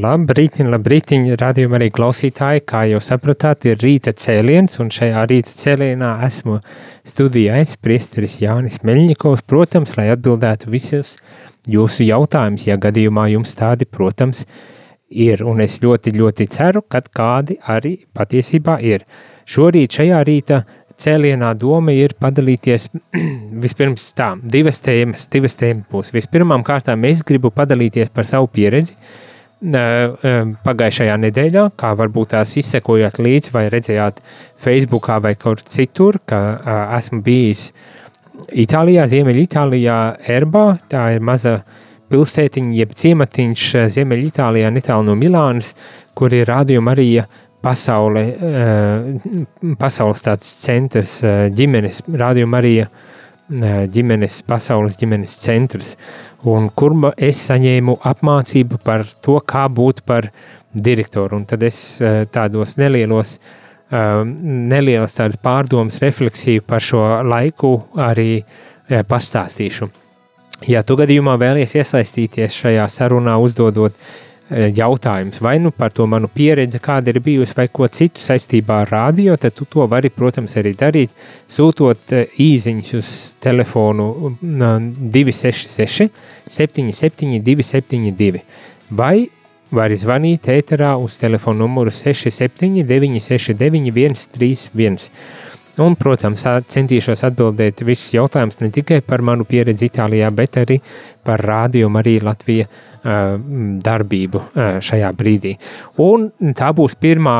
Labrīt, 0.00 0.54
labrīt, 0.64 1.10
radījumā 1.40 1.76
arī 1.76 1.88
klausītāji. 1.92 2.62
Kā 2.68 2.84
jau 2.88 3.00
sapratāt, 3.04 3.66
ir 3.68 3.80
rīta 3.82 4.14
cēliens, 4.16 4.78
un 4.80 4.88
šajā 4.94 5.26
rīta 5.28 5.52
cēlienā 5.52 6.12
esmu 6.24 6.56
studijā 7.04 7.58
es, 7.60 7.74
priesteris 7.76 8.38
Jānis 8.40 8.80
Meļņikovs, 8.86 9.44
protams, 9.50 9.96
lai 9.98 10.08
atbildētu 10.14 10.70
visus 10.72 11.16
jūsu 11.68 12.06
jautājumus, 12.06 12.64
ja 12.70 12.78
gadījumā 12.80 13.26
jums 13.34 13.52
tādi, 13.58 13.84
protams, 13.84 14.46
ir, 15.10 15.44
un 15.44 15.60
es 15.60 15.76
ļoti, 15.82 16.14
ļoti 16.16 16.48
ceru, 16.54 16.86
ka 16.88 17.02
kādi 17.04 17.58
arī 17.60 17.98
patiesībā 18.16 18.78
ir. 18.86 19.04
Šorīt 19.50 20.00
šajā 20.00 20.20
rīta 20.24 20.62
cēlienā 21.00 21.50
doma 21.60 21.92
ir 21.92 22.16
padalīties 22.16 22.88
vispirms 23.66 24.12
tā, 24.16 24.32
divas 24.40 24.80
tēmas, 24.86 25.28
divas 25.32 25.60
tēmas 25.60 25.90
būs. 25.92 26.14
Vispirmām 26.16 26.64
kārtām 26.64 27.04
es 27.10 27.26
gribu 27.26 27.52
padalīties 27.52 28.14
par 28.14 28.28
savu 28.28 28.48
pieredzi, 28.54 28.96
pagājušajā 29.60 31.16
nedēļā, 31.20 31.64
kā 31.76 31.92
varbūt 31.98 32.32
tās 32.32 32.56
izsekojāt 32.56 33.18
līdzi 33.20 33.52
vai 33.52 33.66
redzējāt 33.72 34.22
Facebookā 34.56 35.20
vai 35.20 35.34
kaut 35.36 35.60
citur, 35.68 36.18
ka 36.24 36.40
esmu 36.96 37.20
bijis 37.22 37.72
Itālijā, 38.56 39.04
Ziemeļitālijā, 39.04 40.16
Erbā, 40.32 40.78
tā 40.88 41.10
ir 41.12 41.20
maza 41.20 41.58
pilsētiņa, 42.10 42.72
jeb 42.78 42.94
ciematiņš 42.96 43.66
Ziemeļitālijā, 43.92 44.70
netālu 44.72 45.10
no 45.10 45.16
Milānas, 45.18 45.74
kur 46.16 46.32
ir 46.32 46.48
rādījuma 46.48 46.94
arī 46.96 47.20
pasaule, 47.60 48.24
pasaules 49.78 50.24
tāds 50.24 50.54
centrs, 50.64 51.18
ģimenes, 51.52 52.00
rādījuma 52.08 52.62
arī 52.62 52.74
ģimenes, 53.50 54.40
pasaules 54.46 54.98
ģimenes 55.00 55.32
centrs 55.42 55.96
un 56.48 56.70
kur 56.74 56.94
es 57.18 57.40
saņēmu 57.48 57.98
apmācību 58.06 58.80
par 58.84 59.04
to, 59.24 59.40
kā 59.44 59.66
būt 59.68 60.04
par 60.06 60.30
direktoru. 60.74 61.40
Un 61.40 61.46
tad 61.50 61.64
es 61.66 61.98
tādos 62.32 62.76
nelielos, 62.78 63.38
nelielas 63.90 65.18
tādas 65.18 65.40
pārdomas, 65.42 65.98
refleksiju 66.02 66.62
par 66.66 66.84
šo 66.84 67.02
laiku 67.26 67.74
arī 67.98 68.44
pastāstīšu. 68.88 69.90
Ja 70.68 70.82
tu 70.84 70.96
gadījumā 71.00 71.38
vēlies 71.40 71.74
iesaistīties 71.78 72.58
šajā 72.62 72.86
sarunā, 72.92 73.38
uzdodot 73.40 73.96
jautājums. 74.50 75.40
Vai 75.42 75.58
nu 75.58 75.70
par 75.70 75.92
to 75.94 76.06
manu 76.10 76.28
pieredzi, 76.32 76.80
kāda 76.82 77.12
ir 77.12 77.20
bijusi, 77.24 77.54
vai 77.56 77.68
ko 77.72 77.88
citu 77.88 78.22
saistībā 78.22 78.82
ar 78.84 78.92
rādio, 78.94 79.36
tad 79.40 79.54
tu 79.54 79.66
to 79.70 79.86
vari, 79.90 80.10
protams, 80.10 80.56
arī 80.58 80.74
darīt, 80.78 81.14
sūtot 81.50 82.14
īsiņas 82.40 82.94
uz 82.98 83.12
telefonu 83.42 84.34
266, 84.40 86.10
77, 86.50 87.38
272, 87.46 88.42
vai 88.90 89.28
vari 89.70 89.96
zvanīt 89.98 90.50
ēterā 90.50 90.96
uz 90.98 91.16
telefonu 91.20 91.64
numuru 91.66 91.94
67, 91.94 92.82
969, 92.88 94.26
131. 94.26 95.10
Un, 95.80 95.94
protams, 95.96 96.42
centīšos 96.74 97.22
atbildēt 97.28 97.84
visus 97.86 98.10
jautājumus 98.12 98.58
ne 98.60 98.68
tikai 98.74 98.98
par 99.06 99.22
manu 99.24 99.46
pieredzi 99.48 99.86
Itālijā, 99.88 100.28
bet 100.34 100.58
arī 100.60 100.80
par 101.24 101.40
rādio 101.46 101.88
Mariju 101.88 102.26
Latviju 102.26 102.66
darbību 103.04 104.42
šajā 104.84 105.10
brīdī. 105.16 105.54
Un 106.04 106.30
tā 106.56 106.70
būs 106.76 106.96
pirmā 107.00 107.38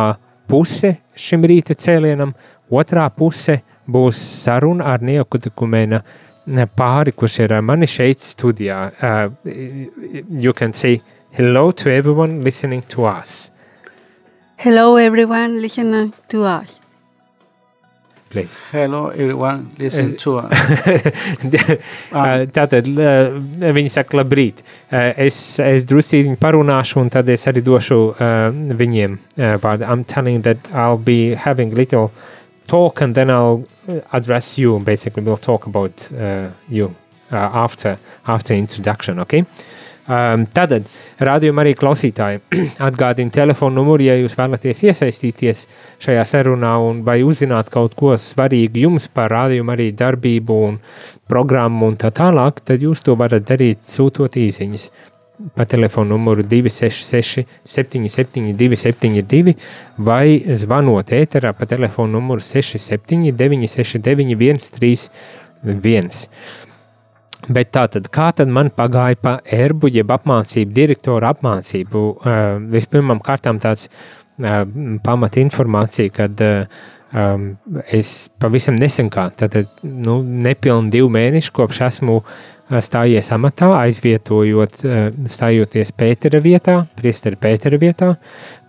puse 0.50 0.97
šim 1.15 1.44
rīta 1.47 1.76
cēlienam, 1.78 2.34
otrā 2.71 3.06
puse 3.15 3.60
būs 3.91 4.19
saruna 4.44 4.93
ar 4.94 5.04
Neokukumēna 5.04 6.03
pāri, 6.76 7.12
kurš 7.12 7.41
ir 7.44 7.56
mani 7.62 7.87
šeit 7.87 8.20
studijā. 8.25 8.81
Uh, 9.03 9.31
you 10.31 10.53
can 10.53 10.72
say 10.72 11.00
hello 11.31 11.70
to 11.70 11.91
everyone 11.91 12.43
listening 12.43 12.82
to 12.82 13.04
us. 13.06 13.50
Hello 14.56 14.97
everyone 14.97 15.60
listening 15.60 16.12
to 16.28 16.44
us. 16.44 16.81
Please. 18.31 18.61
Hello 18.71 19.09
everyone, 19.09 19.75
listen 19.77 20.17
to 20.23 20.39
us. 20.43 20.53
Tātad 22.55 22.87
viņi 22.87 23.91
saka 23.91 24.21
labrīt. 24.21 24.63
Es, 24.95 25.59
es 25.59 25.83
drusītiņi 25.91 26.39
parunāšu 26.39 27.01
un 27.03 27.11
tad 27.11 27.29
es 27.35 27.49
arī 27.51 27.65
došu 27.67 27.99
viņiem 28.79 29.19
vārdu. 29.65 29.83
I'm 29.83 30.05
telling 30.07 30.47
that 30.47 30.71
I'll 30.71 31.03
be 31.03 31.35
having 31.35 31.75
little 31.75 32.13
talk 32.71 33.01
and 33.01 33.17
then 33.17 33.31
I'll 33.31 33.67
address 34.13 34.57
you. 34.59 34.79
Basically, 34.79 35.25
we'll 35.25 35.37
talk 35.37 35.67
about 35.67 36.09
uh, 36.12 36.51
you 36.69 36.95
uh, 37.33 37.37
after, 37.37 37.99
after 38.27 38.55
introduction, 38.55 39.19
okay? 39.21 39.45
Um, 40.09 40.47
Tātad, 40.49 40.87
rādījumā 41.22 41.62
arī 41.62 41.75
klausītāji 41.78 42.41
atgādina 42.88 43.31
telefonu 43.34 43.83
numuru, 43.83 44.06
ja 44.09 44.16
jūs 44.16 44.34
vēlaties 44.38 44.81
iesaistīties 44.88 45.66
šajā 46.03 46.25
sarunā 46.27 46.72
un 46.83 47.05
vai 47.06 47.21
uzzināt 47.27 47.69
kaut 47.71 47.94
ko 47.99 48.16
svarīgu 48.19 48.87
jums 48.87 49.11
par 49.12 49.31
rādījumu 49.34 49.77
arī 49.77 49.91
darbību 49.94 50.59
un 50.71 50.81
programmu 51.31 51.93
un 51.93 52.00
tā 52.00 52.11
tālāk, 52.16 52.65
tad 52.65 52.83
jūs 52.83 53.05
to 53.06 53.15
varat 53.21 53.47
darīt 53.47 53.84
sūtot 53.87 54.41
īziņas 54.41 54.91
pa 55.55 55.65
telefonu 55.65 56.17
numuru 56.17 56.43
266 56.43 57.44
77 57.65 58.56
272 58.56 59.55
vai 59.97 60.41
zvanot 60.56 61.12
ēterā 61.17 61.55
pa 61.56 61.69
telefonu 61.69 62.19
numuru 62.19 62.44
67 62.44 63.32
969 63.37 64.69
131. 65.65 66.27
Bet 67.49 67.71
tā 67.73 67.87
tad, 67.89 68.11
kā 68.12 68.28
tad 68.37 68.51
man 68.53 68.69
pagāja 68.77 69.17
pa 69.17 69.34
erbu, 69.49 69.89
jeb 69.89 70.12
apmācību, 70.12 70.75
direktoru 70.77 71.31
apmācību? 71.31 72.03
Uh, 72.21 72.56
vispirmām 72.75 73.23
kārtām 73.25 73.61
tāds 73.62 73.89
uh, 73.89 74.67
pamat 75.05 75.39
informācija, 75.41 76.12
kad 76.21 76.43
uh, 76.45 76.83
es 77.91 78.29
pavisam 78.39 78.77
nesen 78.79 79.09
kā, 79.11 79.31
tad, 79.34 79.56
nu, 79.83 80.21
nepilni 80.23 80.93
divi 80.93 81.09
mēneši 81.17 81.55
kopš 81.56 81.81
esmu 81.89 82.21
stājies 82.78 83.32
amatā, 83.34 83.72
aizvietojot, 83.81 84.76
stājoties 85.31 85.91
Pētera 85.98 86.38
vietā, 86.44 86.76
priesteri 86.98 87.38
Pētera 87.41 87.81
vietā, 87.82 88.12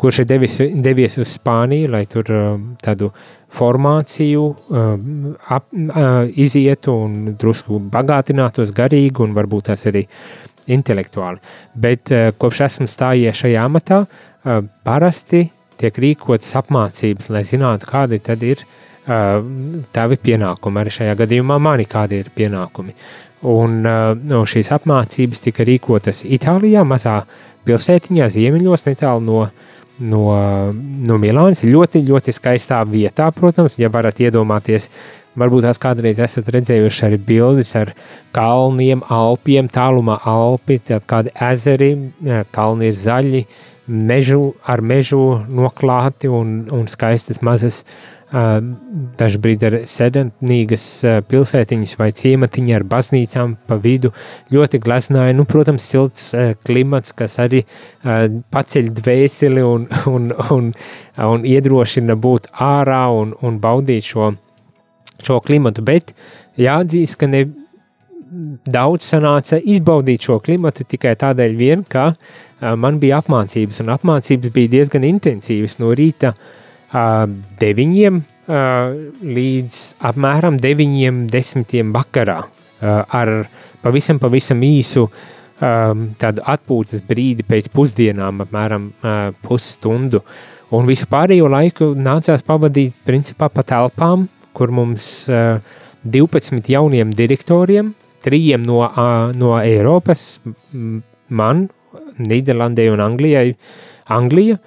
kurš 0.02 0.24
ir 0.24 0.30
devis, 0.32 0.58
devies 0.82 1.20
uz 1.22 1.36
Spāniju, 1.38 1.92
lai 1.94 2.04
tur 2.10 2.32
tādu 2.82 3.12
formāciju 3.52 4.44
ap, 5.54 5.70
izietu 6.34 6.98
un 7.06 7.36
drusku 7.38 7.82
bagātinātos 7.94 8.74
garīgi 8.74 9.22
un 9.22 9.38
varbūt 9.38 9.70
tas 9.70 9.86
arī 9.92 10.08
intelektuāli. 10.72 11.42
Bet 11.76 12.14
kopš 12.42 12.66
esmu 12.68 12.90
stājies 12.90 13.44
šajā 13.44 13.66
amatā, 13.70 14.06
parasti 14.86 15.50
tiek 15.82 15.98
rīkotas 15.98 16.54
apmācības, 16.60 17.30
lai 17.34 17.42
zinātu, 17.48 17.90
kādi 17.90 18.22
tad 18.24 18.44
ir 18.46 18.62
tavi 19.06 20.18
pienākumi. 20.22 20.82
Arī 20.82 20.94
šajā 20.94 21.18
gadījumā 21.24 21.58
mani 21.62 21.88
kādi 21.90 22.22
ir 22.22 22.32
pienākumi. 22.36 22.96
Un 23.50 23.82
no 23.82 24.44
šīs 24.46 24.70
apmācības 24.76 25.42
tika 25.48 25.66
rīkotas 25.66 26.22
Itālijā, 26.30 26.84
mazā 26.86 27.24
pilsētiņā, 27.66 28.28
ziemeļos, 28.36 28.86
netālu 28.86 29.24
no, 29.26 29.40
no, 29.98 30.28
no 31.08 31.18
Milānas. 31.22 31.64
Ļoti, 31.66 32.04
ļoti 32.06 32.36
skaistā 32.38 32.84
vietā, 32.90 33.32
protams, 33.34 33.80
ja 33.82 33.90
varat 33.94 34.22
iedomāties. 34.22 34.90
Varbūt 35.42 35.64
tās 35.64 35.80
kādreiz 35.80 36.20
esat 36.20 36.50
redzējuši 36.52 37.04
arī 37.08 37.18
bildes 37.24 37.70
ar 37.80 37.94
kalniem, 38.36 39.00
alpiem, 39.08 39.70
tālumā 39.72 40.18
alpi, 40.28 40.82
tad 40.84 41.06
kādi 41.08 41.32
ezeri, 41.48 41.94
kalni 42.52 42.92
ir 42.92 42.98
zaļi, 43.00 43.46
mežu, 43.88 44.42
ar 44.68 44.84
mežu 44.84 45.22
noklāti 45.48 46.28
un, 46.28 46.66
un 46.76 46.84
skaistas 46.92 47.40
mazas 47.42 47.86
Uh, 47.86 48.21
dažbrīd 48.32 49.64
ar 49.68 49.76
sedentnīgas 49.92 50.86
uh, 51.04 51.18
pilsētiņas 51.28 51.98
vai 52.00 52.10
ciematiņa 52.16 52.78
ar 52.78 52.86
baznīcām 52.88 53.56
pa 53.68 53.76
vidu. 53.82 54.14
Ļoti 54.54 54.80
gleznāja, 54.80 55.36
nu, 55.36 55.44
protams, 55.50 55.84
silts 55.92 56.30
klimats, 56.66 57.12
kas 57.18 57.38
arī 57.44 57.66
paceļ 58.02 58.92
dvēseli 59.02 59.66
un, 59.68 59.88
un, 60.08 60.30
un, 60.56 60.70
un 61.26 61.44
iedrošina 61.48 62.16
būt 62.16 62.48
ārā 62.56 63.04
un, 63.16 63.36
un 63.44 63.60
baudīt 63.60 64.08
šo, 64.08 64.32
šo 65.20 65.42
klimatu, 65.44 65.84
bet 65.84 66.16
jāatzīst, 66.60 67.20
ka 67.20 67.28
ne 67.28 67.44
daudz 68.72 69.10
sanāca 69.12 69.60
izbaudīt 69.60 70.24
šo 70.24 70.40
klimatu 70.40 70.88
tikai 70.88 71.18
tādēļ 71.20 71.60
vien, 71.60 71.84
ka 71.84 72.14
man 72.80 73.02
bija 73.02 73.20
apmācības, 73.20 73.84
un 73.84 73.92
apmācības 73.92 74.56
bija 74.56 74.72
diezgan 74.78 75.04
intensīvas 75.04 75.82
no 75.84 75.92
rīta 75.98 76.32
uh, 76.32 76.58
deviņiem 77.62 78.22
līdz 79.22 79.78
apmēram 80.10 80.58
deviņiem 80.60 81.28
desmitiem 81.32 81.94
vakarā 81.96 82.42
ar 82.82 83.32
pavisam, 83.84 84.20
pavisam 84.20 84.64
īsu 84.66 85.06
tādu 85.62 86.44
atpūtas 86.50 87.04
brīdi 87.06 87.46
pēc 87.48 87.70
pusdienām, 87.74 88.42
apmēram 88.44 88.90
pusstundu. 89.46 90.24
Un 90.74 90.88
visu 90.88 91.06
pārējo 91.12 91.50
laiku 91.52 91.92
nācās 91.96 92.44
pavadīt 92.48 92.96
principā 93.06 93.52
pa 93.54 93.64
telpām, 93.68 94.26
kur 94.56 94.72
mums 94.74 95.28
12 95.30 96.72
jauniem 96.72 97.12
direktoriem, 97.14 97.94
trījiem 98.26 98.66
no, 98.66 98.82
no 99.38 99.54
Eiropas, 99.60 100.40
man, 101.30 101.68
Nīderlandē 102.22 102.88
un 102.92 103.04
Anglijai, 103.04 103.54
Anglija, 104.12 104.58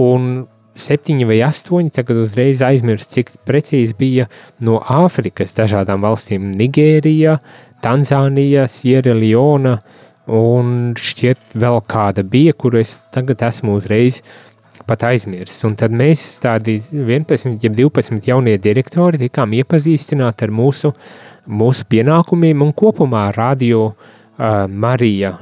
un 0.00 0.46
septiņi 0.78 1.26
vai 1.28 1.40
astoņi, 1.46 1.92
tagad 1.94 2.22
uzreiz 2.22 2.62
aizmirst, 2.64 3.12
cik 3.12 3.34
precīzi 3.48 3.96
bija 3.98 4.28
no 4.64 4.80
Āfrikas 4.80 5.56
dažādām 5.56 6.04
valstīm- 6.04 6.50
Nigērija, 6.60 7.38
Tanzānija, 7.82 8.68
Sierra 8.68 9.14
Leona 9.14 9.80
un 10.26 10.94
šķiet 10.96 11.56
vēl 11.58 11.82
kāda 11.90 12.22
bija, 12.22 12.52
kuru 12.52 12.78
es 12.80 13.00
tagad 13.12 13.42
esmu 13.42 13.76
uzreiz 13.76 14.22
pat 14.86 15.04
aizmirsis. 15.10 15.64
Un 15.66 15.76
tad 15.78 15.92
mēs 15.94 16.40
tādi 16.42 16.78
11, 16.92 17.58
jeb 17.62 17.76
12 17.76 18.26
jaunie 18.26 18.56
direktori 18.58 19.18
tikām 19.18 19.54
iepazīstināti 19.58 20.46
ar 20.46 20.54
mūsu, 20.54 20.92
mūsu 21.46 21.86
pienākumiem 21.90 22.62
un 22.62 22.72
kopumā 22.72 23.28
radio 23.36 23.90
uh, 23.90 24.66
Marija, 24.66 25.32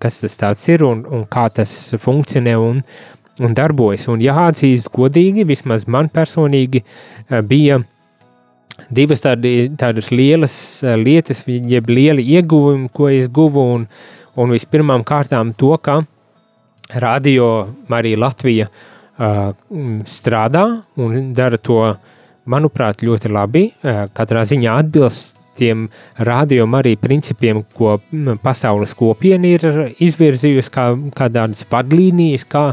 kas 0.00 0.20
tas 0.36 0.68
ir 0.68 0.84
un, 0.84 1.04
un 1.06 1.24
kā 1.30 1.48
tas 1.54 1.72
funkcionē 2.02 2.56
un, 2.60 2.82
un 3.44 3.54
darbojas. 3.56 4.08
Un 4.12 4.22
jāatzīst 4.24 4.90
godīgi, 4.94 5.46
vismaz 5.48 5.86
man 5.90 6.10
personīgi 6.12 6.82
eh, 6.82 7.40
bija 7.42 7.80
divas 8.94 9.24
tādi, 9.24 9.70
tādas 9.78 10.10
lielas 10.14 10.58
eh, 10.84 10.96
lietas, 10.98 11.44
jeb 11.46 11.90
lieli 11.90 12.26
ieguvumi, 12.36 12.90
ko 12.94 13.10
es 13.12 13.30
guvu. 13.30 13.64
Un, 13.78 13.88
un 14.38 14.54
vispirmām 14.54 15.02
kārtām 15.06 15.54
to, 15.58 15.72
ka 15.82 16.00
radio 17.02 17.48
Marija 17.90 18.20
Latvija 18.22 18.68
uh, 18.68 19.48
strādā 20.06 20.62
un 21.02 21.32
dara 21.36 21.58
to, 21.58 21.80
manuprāt, 22.48 23.02
ļoti 23.04 23.32
labi. 23.34 23.64
Uh, 23.82 24.06
katrā 24.14 24.44
ziņā 24.48 24.78
atbilst 24.84 25.37
tiem 25.58 25.88
rādījuma 26.24 26.80
arī 26.82 26.94
principiem, 27.00 27.64
ko 27.76 27.98
pasaules 28.42 28.94
kopiena 28.98 29.50
ir 29.50 29.66
izvirzījusi 29.98 30.72
kā, 30.74 30.86
kā 31.18 31.28
tādas 31.32 31.66
vadlīnijas, 31.70 32.46
kā 32.48 32.64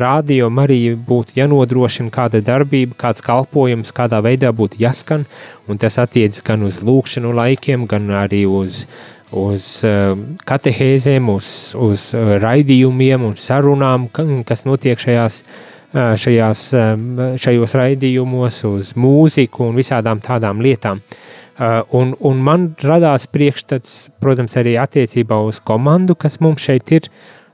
rādījuma 0.00 0.66
arī 0.66 0.80
būtu 1.08 1.38
jānodrošina 1.40 2.12
kāda 2.14 2.42
darbība, 2.44 2.96
kāds 3.00 3.24
kalpojums, 3.24 3.94
kādā 3.96 4.20
veidā 4.24 4.52
būtu 4.56 4.80
jāskan, 4.82 5.26
un 5.68 5.80
tas 5.82 5.98
attiecas 6.02 6.44
gan 6.46 6.66
uz 6.66 6.82
lūkšanu 6.84 7.34
laikiem, 7.36 7.88
gan 7.90 8.10
arī 8.24 8.44
uz 8.48 8.84
uz 9.36 9.64
uh, 9.84 10.12
katehēzēm, 10.46 11.30
uz, 11.32 11.48
uz 11.82 12.10
raidījumiem 12.14 13.24
un 13.26 13.34
sarunām, 13.40 14.06
kas 14.46 14.62
notiek 14.68 15.00
šajās, 15.02 15.40
uh, 15.42 16.14
šajās, 16.14 16.62
šajos 17.42 17.74
raidījumos, 17.80 18.60
uz 18.70 18.92
mūziku 18.96 19.66
un 19.66 19.80
visādām 19.80 20.22
tādām 20.24 20.62
lietām. 20.62 21.02
Uh, 21.02 21.25
un, 21.58 22.14
un 22.20 22.40
man 22.44 22.68
radās 22.84 23.26
priekšstats, 23.32 23.96
protams, 24.20 24.56
arī 24.60 24.76
attiecībā 24.80 25.38
uz 25.48 25.60
komandu, 25.64 26.16
kas 26.18 26.40
mums 26.44 26.64
šeit 26.66 26.92
ir, 26.92 27.10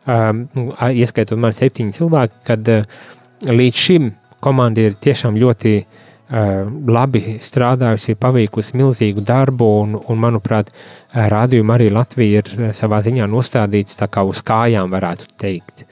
um, 0.07 0.47
ieskaitot 0.91 1.39
man 1.39 1.55
septiņi 1.55 1.99
cilvēki, 1.99 2.41
kad 2.49 2.73
uh, 2.73 3.05
līdz 3.47 3.85
šim 3.87 4.13
komanda 4.43 4.89
ir 4.89 4.99
tiešām 4.99 5.39
ļoti 5.39 5.77
uh, 5.83 5.87
Eh, 5.87 6.02
labi 6.31 7.37
strādājusi, 7.43 8.15
paveikusi 8.17 8.77
milzīgu 8.81 9.21
darbu, 9.27 9.67
un, 9.83 9.97
un 9.97 10.21
manuprāt, 10.21 10.71
eh, 10.73 11.27
rādījuma 11.29 11.77
arī 11.77 11.91
Latvija 11.93 12.41
ir 12.41 12.51
eh, 12.57 12.73
savā 12.73 13.03
ziņā 13.05 13.27
nostādīts 13.29 13.99
tā 14.01 14.09
kā 14.09 14.25
uz 14.25 14.41
kājām, 14.47 14.91
varētu 14.93 15.29
teikt. 15.37 15.85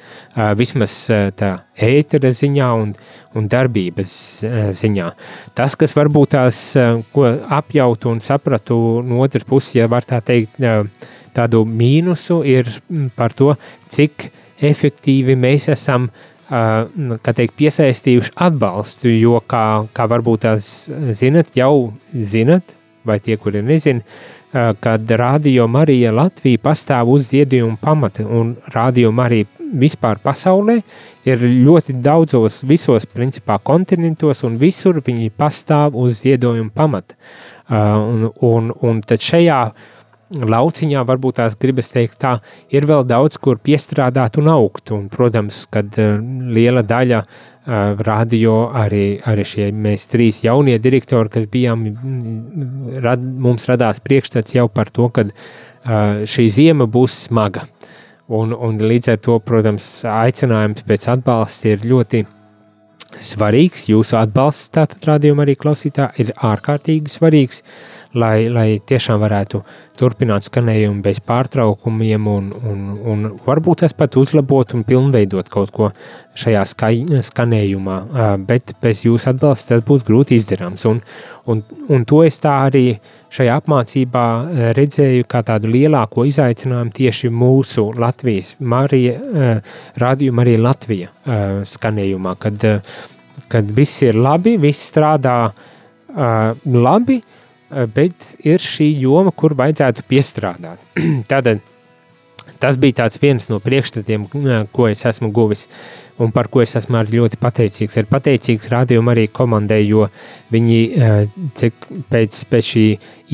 Vismaz 0.56 0.94
tā 1.36 1.50
ētera 1.76 2.30
ziņā 2.32 2.68
un, 2.78 2.94
un 3.36 3.48
darbības 3.50 4.12
ziņā. 4.78 5.08
Tas, 5.58 5.74
kas 5.76 5.92
varbūt 5.96 6.32
tās, 6.36 6.60
ko 7.12 7.26
apjautu 7.58 8.12
un 8.14 8.22
sapratu 8.24 8.76
no 9.04 9.20
otras 9.24 9.44
puses, 9.44 9.74
ja 9.76 9.88
var 9.90 10.06
tā 10.08 10.22
teikt, 10.24 10.60
tādu 11.36 11.64
mīnusu, 11.66 12.40
ir 12.46 12.70
mm, 12.70 13.10
par 13.18 13.34
to, 13.36 13.52
cik 13.90 14.30
efektīvi 14.70 15.36
mēs 15.40 15.68
esam 15.72 16.08
uh, 16.08 16.29
Nu, 16.50 17.14
teikt, 17.22 17.54
piesaistījuši 17.60 18.34
atbalstu, 18.42 19.06
jo, 19.12 19.38
kā, 19.46 19.86
kā 19.94 20.06
varbūt 20.10 20.42
tās 20.48 20.70
zinat, 21.14 21.52
jau 21.54 21.92
zinat, 22.10 22.74
vai 23.06 23.20
tie, 23.22 23.36
kuri 23.38 23.62
nezina, 23.62 24.02
kad 24.82 25.06
Rādio 25.14 25.68
Marija 25.70 26.10
Latvija 26.10 26.58
pastāv 26.58 27.12
uz 27.14 27.28
ziedojuma 27.30 27.78
pamata, 27.80 28.26
un 28.26 28.56
Rādio 28.74 29.12
Marija 29.14 29.46
vispār 29.70 30.18
pasaulē 30.18 30.80
ir 31.28 31.44
ļoti 31.46 31.94
daudzos, 32.02 32.64
visos 32.66 33.06
principā 33.06 33.60
kontinentos, 33.62 34.42
un 34.42 34.58
visur 34.58 34.98
viņi 35.06 35.30
pastāv 35.30 35.94
uz 35.94 36.24
ziedojuma 36.24 36.74
pamata. 36.74 37.14
Un, 37.70 38.26
un, 38.42 38.72
un 38.82 39.00
tad 39.06 39.22
šajā 39.22 39.60
lauciņā, 40.30 41.02
varbūt 41.06 41.38
tās 41.40 41.56
gribas 41.58 41.90
teikt, 41.90 42.20
tā 42.22 42.36
ir 42.72 42.86
vēl 42.86 43.04
daudz, 43.08 43.38
kur 43.42 43.58
piestrādāt 43.58 44.38
un 44.38 44.50
augt. 44.52 44.92
Un, 44.94 45.08
protams, 45.12 45.64
kad 45.72 45.96
uh, 45.98 46.18
liela 46.54 46.84
daļa 46.86 47.20
uh, 47.24 48.02
radio, 48.06 48.70
arī, 48.76 49.20
arī 49.26 49.46
šie 49.46 49.70
mēs 49.74 50.06
trīs 50.12 50.42
jaunie 50.46 50.78
direktori, 50.82 51.32
kas 51.32 51.48
bijām, 51.50 51.86
rad, 53.02 53.22
mums 53.22 53.66
radās 53.70 54.02
priekšstats 54.04 54.58
jau 54.58 54.68
par 54.72 54.92
to, 54.94 55.10
ka 55.14 55.26
uh, 55.26 56.26
šī 56.30 56.48
ziema 56.60 56.86
būs 56.86 57.26
smaga. 57.26 57.66
Un, 58.30 58.54
un 58.54 58.76
līdz 58.78 59.16
ar 59.16 59.24
to, 59.24 59.40
protams, 59.42 60.04
aicinājums 60.06 60.86
pēc 60.86 61.08
atbalsta 61.10 61.72
ir 61.72 61.88
ļoti 61.90 62.22
svarīgs. 63.18 63.88
Jūsu 63.90 64.14
atbalsts, 64.20 64.70
tātad 64.70 65.02
rādījuma 65.08 65.42
arī 65.42 65.56
klausītā, 65.58 66.12
ir 66.22 66.30
ārkārtīgi 66.38 67.10
svarīgs. 67.10 67.64
Uh, 67.64 67.99
lai, 68.18 68.48
lai 68.50 68.66
tiešām 68.86 69.20
varētu 69.22 69.60
turpināt 70.00 70.46
skanējumu 70.48 71.02
bez 71.04 71.20
pārtraukumiem, 71.22 72.26
un, 72.30 72.48
un, 72.70 72.82
un 73.12 73.28
varbūt 73.44 73.84
tas 73.84 73.94
pat 73.96 74.16
uzlabot 74.18 74.74
un 74.74 74.84
pilnveidot 74.88 75.50
kaut 75.52 75.70
ko 75.74 75.90
šajā 76.40 76.64
skai, 76.66 76.94
skanējumā, 77.26 77.96
bet 78.48 78.74
bez 78.82 79.04
jūsu 79.06 79.30
atbalsta 79.32 79.76
tas 79.76 79.86
būs 79.86 80.04
grūti 80.08 80.38
izdarāms. 80.40 80.86
Un, 80.90 81.02
un, 81.52 81.62
un 81.90 82.06
to 82.08 82.22
es 82.26 82.40
tā 82.42 82.56
arī 82.66 82.84
šajā 83.30 83.58
apmācībā 83.60 84.24
redzēju 84.78 85.28
kā 85.30 85.44
tādu 85.46 85.70
lielāko 85.70 86.24
izaicinājumu 86.26 86.94
tieši 86.96 87.30
mūsu 87.30 87.90
Latvijas, 88.00 88.54
Marija, 88.58 89.60
rādījuma 90.00 90.46
arī 90.46 90.56
Latvija 90.60 91.12
skanējumā, 91.68 92.34
kad, 92.42 92.70
kad 93.52 93.74
viss 93.76 94.02
ir 94.06 94.18
labi, 94.18 94.56
viss 94.62 94.88
strādā 94.90 95.36
labi, 96.64 97.20
bet 97.94 98.34
ir 98.46 98.62
šī 98.62 98.88
joma, 99.04 99.32
kur 99.32 99.54
vajadzētu 99.58 100.06
piestrādāt. 100.10 100.82
Tātad 101.30 101.62
tas 102.60 102.78
bija 102.80 103.08
viens 103.22 103.48
no 103.50 103.60
priekšstatiem, 103.64 104.28
ko 104.72 104.88
es 104.90 105.04
esmu 105.08 105.32
guvis 105.34 105.68
un 106.20 106.30
par 106.30 106.50
ko 106.52 106.60
es 106.60 106.74
esmu 106.76 107.00
ļoti 107.08 107.38
pateicīgs. 107.40 107.96
Ir 107.96 108.08
pateicīgs 108.10 108.68
rādījuma 108.72 109.14
arī 109.14 109.26
komandai, 109.32 109.80
jo 109.86 110.06
viņi 110.52 110.78
cik 111.56 111.88
pēc, 112.12 112.42
pēc 112.50 112.70
šī 112.74 112.84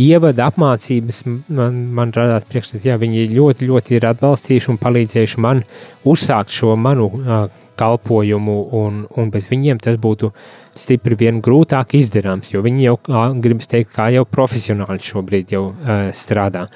ievada 0.06 0.46
apmācības 0.50 1.22
man, 1.26 1.80
man 1.96 2.14
radās 2.14 2.46
priekšstats, 2.48 2.86
jā, 2.86 2.98
viņi 3.00 3.26
ļoti, 3.34 3.66
ļoti 3.70 3.98
ir 3.98 4.06
atbalstījuši 4.12 4.72
un 4.72 4.80
palīdzējuši 4.82 5.42
man 5.42 5.64
uzsākt 6.06 6.54
šo 6.54 6.76
manu 6.78 7.10
kalpojumu, 7.76 8.56
un, 8.78 9.02
un 9.18 9.32
bez 9.32 9.50
viņiem 9.52 9.82
tas 9.84 9.98
būtu 10.00 10.30
stipri 10.76 11.18
vien 11.18 11.42
grūtāk 11.44 11.96
izdarāms, 11.98 12.52
jo 12.54 12.62
viņi 12.64 12.86
jau, 12.86 12.96
gribas 13.42 13.68
teikt, 13.68 13.92
kā 13.96 14.08
jau 14.14 14.24
profesionāli 14.28 15.02
šobrīd 15.04 15.52
jau 15.56 15.66
strādā. 16.16 16.68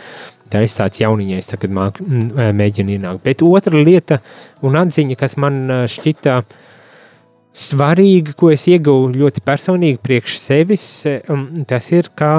Tā 0.51 0.65
ir 0.65 0.75
tāds 0.75 1.01
jauniņais, 1.03 1.51
tagad 1.53 1.75
māk, 1.77 2.01
m, 2.03 2.27
mēģina 2.59 2.97
ienākt. 2.97 3.25
Bet 3.27 3.45
otra 3.47 3.81
lieta 3.81 4.21
un 4.67 4.79
atziņa, 4.81 5.19
kas 5.21 5.37
man 5.41 5.87
šķita 5.91 6.37
svarīga, 7.57 8.37
ko 8.39 8.53
es 8.55 8.67
ieguvu 8.71 9.11
ļoti 9.17 9.43
personīgi 9.47 9.99
priekš 10.03 10.39
sevis, 10.39 10.87
tas 11.71 11.91
ir, 11.93 12.13
kā, 12.15 12.35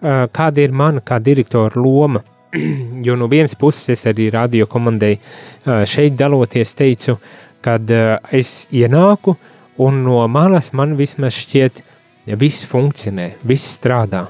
kāda 0.00 0.64
ir 0.64 0.72
mana 0.72 1.04
kā 1.04 1.20
direktora 1.20 1.80
loma. 1.80 2.24
jo 3.06 3.16
no 3.16 3.26
vienas 3.28 3.54
puses 3.54 3.90
es 3.92 4.06
arī 4.08 4.30
radio 4.32 4.66
komandai 4.66 5.18
šeit 5.64 6.16
daloties 6.16 6.74
teicu, 6.78 7.18
kad 7.60 7.90
es 8.32 8.62
ienāku 8.72 9.36
un 9.84 10.02
no 10.04 10.22
malas 10.28 10.72
man 10.72 10.96
vismaz 10.98 11.36
šķiet, 11.42 11.82
viss 12.38 12.66
funkcionē, 12.68 13.34
viss 13.46 13.76
strādā. 13.78 14.26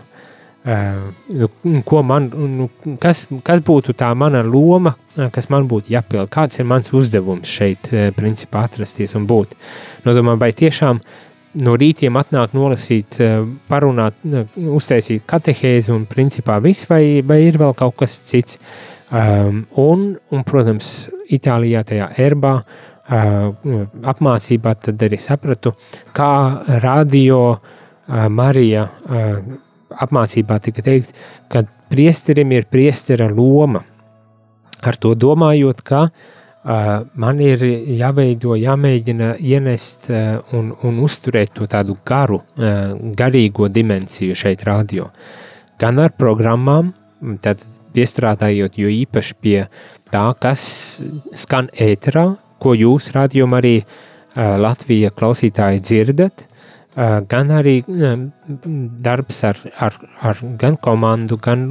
Uh, 0.68 1.46
ko 1.88 2.02
man, 2.04 2.26
nu, 2.52 2.66
kas, 3.00 3.22
kas 3.46 3.62
būtu 3.64 3.94
tā 3.96 4.10
mana 4.18 4.42
loma, 4.44 4.92
kas 5.32 5.48
man 5.48 5.64
būtu 5.70 5.94
jāpild, 5.94 6.28
kāds 6.34 6.60
ir 6.60 6.68
mans 6.68 6.92
uzdevums 6.92 7.48
šeit, 7.48 7.88
uh, 7.94 8.10
principā 8.16 8.66
atrasties 8.68 9.16
un 9.16 9.24
būt. 9.30 9.54
Nodomā, 10.04 10.34
vai 10.40 10.50
tiešām 10.52 11.00
no 11.64 11.74
rītiem 11.80 12.18
atnāk 12.20 12.52
nolasīt, 12.56 13.16
parunāt, 13.70 14.18
uztaisīt 14.58 15.24
katehēzi 15.28 15.94
un 15.94 16.04
principā 16.10 16.58
viss, 16.62 16.86
vai, 16.90 17.22
vai 17.24 17.40
ir 17.46 17.58
vēl 17.60 17.74
kaut 17.78 17.96
kas 18.02 18.18
cits. 18.28 18.60
Um, 19.08 19.62
un, 19.80 20.10
un, 20.36 20.44
protams, 20.44 21.08
Itālijā 21.32 21.80
tajā 21.88 22.10
erbā 22.20 22.58
uh, 22.60 23.48
apmācībā 24.12 24.74
tad 24.84 25.02
arī 25.04 25.16
sapratu, 25.20 25.72
kā 26.16 26.32
radio 26.84 27.40
uh, 27.54 28.28
Marija 28.32 28.84
uh, 28.84 29.40
apmācībā 29.90 30.58
tika 30.62 30.84
teikt, 30.84 31.14
ka 31.52 31.64
priesterim 31.88 32.52
ir 32.52 32.68
priestera 32.70 33.28
loma. 33.32 33.84
Ar 34.86 34.98
to 35.00 35.14
domājot, 35.18 35.80
ka 35.82 36.04
uh, 36.06 36.90
man 37.18 37.40
ir 37.42 37.64
jāveido, 37.98 38.54
jāmēģina 38.58 39.34
ienest 39.42 40.10
uh, 40.12 40.38
un, 40.54 40.70
un 40.86 41.00
uzturēt 41.02 41.56
to 41.56 41.66
tādu 41.70 41.98
garu, 42.06 42.42
uh, 42.58 42.94
garīgo 43.18 43.70
dimensiju 43.72 44.36
šeit 44.38 44.62
radio. 44.68 45.08
Gan 45.78 45.98
ar 46.02 46.14
programmām, 46.18 46.92
tad 47.42 47.62
piestrādājot 47.94 48.78
jo 48.78 48.90
īpaši 48.92 49.38
pie 49.42 49.56
tā, 50.12 50.28
kas 50.38 50.62
skan 51.34 51.70
ēterā, 51.74 52.28
ko 52.62 52.74
jūs 52.78 53.10
rādījumā 53.16 53.58
arī 53.62 53.74
uh, 53.82 54.54
Latvija 54.62 55.10
klausītāji 55.14 55.82
dzirdat, 55.82 56.46
gan 56.96 57.50
arī 57.54 57.82
darbs 57.86 59.42
ar, 59.46 59.58
ar, 59.78 59.94
ar 60.24 60.40
gan 60.58 60.76
komandu, 60.82 61.36
gan 61.40 61.66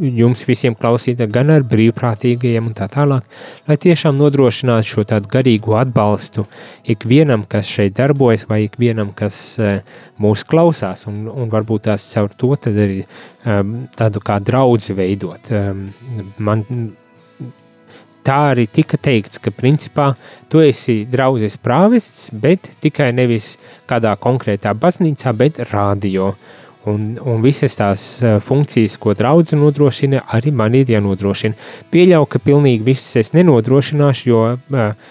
jums 0.00 0.42
visiem 0.48 0.74
klausīt, 0.74 1.20
gan 1.30 1.52
ar 1.52 1.66
brīvprātīgajiem 1.68 2.70
un 2.70 2.74
tā 2.74 2.88
tālāk, 2.90 3.26
lai 3.68 3.76
tiešām 3.80 4.16
nodrošinātu 4.18 4.88
šo 4.88 5.04
tādu 5.12 5.30
garīgu 5.30 5.76
atbalstu 5.78 6.46
ikvienam, 6.90 7.44
kas 7.50 7.68
šeit 7.70 7.98
darbojas, 7.98 8.46
vai 8.50 8.64
ikvienam, 8.64 9.12
kas 9.14 9.58
mūs 10.20 10.46
klausās, 10.48 11.06
un, 11.10 11.26
un 11.30 11.52
varbūt 11.52 11.86
tās 11.90 12.08
caur 12.14 12.32
to 12.34 12.54
tad 12.56 12.80
arī 12.80 13.04
tādu 13.96 14.24
kā 14.24 14.40
draudzi 14.42 14.96
veidot. 14.96 15.52
Man 16.40 16.66
tā 18.26 18.38
arī 18.52 18.66
tika 18.70 18.98
teikts, 19.00 19.40
ka 19.42 19.52
principā 19.54 20.12
tu 20.50 20.62
esi 20.64 21.04
draugs 21.10 21.56
prāvests, 21.62 22.28
bet 22.32 22.72
tikai 22.84 23.10
nevis 23.16 23.54
kādā 23.90 24.14
konkrētā 24.20 24.74
baznīcā, 24.76 25.34
bet 25.36 25.62
rādio. 25.72 26.34
Un, 26.88 27.10
un 27.28 27.42
visas 27.44 27.74
tās 27.76 28.02
eh, 28.24 28.38
funkcijas, 28.40 28.94
ko 29.02 29.12
draudzene 29.12 29.60
nodrošina, 29.60 30.22
arī 30.32 30.52
man 30.56 30.72
ir 30.78 30.88
jānodrošina. 30.88 31.58
Pieļauju, 31.92 32.28
ka 32.32 32.40
pilnīgi 32.40 32.86
visas 32.86 33.18
es 33.20 33.34
nenodrošināšu, 33.36 34.30
jo 34.30 34.40
uh, 34.56 35.10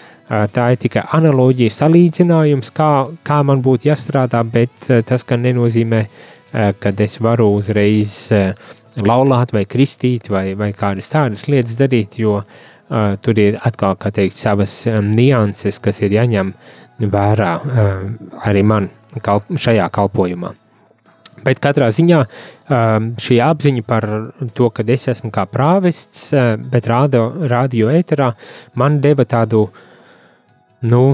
tā 0.50 0.64
ir 0.74 0.80
tikai 0.82 1.04
analoģija, 1.14 1.76
salīdzinājums, 1.76 2.72
kā, 2.74 2.90
kā 3.22 3.38
man 3.46 3.62
būtu 3.62 3.86
jāstrādā, 3.86 4.42
bet 4.42 4.90
uh, 4.90 4.98
tas 5.06 5.22
gan 5.28 5.46
nenozīmē, 5.46 6.02
uh, 6.08 6.72
ka 6.74 6.90
es 7.06 7.20
varu 7.22 7.46
uzreiz 7.60 8.18
laulāt 8.98 9.54
vai 9.54 9.62
kristīt 9.70 10.26
vai, 10.34 10.48
vai 10.58 10.72
kādas 10.74 11.12
tādas 11.14 11.46
lietas 11.46 11.78
darīt, 11.78 12.18
jo 12.18 12.40
uh, 12.40 12.66
tur 13.22 13.38
ir 13.38 13.58
atkal, 13.62 13.94
kā 14.00 14.10
teikt, 14.14 14.34
savas 14.34 14.72
um, 14.90 15.12
nianses, 15.14 15.78
kas 15.82 16.02
ir 16.02 16.16
jāņem 16.16 16.54
vērā 17.00 17.52
uh, 17.60 18.08
arī 18.46 18.64
man 18.66 18.90
kalp 19.22 19.46
šajā 19.54 19.86
kalpojumā. 19.94 20.52
Bet 21.46 21.60
katrā 21.62 21.88
ziņā 21.94 22.18
um, 22.20 23.10
šī 23.22 23.38
apziņa 23.46 23.84
par 23.86 24.06
to, 24.56 24.68
ka 24.74 24.84
es 24.90 25.06
esmu 25.14 25.30
kā 25.34 25.46
prāvests, 25.48 26.28
uh, 26.34 26.56
bet 26.58 26.88
rādio, 26.90 27.88
ēterā 27.94 28.32
man 28.74 28.98
deva 29.00 29.24
tādu, 29.24 29.68
nu, 30.82 31.04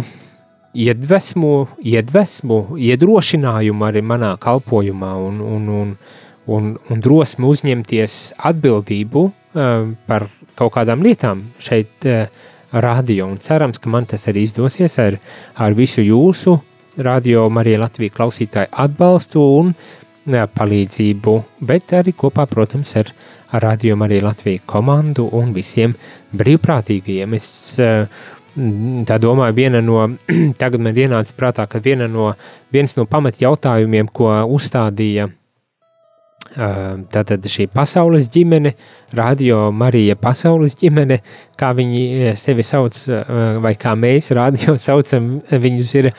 iedvesmu, 0.76 1.52
iedvesmu, 1.84 2.60
iedrošinājumu 2.88 3.86
arī 3.86 4.02
manā 4.04 4.32
kalpojumā 4.40 5.12
un, 5.28 5.44
un, 5.44 5.68
un, 5.82 5.92
un, 6.56 6.72
un 6.90 7.04
drosmi 7.04 7.48
uzņemties 7.48 8.18
atbildību 8.50 9.22
par 10.06 10.26
kaut 10.56 10.74
kādām 10.76 11.04
lietām 11.04 11.46
šeit 11.62 12.08
uh, 12.08 12.26
radio, 12.72 13.28
un 13.30 13.38
cerams, 13.42 13.80
ka 13.80 13.92
man 13.92 14.08
tas 14.10 14.26
arī 14.30 14.46
izdosies 14.46 14.98
ar, 15.02 15.18
ar 15.54 15.76
visu 15.76 16.04
jūsu 16.04 16.58
radio 16.96 17.46
Marija 17.52 17.82
Latvija 17.84 18.14
klausītāju 18.16 18.72
atbalstu 18.84 19.44
un 19.60 19.72
uh, 19.72 20.46
palīdzību, 20.58 21.36
bet 21.68 21.96
arī 21.96 22.16
kopā, 22.16 22.48
protams, 22.50 22.96
ar, 23.00 23.12
radio 23.62 23.96
Marija 23.96 24.24
Latvija 24.26 24.64
komandu 24.66 25.28
un 25.38 25.52
visiem 25.54 25.94
brīvprātīgajiem. 26.36 27.36
Es 27.38 27.48
uh, 27.80 28.08
tā 29.06 29.18
domāju, 29.22 29.56
viena 29.56 29.82
no, 29.84 30.02
tagad 30.60 30.82
man 30.82 30.96
ienāca 30.96 31.36
prātā, 31.36 31.66
ka 31.68 31.80
viena 31.82 32.08
no, 32.10 32.32
viens 32.72 32.96
no 32.96 33.06
pamat 33.08 33.40
jautājumiem, 33.42 34.08
ko 34.12 34.32
uzstādīja 34.56 35.28
Tātad 36.54 37.46
šī 37.50 37.66
pasaules 37.72 38.28
ģimene, 38.32 38.72
radio 39.16 39.66
Marija 39.74 40.16
pasaules 40.20 40.76
ģimene, 40.80 41.18
kā 41.58 41.72
viņi 41.76 42.34
sevi 42.40 42.64
sauc, 42.64 42.98
vai 43.64 43.74
kā 43.80 43.94
mēs 43.98 44.30
radio 44.36 44.76
saucam, 44.88 45.36
viņus 45.50 45.94
ir, 46.00 46.10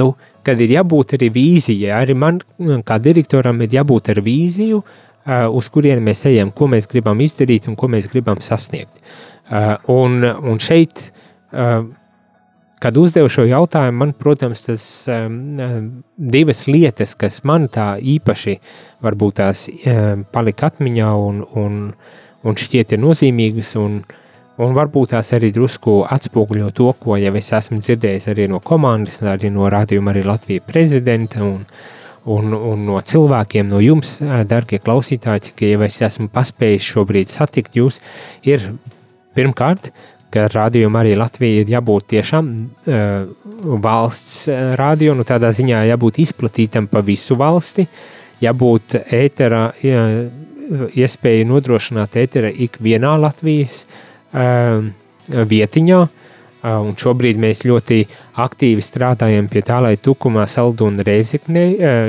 nu, 0.00 0.12
kad 0.44 0.60
ir 0.60 0.76
jābūt 0.78 1.16
arī 1.18 1.30
vīzijai, 1.34 1.92
arī 1.94 2.16
man 2.18 2.40
kā 2.86 2.98
direktoram 3.02 3.62
ir 3.64 3.76
jābūt 3.78 4.12
ar 4.14 4.22
vīziju, 4.24 4.80
uz 5.56 5.68
kurieni 5.72 6.04
mēs 6.04 6.26
ejam, 6.28 6.52
ko 6.52 6.68
mēs 6.72 6.88
gribam 6.90 7.20
izdarīt 7.24 7.68
un 7.70 7.76
ko 7.78 7.88
mēs 7.92 8.08
gribam 8.12 8.40
sasniegt. 8.44 8.98
Un, 9.92 10.20
un 10.24 10.60
šeit 10.60 11.10
Kad 12.84 12.98
uzdevu 13.00 13.30
šo 13.32 13.46
jautājumu, 13.48 13.96
man, 13.96 14.10
protams, 14.12 14.66
tas 14.66 14.82
um, 15.08 16.02
divas 16.20 16.66
lietas, 16.68 17.14
kas 17.16 17.38
man 17.48 17.70
tā 17.72 17.94
īpaši 17.96 18.58
varbūt 19.04 19.38
tās 19.38 19.62
um, 19.72 20.26
palika 20.28 20.68
atmiņā 20.68 21.08
un, 21.16 21.38
un, 21.56 21.78
un 22.44 22.60
šķiet 22.60 22.92
ir 22.92 23.00
nozīmīgas, 23.00 23.70
un, 23.80 24.02
un 24.60 24.76
varbūt 24.76 25.14
tās 25.14 25.32
arī 25.32 25.48
drusku 25.56 26.02
atspoguļo 26.12 26.68
to, 26.76 26.90
ko 27.00 27.16
jau 27.16 27.32
es 27.40 27.48
esmu 27.56 27.80
dzirdējis 27.80 28.28
arī 28.34 28.50
no 28.52 28.60
komandas, 28.60 29.22
arī 29.32 29.48
no 29.54 29.70
rādījuma 29.72 30.12
arī 30.12 30.26
Latvijas 30.28 30.68
prezidenta 30.68 31.40
un, 31.40 31.64
un, 32.36 32.52
un 32.52 32.84
no 32.90 33.00
cilvēkiem, 33.00 33.70
no 33.72 33.80
jums, 33.80 34.18
darbie 34.50 34.82
klausītāji, 34.84 35.48
cik 35.48 35.64
jau 35.70 35.86
es 35.88 36.02
esmu 36.04 36.28
paspējis 36.36 36.92
šobrīd 36.92 37.32
satikt 37.32 37.80
jūs, 37.80 38.02
ir 38.44 38.74
pirmkārt 39.34 39.88
ka 40.34 40.48
rādījumam 40.52 41.00
arī 41.00 41.14
Latvija 41.18 41.62
ir 41.62 41.70
jābūt 41.76 42.08
tiešām 42.14 42.50
uh, 42.54 43.04
valsts 43.84 44.48
rādio, 44.80 45.14
nu 45.14 45.26
tādā 45.28 45.52
ziņā 45.54 45.84
jābūt 45.92 46.20
izplatītam 46.24 46.88
pa 46.90 47.04
visu 47.06 47.38
valsti, 47.38 47.86
jābūt 48.42 48.98
ētera, 49.14 49.68
jā, 49.84 50.02
iespēja 50.96 51.46
nodrošināt 51.48 52.18
ētera 52.20 52.50
ikvienā 52.66 53.14
Latvijas 53.22 53.84
uh, 53.84 54.84
vietiņā, 55.54 56.02
uh, 56.02 56.23
Un 56.64 56.94
šobrīd 56.96 57.36
mēs 57.36 57.60
ļoti 57.68 57.98
aktīvi 58.40 58.80
strādājam 58.80 59.50
pie 59.52 59.60
tā, 59.68 59.82
lai 59.84 59.98
Tukumā, 60.00 60.46
Saldu 60.48 60.86
un 60.88 60.96
Reizekne 61.04 61.64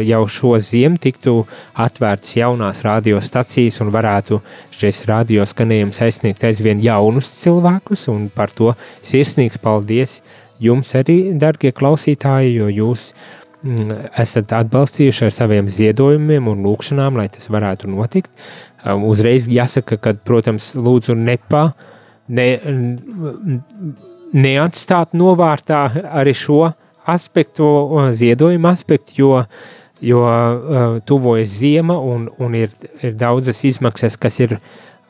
jau 0.08 0.22
šo 0.32 0.54
ziemu 0.64 0.96
tiktu 1.02 1.42
atvērtas 1.84 2.38
jaunās 2.38 2.80
radiostacijas 2.86 3.82
un 3.84 3.92
varētu 3.92 4.40
šis 4.72 5.02
radioskanējums 5.12 6.00
aizsniegt 6.08 6.48
aizvien 6.48 6.80
jaunus 6.80 7.34
cilvēkus. 7.42 8.08
Un 8.14 8.30
par 8.32 8.56
to 8.56 8.72
sirsnīgs 9.04 9.60
paldies 9.60 10.22
jums 10.64 10.94
arī, 10.96 11.36
darbie 11.36 11.74
klausītāji, 11.76 12.56
jo 12.56 12.72
jūs 12.72 13.10
mm, 13.60 14.08
esat 14.24 14.56
atbalstījuši 14.62 15.28
ar 15.28 15.36
saviem 15.36 15.68
ziedojumiem 15.68 16.48
un 16.54 16.64
lūkšanām, 16.64 17.20
lai 17.20 17.28
tas 17.34 17.52
varētu 17.52 17.92
notikt. 17.92 18.32
Uzreiz 18.86 19.52
jāsaka, 19.52 20.00
ka, 20.00 20.16
protams, 20.16 20.72
lūdzu 20.80 21.20
nepa, 21.20 21.74
ne, 22.32 22.50
neatstāt 24.36 25.16
novārtā 25.16 25.86
arī 26.12 26.36
šo 26.36 26.74
aspektu, 27.06 27.68
ziedojumu 28.18 28.72
aspektu, 28.72 29.14
jo, 29.20 29.44
jo 30.02 30.26
uh, 30.26 30.98
tuvojas 31.06 31.54
ziema 31.60 31.98
un, 32.02 32.28
un 32.42 32.58
ir, 32.58 32.74
ir 33.02 33.16
daudzas 33.20 33.64
izmaksas, 33.68 34.18
kas 34.18 34.42
ir 34.44 34.58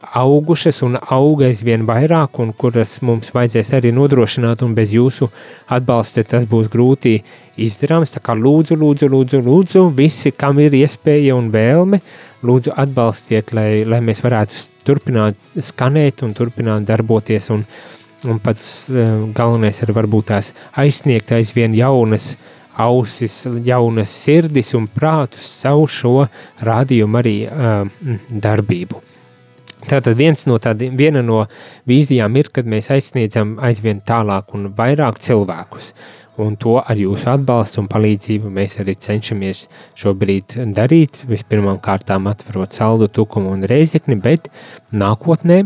augušas 0.05 0.81
un 0.85 0.97
auga 0.99 1.47
aizvien 1.49 1.85
vairāk, 1.87 2.37
un 2.43 2.51
kuras 2.53 2.99
mums 3.01 3.31
vajadzēs 3.33 3.71
arī 3.79 3.91
nodrošināt, 3.95 4.61
un 4.61 4.75
bez 4.77 4.93
jūsu 4.93 5.29
atbalsta 5.71 6.23
tas 6.27 6.45
būs 6.49 6.69
grūti 6.71 7.15
izdarāms. 7.57 8.13
Tā 8.13 8.21
kā 8.21 8.35
lūdzu, 8.37 8.77
lūdzu, 8.77 9.09
lūdzu, 9.11 9.41
lūdzu, 9.47 9.85
visi, 9.97 10.31
kam 10.35 10.59
ir 10.61 10.75
iespēja 10.77 11.35
un 11.37 11.49
vēlme, 11.53 12.01
lūdzu 12.45 12.75
atbalstiet, 12.85 13.55
lai, 13.57 13.69
lai 13.87 14.01
mēs 14.05 14.21
varētu 14.25 14.65
turpināt 14.85 15.39
skanēt 15.71 16.21
un 16.27 16.35
turpināt 16.37 16.85
darboties, 16.85 17.49
un, 17.55 17.65
un 18.23 18.39
pats 18.43 18.65
uh, 18.93 19.25
galvenais 19.35 19.81
ir 19.83 19.93
varbūt 19.95 20.31
tās 20.31 20.53
aizsniegt 20.79 21.33
aizvien 21.35 21.75
jaunas 21.75 22.35
ausis, 22.75 23.45
jaunas 23.63 24.11
sirdis 24.11 24.73
un 24.75 24.87
prātus 24.91 25.47
savu 25.61 25.87
šo 25.87 26.15
rādījumu 26.65 27.21
arī 27.21 27.35
uh, 27.47 27.83
darbību. 28.29 29.01
Tātad 29.85 30.17
no 30.47 30.57
tādiem, 30.57 30.95
viena 30.97 31.21
no 31.21 31.43
vīzijām 31.85 32.35
ir, 32.39 32.49
kad 32.49 32.65
mēs 32.65 32.89
aizsniedzam 32.89 33.59
aizvien 33.61 33.99
tālāk 34.01 34.55
un 34.57 34.71
vairāk 34.73 35.19
cilvēkus. 35.21 35.91
Un 36.41 36.57
to 36.59 36.79
ar 36.81 36.97
jūsu 36.99 37.29
atbalstu 37.31 37.83
un 37.83 37.87
palīdzību 37.87 38.49
mēs 38.51 38.79
arī 38.81 38.95
cenšamies 38.97 39.67
šobrīd 39.95 40.57
darīt. 40.75 41.21
Vispirmām 41.29 41.77
kārtām 41.83 42.27
atverot 42.31 42.73
saldu, 42.75 43.07
tukumu 43.07 43.53
un 43.53 43.63
reizekni, 43.69 44.17
bet 44.19 44.49
nākotnē 44.91 45.61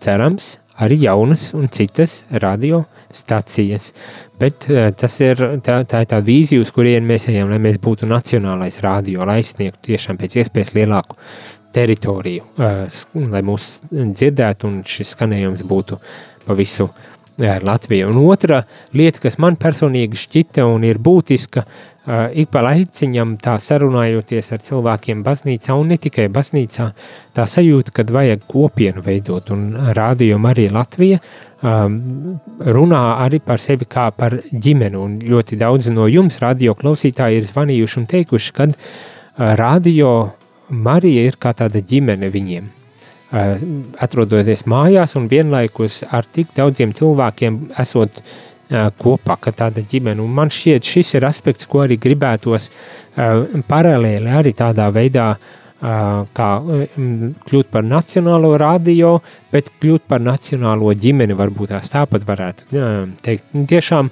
cerams 0.00 0.56
arī 0.80 1.02
jaunas 1.04 1.50
un 1.54 1.68
citas 1.72 2.24
radio 2.30 2.84
stacijas. 3.12 3.92
Bet 4.40 4.68
eh, 4.70 4.90
tas 4.96 5.14
ir 5.20 5.40
tā, 5.64 5.80
tā, 5.88 6.02
ir 6.04 6.10
tā 6.10 6.20
vīzija, 6.24 6.62
uz 6.62 6.72
kurien 6.74 7.06
mēs 7.06 7.28
ejam, 7.32 7.50
lai 7.52 7.60
mēs 7.62 7.80
būtu 7.82 8.08
nacionālais 8.10 8.80
radio, 8.84 9.24
lai 9.28 9.40
sniegtu 9.44 9.90
tiešām 9.90 10.20
pēc 10.20 10.40
iespējas 10.42 10.74
lielāku 10.78 11.18
teritoriju, 11.70 12.46
lai 13.30 13.40
mūs 13.46 13.66
dzirdētu 13.90 14.66
un 14.66 14.80
šis 14.86 15.12
skanējums 15.14 15.62
būtu 15.70 16.00
pa 16.46 16.56
visu 16.58 16.88
Latviju. 17.40 18.10
Un 18.10 18.18
otra 18.30 18.62
lieta, 18.96 19.22
kas 19.24 19.38
man 19.42 19.56
personīgi 19.60 20.18
šķita 20.20 20.66
un 20.68 20.84
ir 20.86 21.00
būtiska, 21.02 21.64
ik 22.40 22.50
pa 22.50 22.62
laiciņam 22.64 23.36
tā 23.42 23.54
sarunājoties 23.60 24.50
ar 24.54 24.62
cilvēkiem 24.64 25.22
baznīcā 25.26 25.76
un 25.76 25.92
ne 25.92 25.98
tikai 26.00 26.26
baznīcā, 26.32 26.88
tā 27.36 27.46
sajūta, 27.46 27.94
kad 28.00 28.10
vajag 28.14 28.46
kopienu 28.50 29.04
veidot 29.04 29.52
un 29.54 29.68
rādījumu 29.96 30.50
arī 30.50 30.66
Latvija, 30.74 31.20
runā 31.60 33.02
arī 33.26 33.42
par 33.44 33.60
sevi 33.60 33.84
kā 33.84 34.08
par 34.16 34.38
ģimeni 34.50 34.96
un 34.96 35.18
ļoti 35.20 35.60
daudz 35.60 35.90
no 35.92 36.08
jums 36.08 36.40
radio 36.40 36.74
klausītāji 36.74 37.42
ir 37.42 37.48
zvanījuši 37.52 38.00
un 38.00 38.10
teikuši, 38.16 38.52
kad 38.56 38.76
radio 39.36 40.32
Marija 40.70 41.26
ir 41.28 41.40
kā 41.40 41.52
tāda 41.56 41.82
ģimene 41.84 42.30
viņiem. 42.32 42.79
Atrodoties 43.30 44.64
mājās 44.66 45.14
un 45.18 45.28
vienlaikus 45.30 46.00
ar 46.10 46.26
tik 46.26 46.50
daudziem 46.56 46.90
cilvēkiem 46.96 47.60
esot 47.78 48.22
kopā, 48.98 49.36
kā 49.42 49.52
tāda 49.54 49.82
ģimene. 49.86 50.22
Un 50.22 50.34
man 50.34 50.50
šķiet, 50.50 50.86
šis 50.86 51.14
ir 51.18 51.26
aspekts, 51.28 51.68
ko 51.70 51.84
arī 51.84 51.98
gribētos 52.00 52.70
paralēli 53.70 54.34
arī 54.34 54.54
tādā 54.58 54.88
veidā 54.94 55.32
kā 55.80 56.50
kļūt 57.46 57.70
par 57.72 57.86
nacionālo 57.86 58.52
radio, 58.60 59.14
bet 59.52 59.70
kļūt 59.80 60.04
par 60.10 60.20
nacionālo 60.20 60.92
ģimeni 60.92 61.38
varbūt 61.38 61.72
tās 61.72 61.90
tāpat 61.94 62.26
varētu 62.28 62.82
teikt. 63.24 63.46
Tiešām 63.70 64.10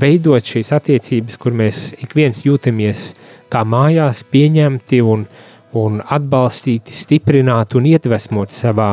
veidot 0.00 0.54
šīs 0.54 0.72
attiecības, 0.72 1.36
kur 1.36 1.52
mēs 1.58 1.90
ik 2.00 2.14
viens 2.16 2.46
jūtamies 2.46 3.10
kā 3.52 3.66
mājās 3.68 4.22
pieņemti 4.32 5.02
un 5.04 5.26
uh, 5.26 5.51
un 5.78 6.00
atbalstīti, 6.04 6.94
stiprināti 6.94 7.78
un 7.80 7.86
iedvesmoti 7.88 8.56
savā, 8.56 8.90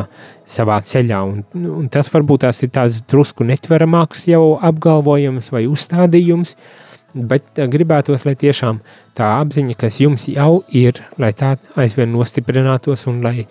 savā 0.47 0.79
ceļā. 0.91 1.21
Un, 1.27 1.41
un 1.75 1.89
tas 1.91 2.11
varbūt 2.13 2.45
tās 2.45 2.61
ir 2.63 2.71
tāds 2.75 3.01
drusku 3.09 3.47
netveramāks 3.47 4.27
jau 4.31 4.43
apgalvojums 4.63 5.51
vai 5.55 5.65
uzstādījums, 5.69 6.55
bet 7.13 7.59
eh, 7.59 7.67
gribētos, 7.71 8.25
lai 8.27 8.37
tiešām 8.39 8.79
tā 9.17 9.33
apziņa, 9.41 9.75
kas 9.79 9.99
jums 10.03 10.29
jau 10.31 10.61
ir, 10.75 11.03
lai 11.19 11.33
tā 11.35 11.57
aizvien 11.79 12.11
nostiprinātos 12.13 13.07
un 13.11 13.23
lai 13.25 13.35
uh, 13.43 13.49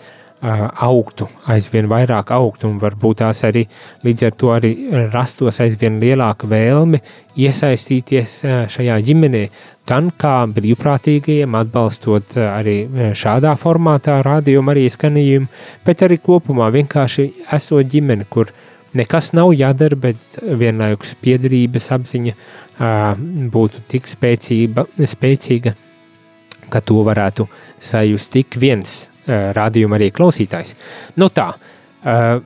augtu, 0.87 1.26
aizvien 1.50 1.88
vairāk 1.90 2.30
augtu, 2.35 2.68
un 2.70 2.78
varbūt 2.78 3.20
tās 3.23 3.42
arī 3.49 3.64
līdz 4.06 4.26
ar 4.28 4.37
to 4.38 4.52
arī 4.54 4.70
rastos 5.12 5.58
aizvien 5.61 5.99
lielāka 6.00 6.47
vēlme 6.47 7.00
iesaistīties 7.38 8.38
šajā 8.70 9.00
ģimenē, 9.08 9.42
gan 9.88 10.11
kā 10.21 10.35
brīvprātīgajiem, 10.52 11.56
atbalstot 11.58 12.36
arī 12.45 12.76
šādā 13.17 13.54
formātā 13.60 14.19
rādījumu 14.26 14.75
arī 14.75 14.86
skanījumu, 14.93 15.50
bet 15.86 16.04
arī 16.06 16.21
kopumā 16.23 16.71
vienkārši 16.75 17.28
esot 17.56 17.89
ģimene, 17.93 18.28
kur 18.28 18.52
nekas 18.99 19.32
nav 19.36 19.52
jādara, 19.56 19.97
bet 20.08 20.41
vienlaikus 20.43 21.17
piederības 21.25 21.91
apziņa 21.99 22.36
būtu 23.54 23.84
tik 23.91 24.08
spēcība, 24.08 24.89
spēcīga, 25.17 25.76
ka 26.69 26.84
to 26.84 27.00
varētu 27.08 27.49
sajust 27.80 28.36
tik 28.36 28.60
viens 28.60 29.06
Eh, 29.28 29.50
rādījuma 29.52 29.99
arī 29.99 30.08
klausītājs. 30.17 30.73
Nu 31.21 31.26
tā, 31.28 31.50
eh, 32.00 32.39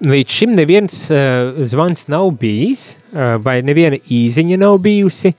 līdz 0.00 0.36
šim 0.38 0.54
neviens 0.56 1.10
eh, 1.12 1.52
zvans 1.60 2.06
nav 2.08 2.30
bijis, 2.40 2.96
vai 3.14 3.60
neviena 3.62 3.98
īziņa 4.10 4.56
nav 4.58 4.80
bijusi, 4.82 5.34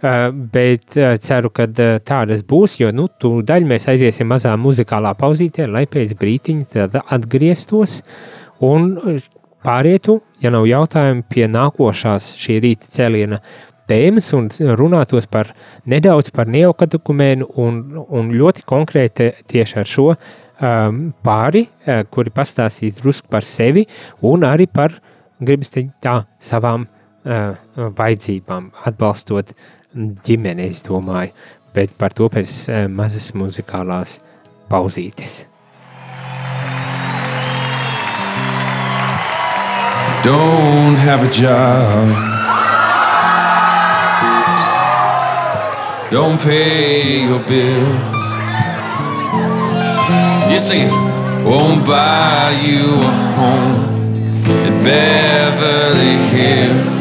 bet 0.00 0.94
ceru, 1.24 1.50
ka 1.50 1.66
tādas 2.06 2.44
būs, 2.46 2.76
jo 2.78 2.92
nu, 2.94 3.08
tūdaļ 3.20 3.66
mēs 3.66 3.88
aiziesim 3.90 4.28
mazā 4.30 4.52
muzikālā 4.60 5.14
pauzītē, 5.18 5.66
lai 5.66 5.86
pēc 5.90 6.14
brītiņa 6.20 6.86
atgrieztos 7.16 8.00
un 8.62 8.92
pārietu, 9.66 10.20
ja 10.42 10.52
nav 10.54 10.66
jautājumi, 10.68 11.24
pie 11.28 11.48
nākošās 11.50 12.34
šī 12.38 12.58
rīta 12.64 12.90
cēliena 12.92 13.40
tēmas 13.88 14.28
un 14.36 14.48
runātos 14.78 15.28
par 15.30 15.52
nedaudz 15.88 16.30
par 16.34 16.50
neokatekumēnu 16.52 17.48
un, 17.62 17.80
un 18.08 18.34
ļoti 18.36 18.66
konkrēti 18.68 19.30
tieši 19.48 19.80
ar 19.80 19.88
šo 19.88 20.08
um, 20.12 21.00
pāri, 21.24 21.64
uh, 21.68 22.04
kuri 22.12 22.34
pastāstīs 22.34 23.00
drusku 23.00 23.30
par 23.32 23.46
sevi 23.46 23.86
un 24.28 24.46
arī 24.48 24.68
par, 24.70 24.98
gribas 25.40 25.72
teikt 25.74 25.96
tā, 26.04 26.20
savām 26.42 26.84
uh, 26.84 27.56
vajadzībām, 27.98 28.70
atbalstot 28.90 29.54
ģimeni, 29.94 30.68
es 30.68 30.82
domāju, 30.86 31.32
bet 31.74 31.92
par 31.98 32.16
to 32.16 32.28
pēc 32.32 32.54
uh, 32.68 32.86
mazas 32.88 33.30
muzikālās 33.36 34.18
pauzītes. 34.70 35.44
Don't 40.24 40.96
have 40.96 41.22
a 41.24 41.30
job 41.30 42.28
don't 46.10 46.40
pay 46.40 47.24
your 47.24 47.40
bills. 47.40 48.24
You 50.50 50.58
see, 50.58 50.86
won't 51.44 51.84
buy 51.86 52.58
you 52.62 52.94
a 52.94 53.12
home 53.36 54.14
in 54.66 54.82
Beverly 54.82 56.16
Hills. 56.30 56.97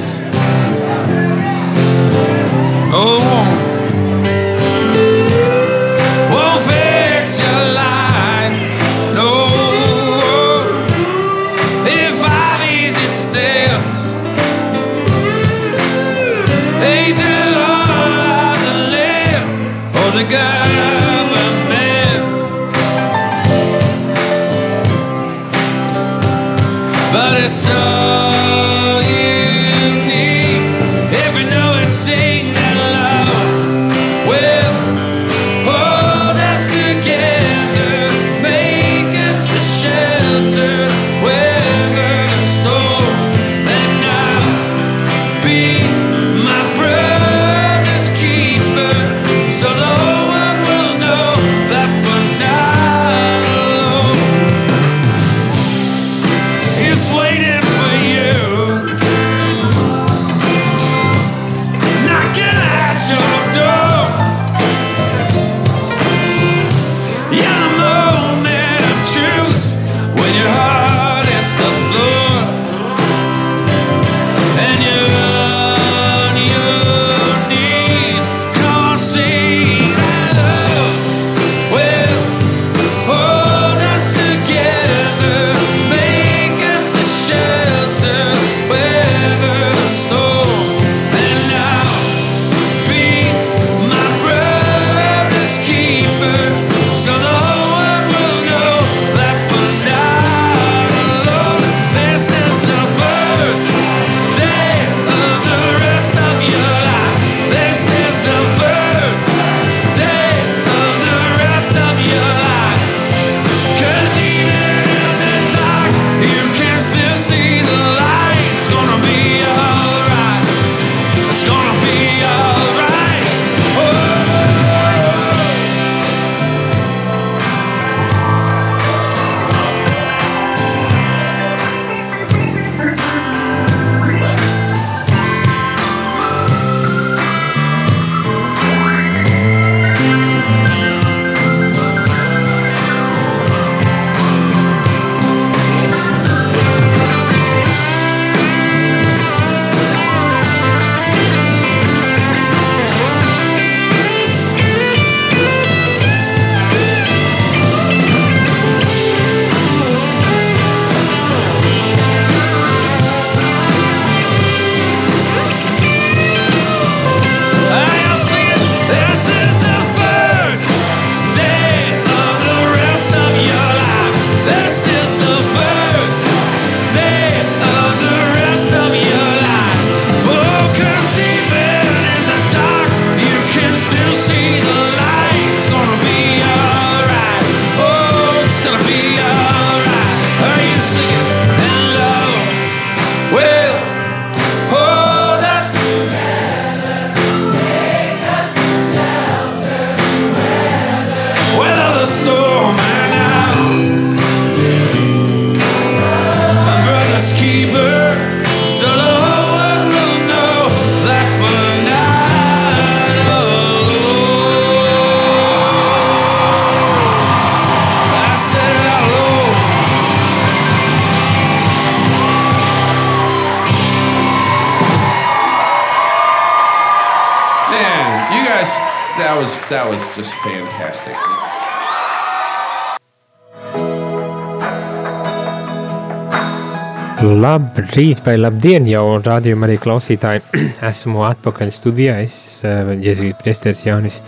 Labrīt, 237.27 238.21
vai 238.23 238.37
labdien, 238.39 238.85
jau 238.87 239.17
rādījumā 239.19 239.67
arī 239.67 239.75
klausītāji. 239.83 240.43
Esmu 240.89 241.25
atpakaļ 241.27 241.71
studijā. 241.75 242.13
Es 242.23 242.37
uh, 242.63 242.93
Jēzus 243.03 243.33
Priesteris 243.41 243.83
Jānis 243.83 244.21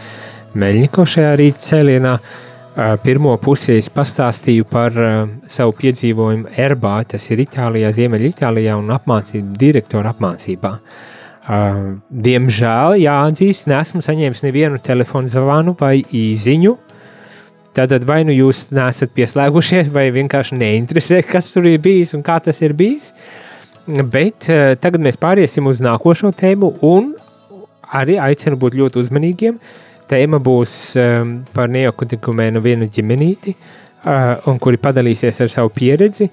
Meļņiko 0.59 1.05
šajā 1.07 1.29
rīta 1.39 1.63
cēlienā. 1.63 2.15
Uh, 2.19 2.97
pirmo 3.03 3.38
pusi 3.39 3.77
es 3.77 3.88
pastāstīju 3.93 4.67
par 4.67 4.99
uh, 4.99 5.21
savu 5.47 5.77
piedzīvojumu 5.79 6.51
Erbā, 6.59 6.97
tas 7.13 7.29
ir 7.31 7.45
Itālijā, 7.45 7.93
Ziemeļitālijā 7.95 8.75
un 8.81 8.91
apmācību 8.97 9.55
direktora 9.63 10.12
apmācībā. 10.15 10.75
Diemžēl, 11.49 12.99
jāatzīst, 13.01 13.65
nesmu 13.71 14.03
saņēmis 14.05 14.43
nevienu 14.45 14.77
telefonu 14.85 15.31
zvanu 15.31 15.73
vai 15.79 15.95
īziņu, 16.03 16.75
Tātad 17.80 18.04
vai 18.04 18.26
nu 18.28 18.34
jūs 18.36 18.65
neesat 18.76 19.13
pieslēgušies, 19.15 19.88
vai 19.96 20.10
vienkārši 20.12 20.58
neinteresē, 20.60 21.22
kas 21.30 21.54
tur 21.54 21.70
ir 21.70 21.80
bijis 21.80 22.12
un 22.18 22.26
kā 22.28 22.36
tas 22.44 22.60
ir 22.65 22.74
bijis. 22.76 23.13
Bet 23.88 24.50
uh, 24.52 24.74
tagad 24.82 25.06
mēs 25.06 25.15
pāriesim 25.22 25.70
uz 25.72 25.80
nākošo 25.86 26.34
tēmu, 26.36 26.74
un 26.84 27.13
arī 27.96 28.20
aicinu 28.20 28.60
būt 28.60 28.76
ļoti 28.82 29.00
uzmanīgiem. 29.00 29.62
Tēma 30.12 30.42
būs 30.44 30.76
um, 31.00 31.34
par 31.56 31.72
neokotikumēnu 31.72 32.60
vienu 32.65 32.89
ģimenīti, 32.92 33.56
uh, 33.56 34.36
un 34.52 34.60
kuri 34.60 34.82
padalīsies 34.82 35.39
ar 35.46 35.54
savu 35.54 35.72
pieredzi, 35.72 36.28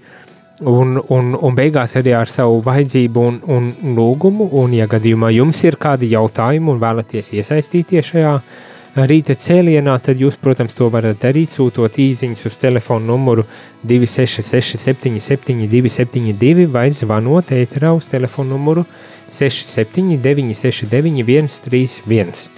un, 0.67 0.99
un, 0.99 1.35
un 1.39 1.57
beigās 1.57 1.95
arī 2.01 2.17
ar 2.17 2.33
savu 2.33 2.59
vajadzību 2.67 3.29
un, 3.31 3.43
un 3.55 3.75
lūgumu. 3.95 4.51
Un, 4.65 4.75
ja 4.75 4.91
gadījumā 4.91 5.31
jums 5.37 5.63
ir 5.69 5.79
kādi 5.79 6.11
jautājumi 6.17 6.75
un 6.75 6.83
vēlaties 6.83 7.37
iesaistīties 7.39 8.17
šajā 8.17 8.41
uh, 8.41 8.65
rīta 9.05 9.37
cēlienā, 9.37 9.97
tad 10.01 10.21
jūs, 10.21 10.39
protams, 10.41 10.75
to 10.77 10.89
varat 10.93 11.21
darīt, 11.21 11.53
sūtot 11.53 11.99
īsiņas 12.01 12.47
uz 12.49 12.57
telefona 12.61 13.11
numuru 13.11 13.45
266, 13.85 14.81
77, 14.81 15.67
272 15.69 16.67
vai 16.73 16.89
zvanot 16.97 17.53
ēterā 17.53 17.93
uz 17.97 18.09
telefona 18.09 18.55
numuru 18.55 18.87
679, 19.29 20.57
69, 20.57 21.53
131. 21.61 22.49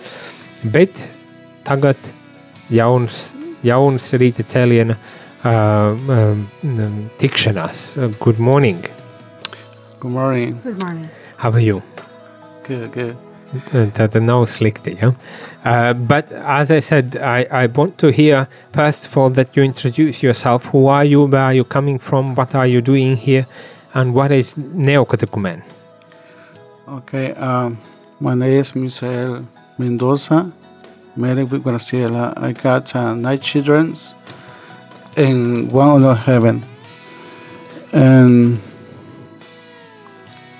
Bet 0.75 1.09
tagad 1.67 2.13
jauns, 2.71 3.33
jauns 3.67 4.13
rīta 4.15 4.47
cēliena 4.47 4.95
uh, 4.95 5.97
uh, 5.99 7.03
tikšanās. 7.19 7.87
Good 8.23 8.39
morning! 8.39 8.87
Good 10.01 10.13
morning. 10.13 10.61
Good 10.63 10.81
morning. 10.85 11.09
How 11.37 11.51
are 11.51 11.59
you? 11.59 11.83
Good, 12.63 12.93
good. 12.93 13.28
Tātad 13.73 14.21
nav 14.21 14.45
slikti. 14.47 14.97
Ja? 15.01 15.13
Uh, 15.65 15.95
but 15.95 16.31
as 16.33 16.71
I 16.71 16.81
said, 16.81 17.17
I, 17.17 17.47
I 17.51 17.67
want 17.67 17.97
to 17.99 18.09
hear 18.13 18.47
first 18.73 19.07
of 19.07 19.17
all 19.17 19.31
that 19.31 19.57
you 19.57 19.63
introduce 19.63 20.23
yourself. 20.23 20.67
Who 20.67 20.87
are 20.89 21.05
you? 21.05 21.25
Where 21.25 21.43
are 21.43 21.55
you 21.55 21.65
coming 21.65 21.99
from? 21.99 22.35
What 22.35 22.55
are 22.55 22.67
you 22.67 22.81
doing 22.81 23.17
here? 23.17 23.47
And 23.95 24.15
what 24.15 24.33
is 24.33 24.55
Neocatecumen? 24.55 25.63
Okay, 26.89 27.33
um, 27.33 27.79
my 28.21 28.35
name 28.35 28.61
is 28.61 28.73
Misael 28.73 29.47
Mendoza, 29.79 30.53
married 31.17 31.51
with 31.51 31.65
Graciela. 31.65 32.37
I 32.37 32.53
got 32.53 32.95
uh, 32.95 33.15
nine 33.15 33.41
children 33.41 33.95
and 35.17 35.73
one 35.73 36.05
on 36.05 36.17
heaven. 36.17 36.65
And 37.93 38.61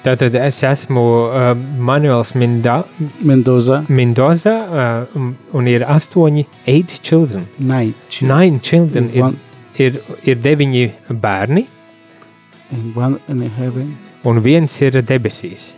Tātad 0.09 0.39
es 0.41 0.63
esmu 0.65 1.03
uh, 1.29 1.51
Manuels 1.77 2.31
Minda, 2.33 2.79
Mendoza, 3.21 3.83
Mendoza 3.93 4.55
uh, 4.65 5.17
un, 5.19 5.35
un 5.53 5.67
ir 5.69 5.83
astoņi, 5.85 6.47
eight 6.65 6.95
children. 7.05 7.45
nine 7.59 7.93
children 8.09 8.39
Nine 8.39 8.61
children 8.61 9.05
and 9.05 9.13
ir, 9.13 9.23
one, 9.27 9.37
ir, 9.77 9.99
ir 10.25 10.41
deviņi 10.41 10.85
bērni 11.13 11.67
and 12.71 12.97
one 12.97 13.21
in 13.29 13.43
heaven. 13.59 13.99
un 14.25 14.41
viens 14.41 14.81
ir 14.81 14.97
debesīs. 15.03 15.75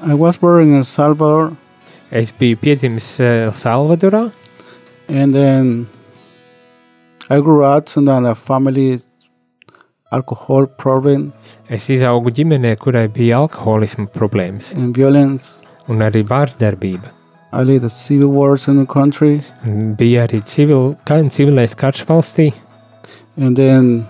I 0.00 0.14
was 0.14 0.38
born 0.38 0.70
in 0.70 0.76
El 0.78 0.84
Salvador, 0.84 1.52
Es 2.10 2.32
biju 2.32 2.56
piedzimis 2.56 3.18
uh, 3.20 3.50
Salvadorā, 3.52 4.30
and 5.08 5.34
then 5.34 5.88
I 7.28 7.40
grew 7.40 7.64
up 7.64 7.88
in 7.96 8.08
a 8.08 8.34
family 8.34 9.00
alcohol 10.12 10.66
problem 10.78 11.32
es 11.68 11.88
izaugu 11.90 12.30
ģimenē, 12.30 12.76
kurai 12.78 13.08
bija 13.12 13.40
alkoholisma 13.42 14.06
problēmas 14.14 14.74
and 14.76 14.94
violence. 14.96 15.64
un 15.88 15.98
arī 16.02 16.22
vārdarbība. 16.26 17.12
I 17.52 17.62
led 17.64 17.80
the 17.82 17.88
civil 17.90 18.28
wars 18.34 18.66
in 18.68 18.76
the 18.78 18.86
country, 18.86 19.40
Un 19.64 19.94
Bija 19.96 20.26
arī 20.26 20.42
civil, 20.46 20.94
kā, 21.06 21.18
civilais 21.30 21.74
karš 21.74 22.04
valstī, 22.06 22.52
and 23.36 23.56
then 23.56 24.06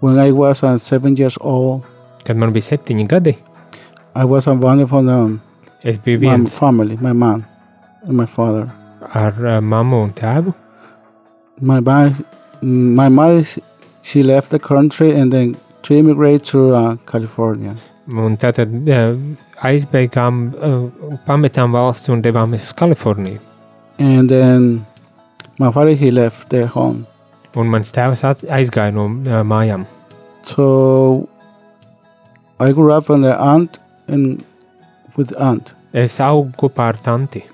when 0.00 0.18
I 0.18 0.32
was 0.32 0.62
uh, 0.62 0.76
seven 0.78 1.16
years 1.16 1.36
old, 1.40 1.82
kad 2.24 2.36
man 2.36 2.52
bija 2.52 2.74
septiņi 2.76 3.06
gadi. 3.08 3.36
I 4.14 4.24
was 4.24 4.46
abandoned 4.48 4.88
from 4.88 5.08
um, 5.08 5.40
Es 5.84 5.98
biju 5.98 6.18
my 6.18 6.26
viens 6.36 6.58
family, 6.58 6.96
my 7.00 7.12
mom 7.12 7.44
and 8.06 8.16
my 8.16 8.26
father. 8.26 8.68
ar 9.14 9.32
uh, 9.38 9.60
mammu 9.62 10.02
un 10.02 10.10
tēvu. 10.12 10.52
My 11.60 11.80
mom, 11.80 12.14
my 12.62 13.08
mother, 13.08 13.44
she 14.02 14.22
left 14.22 14.50
the 14.50 14.58
country 14.58 15.12
and 15.12 15.32
then 15.32 15.56
to 15.82 15.94
immigrate 15.94 16.44
to 16.44 16.74
uh, 16.74 16.96
California. 17.06 17.76
Un 18.08 18.36
tātad 18.40 18.72
uh, 18.88 19.16
aizbeigām, 19.68 20.40
uh, 20.56 21.16
pametām 21.26 21.74
valsti 21.76 22.12
un 22.14 22.22
devāmies 22.24 22.70
uz 22.70 22.74
Kaliforniju. 22.76 23.40
And 23.98 24.30
then 24.30 24.86
my 25.58 25.70
father, 25.72 25.94
he 25.94 26.10
left 26.10 26.48
their 26.50 26.66
home. 26.66 27.06
Un 27.56 27.68
mans 27.68 27.90
tēvs 27.92 28.22
aizgāja 28.48 28.94
no 28.94 29.06
uh, 29.06 29.42
mājām. 29.44 29.86
So 30.42 31.28
I 32.60 32.72
grew 32.72 32.92
up 32.92 33.08
with 33.08 33.22
the 33.22 33.36
aunt 33.36 33.78
and 34.06 34.44
with 35.16 35.34
aunt. 35.36 35.74
Es 35.92 36.18
augu 36.20 36.54
kopā 36.56 36.92
ar 36.92 36.98
tanti. 37.02 37.44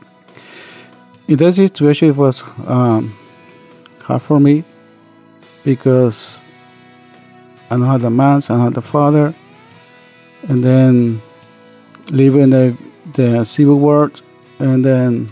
In 1.26 1.36
that 1.38 1.54
situation, 1.54 2.10
it 2.10 2.16
was 2.16 2.44
um, 2.66 3.16
hard 4.02 4.22
for 4.22 4.38
me 4.38 4.64
because 5.64 6.40
I 7.70 7.76
don't 7.76 7.86
have 7.86 8.02
the 8.02 8.10
man, 8.10 8.42
I 8.44 8.48
don't 8.48 8.60
have 8.60 8.74
the 8.74 8.82
father, 8.82 9.34
and 10.48 10.62
then 10.62 11.22
living 12.10 12.50
the 12.50 12.76
the 13.14 13.44
civil 13.44 13.78
war, 13.78 14.10
and 14.58 14.84
then 14.84 15.30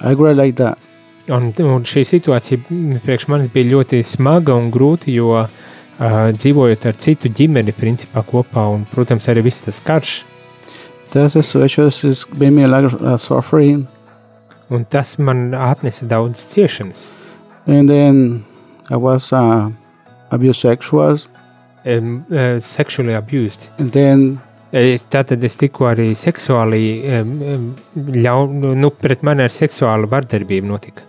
I 0.00 0.14
grew 0.14 0.32
like 0.34 0.56
that. 0.56 0.78
Un, 1.28 1.50
un 1.58 1.82
šī 1.82 2.04
situācija 2.06 2.60
mm, 2.70 3.00
priekš 3.02 3.26
manis 3.26 3.50
bija 3.50 3.72
ļoti 3.72 3.98
smaga 4.06 4.54
un 4.54 4.70
grūta, 4.70 5.10
jo 5.10 5.32
uh, 5.34 5.48
dzīvojot 5.98 6.86
ar 6.86 6.94
citu 7.02 7.32
ģimeni, 7.34 7.74
principā 7.74 8.22
kopā, 8.22 8.68
un, 8.76 8.84
protams, 8.92 9.26
arī 9.32 9.42
viss 9.48 9.64
tas 9.66 9.82
karš. 9.82 10.20
That 11.10 11.32
situation 11.32 11.86
is 11.86 12.26
made 12.38 12.52
me 12.52 12.62
a 12.62 12.68
lot 12.68 12.84
of 12.84 12.94
uh, 13.02 13.16
suffering, 13.16 13.88
Un 14.68 14.84
tas 14.84 15.18
man 15.18 15.54
atnesa 15.54 16.06
daudz 16.10 16.40
ciešanas. 16.50 17.06
And 17.66 17.88
then 17.88 18.44
I 18.90 18.96
was 18.96 19.32
uh, 19.32 19.70
abused 20.30 20.60
sexual, 20.60 21.18
Um, 21.86 22.26
uh, 22.32 22.58
sexually 22.60 23.14
abused. 23.14 23.70
and 23.78 23.92
then 23.92 24.40
Es, 24.72 25.04
tātad 25.06 25.44
es 25.46 25.54
tiku 25.56 25.86
arī 25.86 26.10
seksuāli, 26.18 26.80
um, 27.20 27.28
um, 27.54 27.66
ļaun, 27.94 28.74
nu, 28.74 28.90
pret 28.90 29.22
mani 29.22 29.44
ar 29.46 29.52
seksuālu 29.54 30.08
vardarbību 30.10 30.66
notika. 30.66 31.04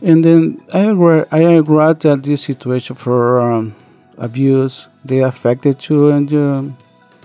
And 0.00 0.24
then 0.24 0.60
I 0.72 0.90
agree, 0.92 1.24
I 1.32 1.58
agree 1.58 1.92
that 2.00 2.22
this 2.22 2.42
situation 2.42 2.94
for 2.94 3.40
um, 3.40 3.74
abuse 4.16 4.88
they 5.04 5.22
affected 5.22 5.82
you 5.88 6.10
and 6.10 6.30
you 6.30 6.72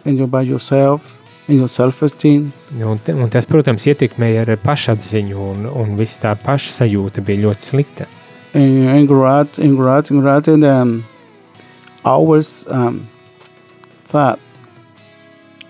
and 0.03 0.17
you 0.17 0.27
by 0.27 0.41
yourself 0.41 1.19
and 1.47 1.57
your 1.59 1.69
self 1.69 2.01
esteem. 2.01 2.51
Un, 2.81 2.99
un 3.13 3.29
tas, 3.29 3.45
protams, 3.45 3.85
ietekmēja 3.85 4.47
ar 4.47 4.57
pašapziņu, 4.63 5.37
un, 5.53 5.67
un 5.69 5.95
viss 5.99 6.19
tā 6.23 6.33
pašsajūta 6.41 7.21
bija 7.21 7.45
ļoti 7.47 7.69
slikta. 7.71 8.09
And 8.53 8.89
and 8.89 9.07
grew 9.07 9.25
up 9.25 9.57
and 9.57 9.77
grew 9.77 9.89
up 9.89 10.09
and 10.09 10.21
grew 10.21 10.29
up 10.29 10.47
and 10.47 10.63
um, 10.63 11.05
always 12.03 12.65
um, 12.67 13.07
thought 14.01 14.39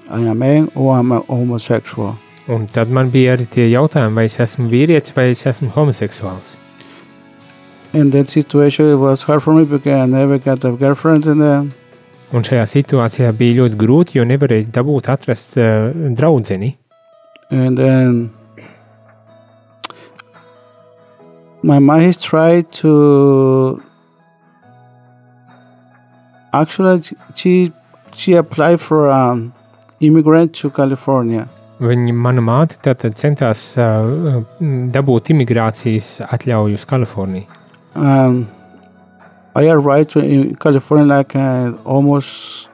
I 0.10 0.20
am 0.22 0.28
a 0.28 0.36
man 0.36 0.72
or 0.76 0.98
I'm 0.98 1.12
a 1.12 1.20
homosexual. 1.22 2.15
Un 2.48 2.68
tad 2.68 2.89
man 2.89 3.12
bija 3.12 3.36
arī 3.36 3.46
tie 3.46 3.68
jautājumi, 3.70 4.15
vai 4.15 4.26
es 4.26 4.39
esmu 4.39 4.70
vīrietis 4.72 5.13
vai 5.13 5.28
es 5.32 5.46
esmu 5.46 5.70
homoseksuāls. 5.76 6.56
In 7.94 8.10
that 8.12 8.28
situation, 8.30 8.89
it 8.92 8.96
was 8.96 9.24
hard 9.24 9.44
for 9.44 9.54
me 9.54 9.65
because 9.65 9.94
I 9.94 10.06
never 10.06 10.38
got 10.39 10.63
a 10.63 10.72
girlfriend 10.72 11.26
and 11.26 11.42
then 11.42 11.74
Un 12.32 12.44
šajā 12.46 12.65
situācijā 12.70 13.32
bija 13.34 13.56
ļoti 13.63 13.78
grūti, 13.82 14.18
jo 14.20 14.24
nevarēja 14.30 14.68
dabūt 14.72 15.08
atrast 15.10 15.58
uh, 15.58 15.89
draudzeni. 16.13 16.76
and 17.52 17.76
then 17.78 18.30
my 21.63 21.80
mom 21.80 22.00
has 22.00 22.17
tried 22.17 22.72
to 22.72 23.82
actually 26.54 27.02
she 27.36 27.72
she 28.13 28.34
applied 28.34 28.80
for 28.80 29.10
um 29.10 29.54
immigrant 30.00 30.54
to 30.56 30.69
California 30.69 31.48
Viņa, 31.80 32.12
mana 32.12 32.41
māte 32.43 32.76
tātad 32.84 33.15
centās 33.15 33.62
uh, 33.80 34.41
dabūt 34.91 35.30
imigrācijas 35.32 36.17
atļauju 36.28 36.76
uz 36.76 36.84
Kaliforniju. 36.84 37.45
Um, 37.95 38.41
I 39.56 39.69
arrived 39.72 40.17
in 40.19 40.58
California 40.60 41.08
like 41.08 41.39
uh, 41.39 41.72
almost 41.86 42.69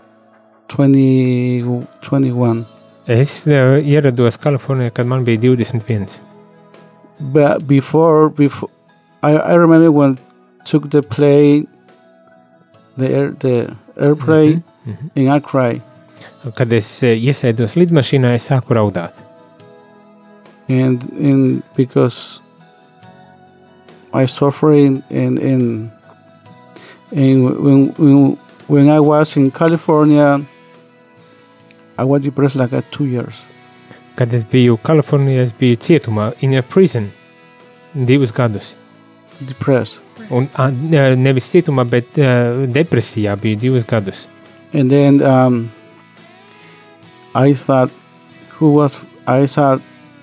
20, 0.74 1.86
21. 2.02 2.66
Es 3.06 3.46
uh, 3.46 3.78
ierados 3.78 4.42
Kalifornijā, 4.42 4.90
kad 4.98 5.06
man 5.06 5.22
bija 5.28 5.44
21. 5.54 6.10
But 7.20 7.68
before, 7.68 8.32
before 8.34 8.74
I, 9.26 9.32
I 9.34 9.54
remember 9.56 9.92
when 9.92 10.18
took 10.66 10.90
the 10.90 11.02
plane, 11.02 11.68
the 12.98 13.08
air, 13.18 13.30
the 13.46 13.76
airplane, 13.98 14.64
Mhm. 14.86 15.10
and 15.16 15.30
I 15.30 15.40
cried. 15.40 15.82
Kad 16.56 16.72
es 16.74 16.88
uh, 17.04 17.08
iesēdos 17.18 17.74
lidmašīnā, 17.80 18.36
es 18.38 18.46
sāku 18.50 18.76
raudāt. 18.78 19.14
and 20.68 20.98
and 21.30 21.64
because 21.76 22.42
I 24.14 24.26
suffering 24.26 25.04
and 25.10 25.38
and 25.40 25.92
and 27.12 27.38
when 27.66 27.80
when 27.98 28.38
when 28.68 28.90
I 28.90 29.00
was 29.00 29.36
in 29.38 29.52
California, 29.52 30.42
I 31.98 32.04
was 32.04 32.22
depressed 32.24 32.56
like 32.56 32.74
at 32.74 32.92
two 32.92 33.06
years. 33.06 33.44
Kad 34.16 34.34
es 34.34 34.44
biju 34.46 34.78
Kalifornijā, 34.82 35.42
es 35.50 35.52
biju 35.54 35.78
cietumā, 35.78 36.34
in 36.42 36.54
a 36.56 36.62
prison, 36.64 37.12
divus 37.96 38.32
gadus. 38.32 38.74
Depressed, 39.42 40.00
Un, 40.32 40.48
ne- 40.90 41.16
nevis 41.16 41.46
cietumā, 41.52 41.84
bet 41.90 42.16
uh, 42.18 42.64
depresijā 42.72 43.36
biju 43.38 43.58
divus 43.60 43.84
gadus. 43.86 44.28
and 44.74 44.90
then 44.92 45.22
um, 45.22 45.72
I 47.36 47.54
thought, 47.54 47.92
who 48.58 48.72
was 48.72 49.06
I 49.28 49.46
thought, 49.46 49.82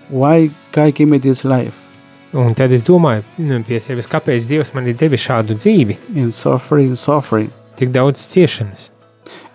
why 0.09 0.51
God 0.73 0.95
gave 0.95 1.09
me 1.09 1.19
this 1.19 1.45
life 1.45 1.87
Un 2.33 2.55
tad 2.55 2.73
es 2.73 2.83
domāju 2.85 3.23
nu, 3.39 3.61
pie 3.63 3.79
sevis, 3.81 4.07
kāpēc 4.09 4.47
Dievs 4.49 4.73
man 4.75 4.87
ir 4.89 4.95
devis 4.97 5.21
šādu 5.27 5.55
dzīvi, 5.61 5.99
and 6.17 6.33
suffering, 6.35 6.95
suffering, 6.97 7.51
tik 7.77 7.91
daudz 7.93 8.19
ciešanas. 8.33 8.91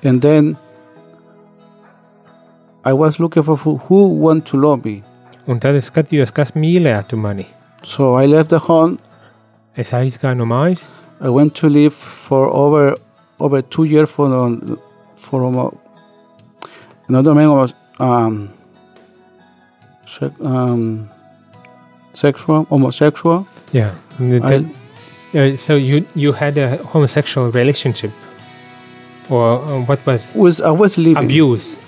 and 0.03 0.21
then 0.21 0.55
I 2.85 2.93
was 2.93 3.19
looking 3.19 3.43
for 3.43 3.57
who, 3.57 3.77
who 3.77 4.07
want 4.07 4.45
to 4.47 4.57
love 4.57 4.85
me. 4.85 5.03
Un 5.47 5.59
tad 5.59 5.75
es 5.75 5.89
skatījos, 5.91 6.31
kas 6.31 6.51
mīlētu 6.55 7.17
mani. 7.19 7.45
So 7.83 8.13
I 8.15 8.25
left 8.27 8.49
the 8.49 8.59
home 8.59 8.99
Es 9.77 9.91
aizgāju 9.93 10.37
no 10.37 10.45
mājas, 10.45 10.89
I 11.21 11.29
went 11.29 11.53
to 11.55 11.69
live 11.69 11.93
for 11.93 12.47
over 12.49 12.95
over 13.39 13.61
two 13.61 13.83
years 13.83 14.09
for 14.09 14.27
the- 14.29 14.77
for 15.15 15.43
um, 15.45 15.77
another 17.07 17.33
man 17.35 17.49
was 17.51 17.73
um, 17.99 18.49
sec- 20.05 20.39
um 20.41 21.07
sexual 22.13 22.63
homosexual. 22.65 23.45
Yeah. 23.71 23.91
tad, 24.41 24.65
uh, 25.35 25.57
so 25.57 25.75
you, 25.75 26.05
you 26.15 26.31
had 26.33 26.57
a 26.57 26.77
homosexual 26.83 27.51
relationship? 27.51 28.11
Or 29.29 29.61
uh, 29.61 29.81
what 29.85 29.99
was 30.05 30.33
Was 30.35 30.61
I 30.61 30.71
was 30.71 30.97
living 30.97 31.17
abuse? 31.25 31.79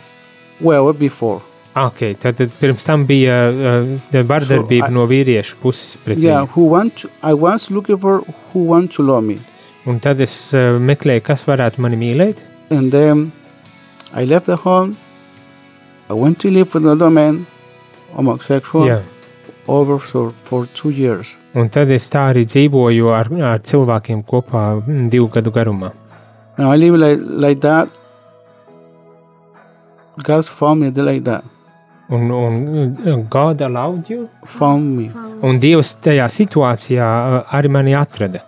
well 0.61 0.91
before. 0.93 1.41
Ah, 1.79 1.85
Ok, 1.87 2.01
tad 2.19 2.39
pirms 2.59 2.83
tam 2.83 3.05
bija 3.07 3.35
uh, 3.49 4.23
vardarbība 4.27 4.87
So 4.87 4.91
I- 4.91 4.93
no 4.97 5.05
vīriešu 5.07 5.55
puses 5.61 5.97
pret 6.03 6.17
Yeah, 6.19 6.41
viņu. 6.43 6.49
who 6.55 6.65
want 6.73 6.95
to, 7.03 7.09
I 7.23 7.33
was 7.33 7.69
looking 7.71 7.97
for 7.97 8.21
who 8.53 8.65
want 8.67 8.91
to 8.97 9.03
love 9.03 9.23
me, 9.23 9.37
Un 9.87 9.99
tad 10.03 10.19
es 10.21 10.33
uh, 10.53 10.75
meklēju, 10.79 11.21
kas 11.23 11.45
varētu 11.47 11.79
mani 11.79 11.95
mīlēt. 11.97 12.37
and 12.69 12.91
then 12.91 13.31
I 14.13 14.25
left 14.25 14.45
the 14.45 14.55
home. 14.57 14.97
I 16.09 16.13
went 16.13 16.39
to 16.39 16.49
live 16.51 16.73
with 16.73 16.83
another 16.83 17.09
man, 17.09 17.45
homosexual, 18.15 18.85
Jā. 18.87 19.01
over 19.67 19.99
for, 19.99 20.31
for 20.31 20.65
two 20.73 20.89
years. 20.89 21.35
Un 21.55 21.69
tad 21.69 21.91
es 21.91 22.09
tā 22.09 22.33
arī 22.33 22.43
dzīvoju 22.45 23.11
ar, 23.13 23.29
ar 23.53 23.59
cilvēkiem 23.59 24.23
kopā 24.25 24.81
mm, 24.85 25.09
divu 25.09 25.29
gadu 25.29 25.51
garumā. 25.51 25.91
And 26.57 26.67
I 26.67 26.75
live 26.75 26.97
like 26.97 27.19
like 27.23 27.61
that. 27.61 27.89
God 30.23 30.45
found 30.45 30.81
me 30.81 30.89
like 30.91 31.23
that. 31.23 31.43
Un, 32.09 32.31
un 32.31 33.25
God 33.29 33.61
allowed 33.61 34.09
you? 34.09 34.27
Found 34.57 34.95
me. 34.97 35.11
Un 35.45 35.59
Dievs 35.61 35.91
tajā 36.01 36.25
situācijā 36.33 37.05
uh, 37.05 37.43
arī 37.53 37.69
mani 37.69 37.93
atrada. 37.93 38.41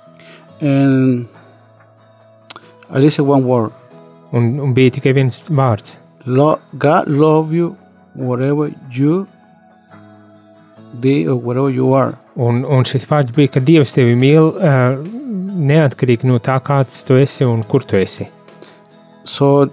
And 0.61 1.27
I 2.89 2.99
listen 2.99 3.27
one 3.27 3.45
word. 3.45 3.71
Un, 4.33 4.57
un 4.59 4.73
bija 4.73 4.95
tikai 4.97 5.13
viens 5.13 5.43
vārds. 5.49 5.97
Lo- 6.25 6.59
God 6.77 7.07
love 7.07 7.53
you 7.53 7.75
whatever 8.15 8.71
you 8.89 9.27
did 10.99 11.27
or 11.27 11.35
whatever 11.37 11.69
you 11.69 11.93
are. 11.93 12.17
Un, 12.35 12.65
un 12.65 12.83
šis 12.87 13.05
vārds 13.05 13.31
bija, 13.35 13.53
ka 13.55 13.61
Dievs 13.63 13.93
tevi 13.93 14.17
mīl 14.17 14.51
uh, 14.57 14.97
neatkarīgi 15.61 16.25
no 16.25 16.39
tā, 16.41 16.57
kāds 16.65 17.03
tu 17.05 17.17
esi 17.19 17.45
un 17.45 17.61
kur 17.63 17.85
tu 17.85 17.99
esi. 17.99 18.27
So 19.23 19.69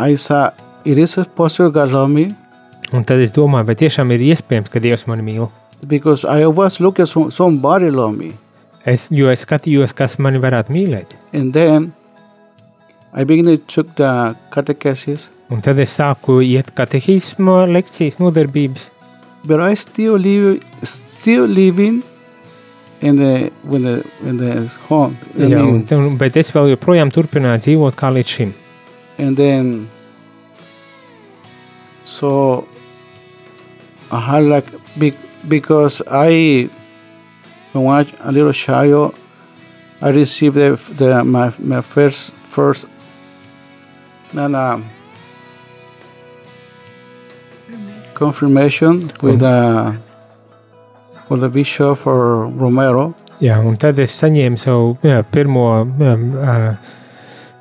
I 0.00 0.16
said, 0.16 0.52
it 0.84 0.98
is 0.98 1.14
possible 1.36 1.70
God 1.70 1.92
love 1.92 2.10
me 2.10 2.34
Un 2.94 3.02
tad 3.04 3.18
es 3.24 3.32
domāju, 3.34 3.66
vai 3.66 3.74
tiešām 3.80 4.12
ir 4.14 4.22
iespējams, 4.30 4.70
ka 4.70 4.80
Dievs 4.80 5.06
mani 5.10 5.22
mīl. 5.26 5.48
because 5.88 6.24
I 6.24 6.46
was 6.46 6.78
looking 6.80 7.04
some 7.06 7.30
somebody 7.30 7.90
love 7.90 8.16
me. 8.16 8.32
Es, 8.86 9.08
jo 9.10 9.28
es 9.32 9.44
skatījos, 9.44 9.92
kas 9.96 10.18
mani 10.18 10.38
varētu 10.40 10.72
mīlēt. 10.72 11.16
And 11.32 11.52
then 11.52 11.92
I 13.12 13.24
began 13.24 13.46
to 13.46 13.56
took 13.58 13.94
the 13.96 14.34
catechesis, 14.50 15.28
Un 15.50 15.60
tad 15.60 15.78
es 15.78 15.92
sāku 15.98 16.38
iet 16.42 16.70
katehisma 16.74 17.66
lekcijas, 17.68 18.16
nodarbības. 18.18 18.90
but 19.44 19.60
I 19.60 19.74
still 19.74 20.16
live, 20.16 20.60
still 20.82 21.44
living 21.46 22.02
in 23.02 23.16
the 23.16 23.50
when 23.68 23.82
the 23.84 24.04
in 24.24 24.36
the 24.38 24.70
home. 24.88 25.18
I 25.36 25.48
Jā, 25.50 25.60
mean, 25.60 25.84
un, 25.92 26.16
bet 26.16 26.36
es 26.36 26.50
vēl 26.54 26.72
joprojām 26.76 27.12
turpināju 27.12 27.60
dzīvot 27.66 27.94
kā 27.96 28.08
līdz 28.14 28.26
šim. 28.38 28.54
and 29.18 29.36
then 29.36 29.88
so 32.04 32.66
I 34.14 34.20
had 34.20 34.44
like 34.44 34.66
big 34.96 35.14
because 35.48 36.02
I 36.06 36.70
when 37.72 37.86
I 37.86 38.02
was 38.02 38.06
a 38.20 38.30
little 38.30 38.52
child 38.52 39.18
I 40.00 40.10
received 40.10 40.54
the, 40.54 40.78
the 40.96 41.24
my 41.24 41.52
my 41.58 41.80
first 41.80 42.32
first 42.34 42.86
no, 44.32 44.46
no, 44.46 44.84
confirmation 48.14 49.10
with 49.22 49.40
the 49.40 49.96
with 51.28 51.40
the 51.40 51.48
bishop 51.48 51.98
for 51.98 52.46
Romero 52.46 53.14
Jā, 53.42 53.58
un 53.58 53.72
um, 53.72 53.76
tad 53.76 53.98
es 53.98 54.12
saņēmu 54.14 54.56
savu 54.62 54.92
jā, 55.02 55.18
pirmo 55.26 55.64
um, 55.82 55.88
uh, 55.98 56.76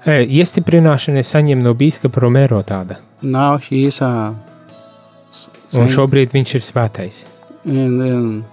uh, 0.06 0.20
iestiprināšanu, 0.22 1.18
es 1.18 1.32
saņēmu 1.34 1.66
no 1.66 1.74
biskupa 1.74 2.22
Romero 2.22 2.62
tāda. 2.62 3.00
now 3.24 3.58
he 3.58 3.86
is 3.86 4.02
a 4.02 4.36
Un 5.80 5.88
šobrīd 5.90 6.34
viņš 6.34 6.56
ir 6.56 6.62
svētais. 6.62 7.26
and 7.66 8.02
then 8.02 8.46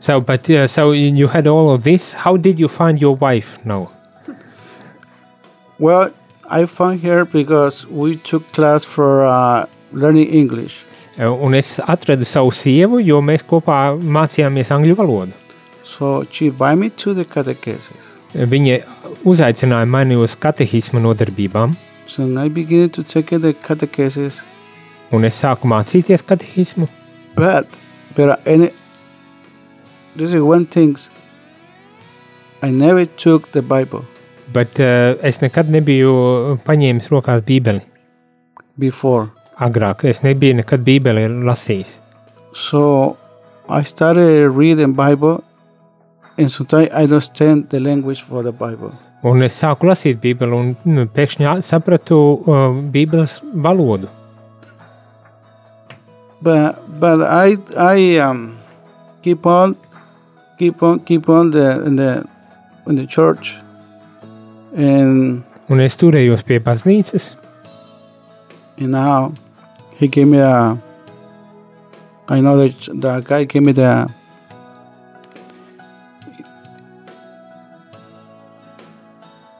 So, 0.00 0.20
but 0.20 0.50
uh, 0.50 0.66
so 0.66 0.92
you 0.92 1.28
had 1.28 1.46
all 1.46 1.70
of 1.70 1.82
this. 1.82 2.12
How 2.12 2.36
did 2.36 2.58
you 2.58 2.68
find 2.68 3.00
your 3.00 3.16
wife 3.16 3.58
now? 3.64 3.90
Well, 5.78 6.10
I 6.50 6.66
found 6.66 7.00
her 7.00 7.24
because 7.24 7.86
we 7.86 8.16
took 8.16 8.52
class 8.52 8.84
for 8.84 9.24
uh, 9.26 9.64
learning 9.92 10.28
English. 10.28 10.84
Uh, 11.18 11.32
Un 11.32 11.54
es 11.54 11.80
atradu 11.80 12.24
savu 12.24 12.50
sievu, 12.52 13.00
jo 13.00 13.22
mēs 13.22 13.42
kopā 13.48 13.96
mācījāmies 13.96 14.70
angļu 14.76 14.94
valodu. 14.98 15.32
So 15.84 16.26
she 16.30 16.46
invited 16.48 16.78
me 16.78 16.90
to 16.90 17.14
the 17.14 17.24
catechesis. 17.24 18.12
Viņa 18.34 18.80
uzaicināja 19.24 19.86
mani 19.88 20.16
uz 20.16 20.36
katehismu 20.36 21.00
nodarbībām, 21.00 21.76
So 22.06 22.24
I 22.36 22.48
began 22.48 22.90
to 22.90 23.02
take 23.02 23.30
the 23.40 23.54
catechesis, 23.54 24.42
un 25.14 25.24
es 25.24 25.38
sāku 25.42 25.70
mācīties 25.70 26.26
katehismu. 26.26 26.88
but 27.36 27.66
but 28.16 28.40
any 28.46 28.70
this 30.16 30.32
is 30.32 30.42
one 30.42 30.66
thing. 30.66 30.96
I 32.62 32.70
never 32.70 33.04
took 33.04 33.52
the 33.52 33.62
Bible 33.62 34.04
Bet 34.52 34.78
uh, 34.78 35.16
es 35.24 35.40
nekad 35.42 35.70
nebiju 35.72 36.12
paņēmis 36.66 37.10
rokās 37.10 37.42
Bībeli. 37.46 37.80
before. 38.78 39.30
Agrāk 39.58 40.04
es 40.04 40.22
nebiju 40.22 40.58
nekad 40.60 40.84
Bībeli 40.84 41.26
lasījis. 41.46 41.98
So 42.52 43.16
I 43.68 43.82
started 43.82 44.50
reading 44.50 44.94
Bible, 44.94 45.42
and 46.38 46.50
sometimes 46.50 46.90
I 46.92 47.04
understand 47.04 47.70
the 47.70 47.80
language 47.80 48.22
for 48.22 48.42
the 48.42 48.52
Bible. 48.52 48.92
Un 49.24 49.42
es 49.42 49.56
sāku 49.56 49.88
lasīt 49.88 50.20
Bībeli, 50.20 50.52
un 50.52 50.74
nu, 50.84 51.06
pēkšņi 51.06 51.62
sapratu 51.64 52.18
uh, 52.18 52.66
Bībeles 52.92 53.40
valodu. 53.54 54.10
But 56.44 56.76
but 57.00 57.18
I 57.22 57.56
I 57.76 58.18
um 58.26 58.40
keep 59.24 59.46
on 59.46 59.74
keep 60.58 60.82
on 60.82 61.00
keep 61.08 61.28
on 61.28 61.50
the 61.50 61.66
in 61.86 61.96
the 61.96 62.12
in 62.86 62.96
the 63.00 63.06
church 63.06 63.56
and 64.76 65.42
Un 65.72 65.80
es 65.80 65.94
turējos 65.96 66.42
pie 66.44 66.58
baznīcas, 66.60 67.30
and 68.76 68.90
now 68.92 69.32
he 69.96 70.08
gave 70.08 70.28
me 70.28 70.38
a. 70.44 70.76
I 72.28 72.40
know 72.44 72.56
that 72.60 72.76
the 72.92 73.20
guy 73.24 73.44
gave 73.44 73.62
me 73.62 73.72
the. 73.72 74.10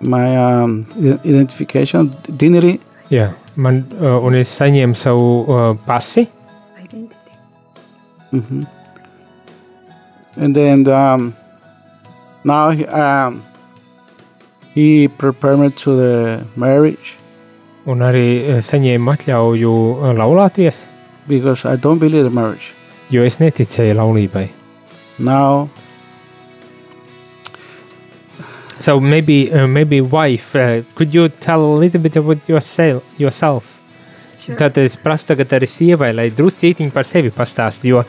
My 0.00 0.36
um, 0.36 0.86
i- 1.00 1.18
identification, 1.24 2.12
dignity, 2.36 2.80
Jā, 3.10 3.34
man, 3.56 3.84
uh, 4.00 4.18
un 4.26 4.34
es 4.34 4.50
saņēmu 4.58 4.96
savu 4.96 5.26
uh, 5.44 5.74
pasi, 5.86 6.24
Identity. 6.24 6.43
Hmm 8.34 8.64
and 10.36 10.56
then 10.56 10.88
um, 10.88 11.36
now 12.42 12.70
he, 12.70 12.84
um, 12.86 13.44
he 14.74 15.06
prepared 15.06 15.60
me 15.60 15.70
to 15.70 15.94
the 15.96 16.44
marriage 16.56 17.18
un 17.86 18.00
arī 18.00 18.58
saņēmu 18.64 19.12
atļauju 19.12 19.74
laulāties, 20.18 20.86
because 21.28 21.64
I 21.68 21.76
don't 21.76 21.98
believe 21.98 22.24
the 22.24 22.30
marriage. 22.30 22.74
jo 23.10 23.22
es 23.22 23.38
neticēju 23.38 23.94
laulībai. 23.94 24.48
Now 25.18 25.68
So 28.84 29.00
maybe, 29.00 29.50
uh, 29.50 29.66
maybe 29.66 30.02
wife, 30.02 30.54
uh, 30.54 30.82
could 30.94 31.14
you 31.14 31.30
tell 31.30 31.62
a 31.62 31.72
little 31.72 32.00
bit 32.00 32.16
about 32.16 32.46
yourself? 32.46 33.02
yourself? 33.16 33.73
Sure. 34.44 34.56
Tad 34.60 34.76
es 34.82 34.98
prasu 35.00 35.30
tagad 35.30 35.54
arī 35.56 35.68
sievai, 35.70 36.10
lai 36.12 36.26
druscītiņi 36.36 36.92
par 36.92 37.06
sevi 37.08 37.30
pastāst, 37.32 37.86
jo 37.88 38.02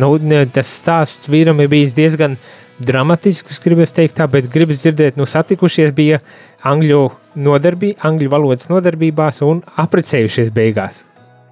nu, 0.00 0.14
tas 0.54 0.70
stāsts 0.80 1.28
vīram 1.28 1.60
ir 1.60 1.68
bijis 1.68 1.92
diezgan 1.96 2.38
dramatisks, 2.80 3.60
gribas 3.60 3.92
teikt 3.94 4.16
tā, 4.18 4.26
bet 4.30 4.48
gribas 4.52 4.80
dzirdēt, 4.80 5.18
nu 5.20 5.26
satikušies 5.28 5.92
bija 5.94 6.22
angļu 6.64 7.02
nodarbī, 7.36 7.92
angļu 8.00 8.32
valodas 8.32 8.70
nodarbībās 8.72 9.42
un 9.44 9.60
aprecējušies 9.84 10.50
beigās. 10.56 11.04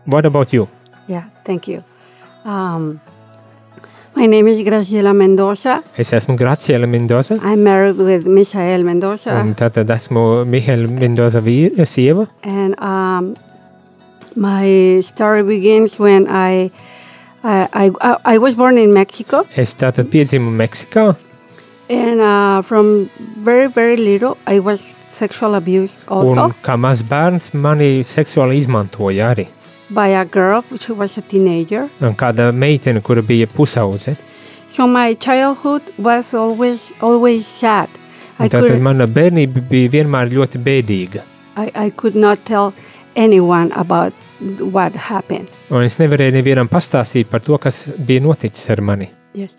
What 0.07 0.27
about 0.27 0.57
you? 0.57 0.69
Yeah, 1.09 1.29
thank 1.45 1.69
you. 1.69 1.85
Um, 2.45 3.01
my 4.17 4.27
name 4.27 4.49
is 4.51 4.65
Graciela 4.65 5.13
Mendoza. 5.15 5.83
Es 5.97 6.13
esmu 6.17 6.39
Graciela 6.41 6.89
Mendoza, 6.89 7.37
I'm 7.45 7.63
married 7.63 8.01
with 8.01 8.25
Misael 8.27 8.83
Mendoza. 8.83 9.37
un 9.45 9.53
tātad 9.55 9.93
esmu 9.93 10.45
Mihaila 10.49 10.89
Mendoza 10.89 11.45
vīra, 11.45 11.85
sieva, 11.87 12.27
And 12.43 12.75
um, 12.81 13.35
my 14.37 15.01
story 15.01 15.43
begins 15.43 15.99
when 15.99 16.27
I, 16.29 16.71
I, 17.45 17.91
I, 18.01 18.17
I 18.25 18.39
was 18.39 18.55
born 18.55 18.79
in 18.79 18.93
Mexico. 18.93 19.47
es 19.55 19.75
tātad 19.77 20.09
piedzimu 20.11 20.51
Meksikā, 20.51 21.15
And 21.91 22.21
uh, 22.21 22.63
from 22.63 23.11
very, 23.43 23.67
very 23.67 23.97
little, 23.97 24.39
I 24.47 24.61
was 24.61 24.81
sexual 25.07 25.55
abused 25.55 25.99
also 26.09 26.45
un 26.45 26.55
kā 26.63 26.77
mazs 26.81 27.03
bērns 27.05 27.51
mani 27.53 28.01
seksuāli 28.03 28.57
izmantoja 28.63 29.35
arī. 29.35 29.47
by 29.91 30.09
a 30.09 30.25
girl, 30.25 30.63
which 30.71 30.89
was 30.89 31.19
a 31.19 31.21
teenager. 31.21 31.91
Un 32.01 32.15
kāda 32.15 32.53
meitene, 32.53 33.03
kura 33.03 33.21
bija 33.23 33.47
pusaudze. 33.47 34.17
So 34.67 34.87
my 34.87 35.13
childhood 35.15 35.83
was 35.99 36.33
always, 36.33 36.93
always 37.03 37.47
sad. 37.47 37.91
I 38.39 38.45
Un 38.45 38.49
Tātad 38.49 38.69
could, 38.71 38.81
mana 38.81 39.07
bērnība 39.07 39.61
bija 39.69 39.91
vienmēr 39.91 40.33
ļoti 40.33 40.63
bēdīga. 40.65 41.23
I, 41.57 41.71
I 41.75 41.91
could 41.91 42.15
not 42.17 42.47
tell 42.47 42.73
anyone 43.17 43.73
about 43.73 44.13
what 44.61 44.95
happened. 45.09 45.51
Un 45.71 45.85
es 45.87 45.99
nevarēju 46.01 46.35
nevienam 46.37 46.69
pastāstīt 46.71 47.31
par 47.31 47.43
to, 47.45 47.59
kas 47.59 47.87
bija 47.99 48.23
noticis 48.25 48.71
ar 48.71 48.81
mani. 48.81 49.11
Yes. 49.35 49.57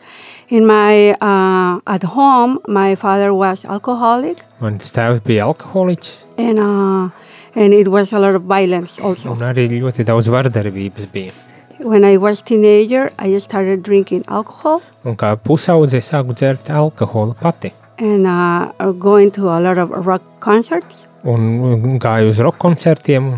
In 0.49 0.67
my, 0.69 1.15
uh, 1.17 1.79
at 1.87 2.03
home, 2.03 2.59
my 2.67 2.93
father 2.95 3.33
was 3.33 3.65
alcoholic 3.65 4.43
Mans 4.61 4.91
tēvs 4.93 5.23
bija 5.25 5.47
alkoholiķis, 5.47 6.11
and, 6.37 6.59
uh, 6.61 7.09
and 7.55 7.73
it 7.73 7.87
was 7.89 8.13
a 8.13 8.19
lot 8.19 8.35
of 8.35 8.43
violence 8.43 8.99
also. 9.01 9.31
un 9.33 9.41
arī 9.41 9.65
ļoti 9.73 10.05
daudz 10.05 10.29
vardarbības 10.29 11.09
bija. 11.13 11.33
When 11.83 12.05
I 12.05 12.17
was 12.17 12.41
teenager, 12.43 13.09
I 13.17 13.37
started 13.39 13.81
drinking 13.83 14.23
alcohol 14.29 14.83
Un 15.03 15.17
kā 15.17 15.33
pusaudze 15.35 15.97
es 15.97 16.11
sāku 16.13 16.37
dzert 16.37 16.69
alkoholu 16.69 17.33
pati. 17.41 17.73
And 18.03 18.27
uh, 18.27 18.91
going 18.99 19.31
to 19.31 19.47
a 19.49 19.59
lot 19.63 19.77
of 19.79 19.89
rock 20.05 20.23
concerts. 20.43 21.07
Un 21.25 21.97
gāju 22.03 22.29
uz 22.35 22.39
roka 22.43 22.57
koncertiem, 22.67 23.33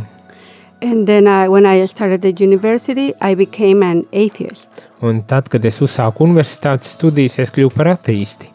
And 0.82 1.08
then 1.08 1.26
I, 1.28 1.48
when 1.48 1.66
I 1.66 1.86
started 1.86 2.22
the 2.22 2.34
university, 2.46 3.14
I 3.22 3.34
became 3.36 3.82
an 3.84 4.04
atheist. 4.12 4.70
un 5.02 5.22
tad, 5.24 5.48
kad 5.50 5.64
es 5.66 5.80
uzsāku 5.82 6.26
universitātes 6.28 6.92
studijas, 6.98 7.40
es 7.40 7.50
kļuvu 7.56 7.72
par 7.78 7.88
ateisti. 7.94 8.50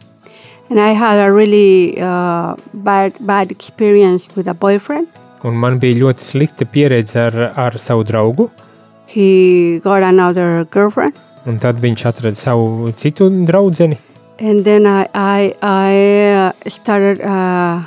And 0.71 0.79
I 0.79 0.93
had 0.95 1.19
a 1.19 1.31
really 1.33 1.97
uh, 2.01 2.55
bad, 2.75 3.15
bad 3.21 3.51
experience 3.51 4.29
with 4.37 4.47
a 4.49 4.55
boyfriend. 4.55 5.09
Un 5.49 5.57
man 5.57 5.81
bija 5.81 5.97
ļoti 6.03 6.27
slikta 6.29 6.67
pieredze 6.69 7.17
ar, 7.25 7.39
ar 7.57 7.79
savu 7.79 8.05
draugu, 8.05 8.51
He 9.11 9.81
got 9.83 10.03
another 10.03 10.65
girlfriend. 10.71 11.17
un 11.47 11.59
tad 11.59 11.81
viņš 11.83 12.05
atrada 12.07 12.37
savu 12.37 12.93
citu 12.93 13.31
draugu. 13.49 13.97
And 14.41 14.65
then 14.65 14.87
I, 14.87 15.07
I, 15.15 15.55
I 15.63 15.93
uh, 16.49 16.53
started, 16.71 17.21
uh, 17.21 17.83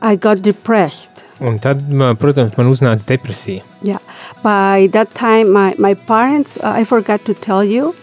I 0.00 0.14
got 0.16 0.42
depressed. 0.42 1.24
Un 1.40 1.58
tad, 1.58 1.88
man- 1.90 2.16
protams, 2.16 2.56
man 2.56 2.66
uznāca 2.70 3.02
depresija. 3.06 3.62
Yeah. 3.82 3.98
By 4.44 4.88
that 4.92 5.14
time, 5.14 5.50
my, 5.52 5.74
my 5.78 5.94
parents, 5.94 6.56
uh, 6.58 6.70
I 6.80 6.84
forgot 6.84 7.24
to 7.24 7.34
tell 7.34 7.64
you 7.64 7.94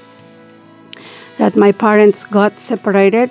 that 1.37 1.55
my 1.55 1.71
parents 1.71 2.23
got 2.25 2.59
separated 2.59 3.29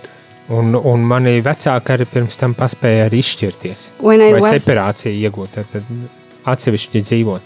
Un, 0.49 0.75
un 0.77 1.01
mani 1.09 1.39
vecāki 1.41 1.95
arī 1.95 2.05
pirms 2.05 2.35
tam 2.37 2.53
paspēja 2.55 3.07
arī 3.09 3.23
izšķirties. 3.25 3.87
when 3.99 4.21
I 4.21 4.33
Vai 4.35 4.41
was 4.43 4.53
separācija 4.53 5.13
iegūt, 5.29 5.55
tad, 5.55 5.71
tad 5.73 5.87
atsevišķi 6.45 7.01
dzīvot, 7.01 7.41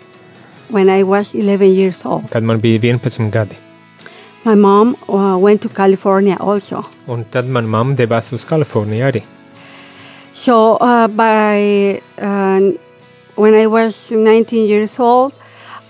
when 0.74 0.91
I 0.91 1.05
was 1.07 1.30
11 1.32 1.70
years 1.70 2.05
old. 2.05 2.26
kad 2.30 2.43
man 2.43 2.59
bija 2.61 2.80
11 2.80 3.30
gadi. 3.30 3.55
My 4.45 4.55
mom 4.55 4.97
uh, 5.09 5.36
went 5.36 5.62
to 5.62 5.68
California 5.68 6.36
also. 6.41 6.84
Un 7.07 7.24
tad 7.30 7.49
manā 7.51 7.68
mamma 7.68 7.97
devās 7.99 8.32
uz 8.32 8.45
Kaliforniju 8.47 9.09
arī. 9.09 9.22
So 10.32 10.76
uh, 10.80 11.09
by 11.09 12.01
uh, 12.22 12.61
when 13.36 13.55
I 13.55 13.66
was 13.66 14.11
19 14.12 14.66
years 14.66 14.99
old, 15.01 15.34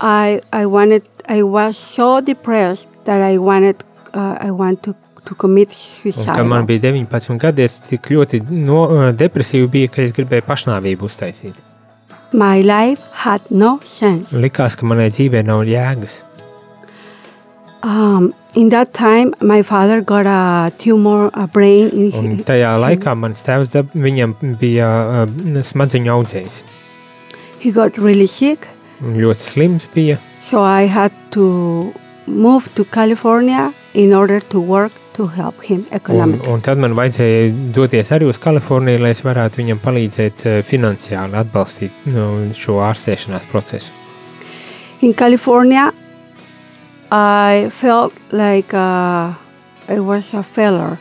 I 0.01 0.41
I 0.51 0.65
wanted 0.65 1.03
I 1.27 1.43
was 1.43 1.77
so 1.77 2.21
depressed 2.21 2.89
that 3.05 3.21
I 3.21 3.37
wanted 3.37 3.83
uh, 4.13 4.37
I 4.41 4.51
want 4.51 4.83
to 4.83 4.95
to 5.25 5.35
commit 5.35 5.69
Un, 5.69 5.73
suicide. 5.73 6.35
kad 6.35 6.45
man 6.45 6.65
bija 6.65 6.79
19 6.91 7.37
gadi, 7.37 7.63
es 7.63 7.79
tik 7.85 8.09
ļoti 8.09 8.41
no, 8.49 9.11
depresīvi 9.13 9.67
biju, 9.69 9.91
ka 9.93 10.01
es 10.01 10.15
gribēju 10.15 10.45
pašnāvību 10.47 11.05
uztaisīt. 11.05 11.53
My 12.33 12.61
life 12.61 13.01
had 13.25 13.45
no 13.49 13.79
sense. 13.83 14.33
Likās, 14.37 14.75
ka 14.77 14.85
manai 14.89 15.09
dzīvē 15.13 15.43
nav 15.45 15.63
jēgas. 15.69 16.23
Um, 17.81 18.33
in 18.55 18.69
that 18.69 18.93
time, 18.93 19.33
my 19.41 19.61
father 19.61 20.01
got 20.01 20.25
a 20.27 20.71
tumor, 20.77 21.29
a 21.33 21.47
brain 21.47 21.87
in 21.93 22.11
Un 22.13 22.43
tajā 22.43 22.73
laikā 22.81 23.13
mans 23.15 23.41
tēvs, 23.45 23.71
dab- 23.71 23.93
viņam 23.95 24.33
bija 24.59 24.89
uh, 25.23 25.61
smadziņu 25.63 26.11
audzējs. 26.11 26.63
He 27.61 27.71
got 27.71 27.97
really 27.97 28.27
sick, 28.27 28.67
Un 29.01 29.15
ļoti 29.15 29.39
slims 29.53 29.87
bija. 29.93 30.17
so 30.41 30.59
I 30.61 30.87
had 30.87 31.11
to 31.31 31.93
move 32.27 32.67
to 32.75 32.83
California 32.83 33.73
in 33.93 34.13
order 34.13 34.39
to 34.51 34.59
work 34.59 34.91
to 35.13 35.27
help 35.27 35.61
him 35.63 35.85
Un, 35.89 35.95
economically. 35.95 36.51
un 36.53 36.61
tad 36.61 36.77
man 36.77 36.93
vajadzēja 36.95 37.71
doties 37.75 38.11
arī 38.11 38.27
uz 38.27 38.37
Kaliforniju, 38.39 38.99
lai 39.03 39.11
es 39.15 39.23
varētu 39.23 39.63
viņam 39.63 39.79
palīdzēt 39.83 40.45
uh, 40.45 40.59
finansiāli 40.67 41.35
atbalstīt 41.45 41.91
nu, 42.11 42.51
šo 42.55 42.81
ārstēšanās 42.83 43.47
procesu. 43.51 43.91
In 45.01 45.13
California, 45.13 45.93
I 47.11 47.69
felt 47.71 48.13
like 48.31 48.73
uh, 48.73 49.33
I 49.87 49.99
was 49.99 50.33
a 50.33 50.43
failure, 50.43 50.99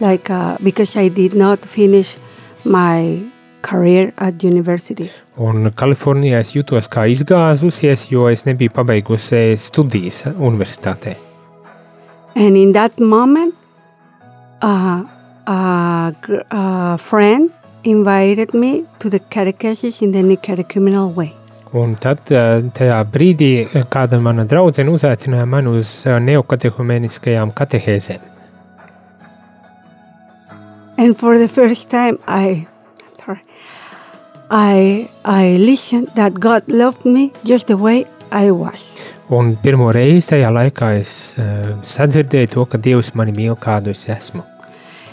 like 0.00 0.30
uh, 0.30 0.56
because 0.62 0.96
I 0.96 1.08
did 1.08 1.34
not 1.34 1.64
finish 1.64 2.16
my 2.64 3.22
career 3.62 4.12
at 4.18 4.44
university. 4.44 5.10
Un 5.36 5.70
Kalifornijā 5.74 6.38
es 6.38 6.54
jutos 6.54 6.88
kā 6.90 7.06
izgāzusies, 7.10 8.08
jo 8.10 8.28
es 8.30 8.44
nebiju 8.46 8.70
pabeigusi 8.74 9.56
studijas 9.58 10.24
universitātē. 10.38 11.16
And 12.36 12.56
in 12.56 12.72
that 12.72 13.00
moment, 13.00 13.54
uh, 14.62 15.02
a, 15.46 16.12
a 16.50 16.98
friend 16.98 17.50
invited 17.84 18.54
me 18.54 18.84
to 19.00 19.10
the 19.10 19.18
catechesis 19.18 20.02
in 20.02 20.12
the 20.12 20.22
Nicaraguan 20.22 21.14
way. 21.14 21.34
Un 21.76 21.94
tad 22.00 22.30
eh, 22.32 22.62
tajā 22.72 22.98
brīdī 23.12 23.50
eh, 23.66 23.82
kāda 23.92 24.16
mana 24.24 24.46
draudzene 24.48 24.92
uzaicināja 24.94 25.44
mani 25.46 25.74
uz 25.76 25.90
eh, 26.08 26.16
neokatehumēniskajām 26.24 27.52
katehēzēm. 27.56 28.22
And 30.98 31.16
for 31.16 31.38
the 31.38 31.46
first 31.48 31.90
time, 31.90 32.18
I, 32.26 32.66
sorry, 33.14 33.42
I, 34.50 35.08
I 35.24 35.56
listened 35.58 36.08
that 36.16 36.40
God 36.40 36.64
loved 36.68 37.04
me 37.04 37.32
just 37.44 37.66
the 37.68 37.76
way 37.76 38.06
I 38.32 38.50
was. 38.50 38.96
Un 39.30 39.52
pirmo 39.60 39.90
reizi 39.92 40.32
tajā 40.32 40.48
laikā 40.50 40.94
es 40.98 41.12
uh, 41.36 41.76
sadzirdēju 41.84 42.48
to, 42.54 42.64
ka 42.64 42.80
Dievs 42.80 43.12
mani 43.14 43.34
mīl, 43.36 43.54
kādu 43.60 43.92
es 43.92 44.06
esmu. 44.08 44.42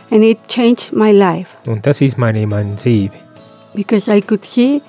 And 0.09 0.23
it 0.23 0.47
changed 0.47 0.93
my 0.93 1.11
life 1.11 1.57
Un 1.67 1.81
tas 1.83 1.99
izmainīja 2.05 2.47
manu 2.47 2.79
dzīvi. 2.79 3.21
because 3.75 4.07
I 4.07 4.21
could 4.21 4.45
see 4.45 4.81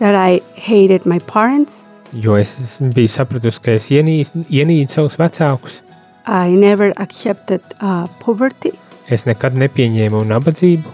that 0.00 0.14
I 0.14 0.40
hated 0.54 1.06
my 1.06 1.18
parents, 1.20 1.84
jo 2.12 2.34
es 2.36 2.78
biju 2.80 3.08
sapratusi, 3.08 3.60
ka 3.62 3.70
es 3.76 3.88
ienīdu, 3.90 4.44
ienīdu 4.50 4.88
savus 4.92 5.16
vecākus. 5.20 5.82
I 6.26 6.50
never 6.56 6.92
accepted 6.96 7.62
uh, 7.80 8.06
poverty. 8.20 8.72
Es 9.10 9.24
nekad 9.26 9.54
nepieņēmu 9.54 10.24
nabadzību, 10.26 10.90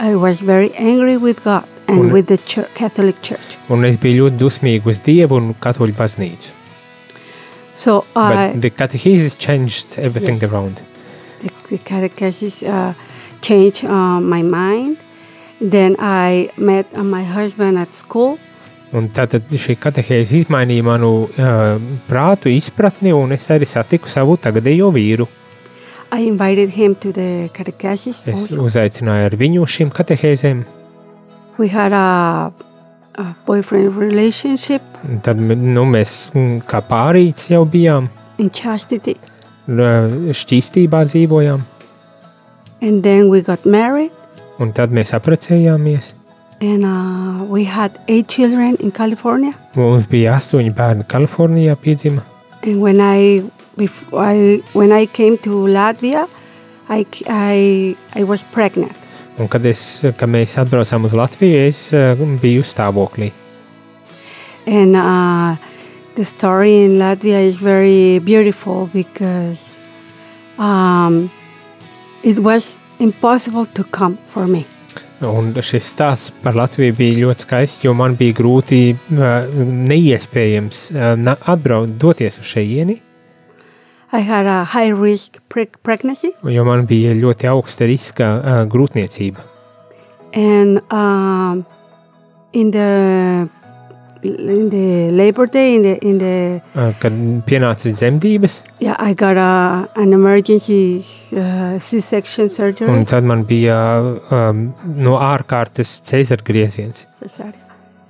I 0.00 0.14
was 0.14 0.42
very 0.42 0.70
angry 0.78 1.16
with 1.16 1.42
God 1.44 1.64
and 1.88 2.00
Un- 2.06 2.12
with 2.12 2.26
the 2.28 2.38
chur- 2.38 2.68
Catholic 2.74 3.20
Church. 3.22 3.56
un 3.68 3.84
es 3.84 3.96
biju 3.98 4.24
ļoti 4.28 4.38
dusmīga 4.38 4.86
uz 4.92 4.98
Dievu 5.02 5.36
un 5.36 5.54
katoļu 5.54 5.94
baznīcu. 5.96 6.52
So 7.74 8.04
I, 8.16 8.52
But 8.54 8.60
the 8.62 8.70
catechesis 8.70 9.36
changed 9.38 9.98
everything 9.98 10.36
Yes. 10.40 10.52
around. 10.52 10.82
the, 11.40 11.50
the 11.68 11.78
catechesis 11.78 12.62
uh, 12.62 12.94
changed 13.40 13.84
uh, 13.84 14.18
my 14.20 14.42
mind. 14.42 14.96
Then 15.60 15.96
I 15.98 16.50
met 16.56 16.86
uh, 16.94 17.02
my 17.02 17.24
husband 17.24 17.78
at 17.78 17.94
school. 17.94 18.38
Un 18.94 19.10
tātad 19.12 19.50
šī 19.52 19.74
katehēze 19.76 20.38
izmainīja 20.38 20.84
manu 20.86 21.10
uh, 21.26 21.74
prātu, 22.08 22.48
izpratni, 22.48 23.12
un 23.12 23.34
es 23.36 23.44
arī 23.52 23.66
satiku 23.68 24.08
savu 24.08 24.38
tagadējo 24.40 24.88
vīru. 24.94 25.26
I 26.10 26.24
invited 26.24 26.70
him 26.70 26.94
to 26.94 27.12
the 27.12 27.50
catechesis. 27.52 28.22
Es 28.26 28.46
also. 28.46 28.62
uzaicināju 28.64 29.26
ar 29.28 29.36
viņu 29.36 29.66
šīm 29.68 29.90
katehēzēm. 29.92 30.62
We 31.58 31.68
had 31.68 31.92
a, 31.92 32.52
a 33.18 33.24
boyfriend 33.44 33.98
relationship 33.98 34.82
Tad 35.26 35.40
nu, 35.42 35.82
mēs 35.90 36.30
mm, 36.32 36.62
kā 36.70 36.80
pārīts 36.86 37.50
jau 37.50 37.64
bijām, 37.66 38.08
in 38.38 38.48
chastity. 38.48 39.18
šķīstībā 39.68 41.02
dzīvojām, 41.10 41.66
And 42.80 43.02
then 43.02 43.28
we 43.28 43.42
got 43.42 43.66
married. 43.66 44.12
Un 44.58 44.72
tad 44.74 44.94
mēs 44.94 45.14
apprecējāmies. 45.16 46.14
And 46.60 46.84
uh, 46.84 47.44
we 47.46 47.64
had 47.64 48.00
eight 48.08 48.26
children 48.28 48.76
in 48.80 48.90
California. 48.90 49.54
Mums 49.78 50.08
bija 50.10 50.34
astoņi 50.34 50.72
bērni 50.74 51.06
Kalifornijā, 51.06 51.76
piedzima. 51.78 52.24
And 52.64 52.80
when 52.82 53.00
I, 53.00 53.44
before 53.76 54.24
I 54.24 54.62
when 54.74 54.90
I 54.92 55.06
came 55.06 55.38
to 55.46 55.66
Latvia, 55.70 56.26
I, 56.88 57.06
I, 57.28 57.96
I 58.16 58.24
was 58.24 58.42
pregnant. 58.42 58.96
Un 59.38 59.46
kad, 59.46 59.62
es, 59.70 60.02
kad 60.18 60.26
mēs 60.26 60.56
atbraucām 60.58 61.06
uz 61.06 61.14
Latviju, 61.14 61.60
es 61.68 61.84
uh, 61.94 62.18
biju 62.42 62.64
stāvoklī. 62.66 63.30
And 64.66 64.96
uh, 64.96 65.54
the 66.16 66.24
story 66.24 66.82
in 66.82 66.98
Latvia 66.98 67.46
is 67.46 67.58
very 67.58 68.18
beautiful 68.18 68.90
because 68.92 69.78
um, 70.58 71.30
it 72.24 72.40
was 72.40 72.76
impossible 72.98 73.66
to 73.74 73.84
come 73.84 74.18
for 74.28 74.46
me. 74.46 74.64
Un 75.24 75.50
šis 75.50 75.88
stāsts 75.94 76.30
par 76.42 76.54
Latviju 76.54 76.94
bija 76.94 77.18
ļoti 77.24 77.42
skaists, 77.42 77.82
jo 77.82 77.92
man 77.98 78.14
bija 78.16 78.36
grūti, 78.38 78.82
uh, 78.94 79.50
neiespējams 79.90 80.82
uh, 80.94 81.34
atbraukt, 81.50 81.98
doties 81.98 82.38
uz 82.38 82.54
šejieni, 82.54 83.00
I 84.10 84.22
had 84.24 84.46
a 84.46 84.64
high 84.64 84.88
risk 84.88 85.42
pre- 85.52 85.68
pregnancy, 85.82 86.30
jo 86.42 86.64
man 86.64 86.86
bija 86.88 87.12
ļoti 87.12 87.50
augsta 87.50 87.84
riska 87.84 88.28
uh, 88.38 88.64
grūtniecība. 88.70 89.44
and 90.32 90.80
um, 90.92 91.66
in 92.52 92.70
the 92.70 93.48
in 94.22 94.68
the 94.70 95.10
labor 95.10 95.46
day 95.46 95.74
in 95.74 95.82
the 95.82 95.98
in 96.02 96.18
the 96.18 96.60
Uh, 96.74 96.92
kad 97.00 97.12
pienāca 97.46 97.92
dzemdības, 97.92 98.62
yeah 98.80 98.96
I 98.98 99.14
got 99.14 99.36
a, 99.36 99.88
an 99.96 100.12
emergency 100.12 100.98
uh, 101.36 101.78
C-section 101.78 102.48
surgery. 102.48 102.90
un 102.90 103.04
tad 103.04 103.24
man 103.24 103.44
bija 103.44 103.76
um, 104.30 104.74
no 104.96 105.18
ārkārtas 105.18 106.00
cēzara 106.02 106.42
grieziens. 106.44 107.06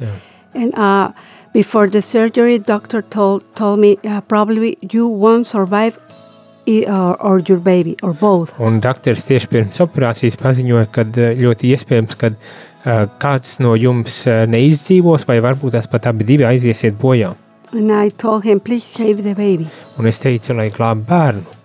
Yeah. 0.00 0.14
And 0.54 0.74
uh, 0.74 1.12
before 1.52 1.88
the 1.88 2.02
surgery, 2.02 2.58
doctor 2.58 3.02
told 3.02 3.42
told 3.54 3.80
me 3.80 3.98
uh, 4.04 4.20
probably 4.22 4.78
you 4.80 5.08
won't 5.08 5.46
survive, 5.46 5.98
or, 6.66 7.16
or 7.22 7.38
your 7.40 7.58
baby 7.58 7.96
or 8.02 8.12
both. 8.12 8.52
Un 8.60 8.80
doktors 8.80 9.24
tieši 9.26 9.48
pirms 9.48 9.80
operācijas 9.80 10.36
paziņoja, 10.40 10.88
ka 10.92 11.04
ļoti 11.14 11.72
iespējams, 11.74 12.16
ka 12.20 12.32
uh, 12.32 12.56
kāds 12.84 13.58
no 13.60 13.74
jums 13.74 14.22
uh, 14.26 14.44
neizdzīvos, 14.50 15.26
vai 15.28 15.40
varbūt 15.44 15.76
tās 15.76 15.88
pat 15.90 16.06
abi 16.10 16.26
divi 16.28 16.46
aiziesiet 16.48 16.98
bojā. 17.00 17.34
And 17.72 17.92
I 17.92 18.08
told 18.08 18.44
him, 18.44 18.60
please 18.60 18.84
save 18.84 19.22
the 19.22 19.34
baby. 19.34 19.68
Un 19.98 20.06
es 20.08 20.18
teicu, 20.22 20.54
lai 20.56 20.70
glābtu 20.72 21.04
bērnu. 21.08 21.56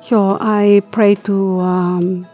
So 0.00 0.36
I 0.40 0.82
prayed 0.90 1.22
to 1.24 1.60
um, 1.60 2.26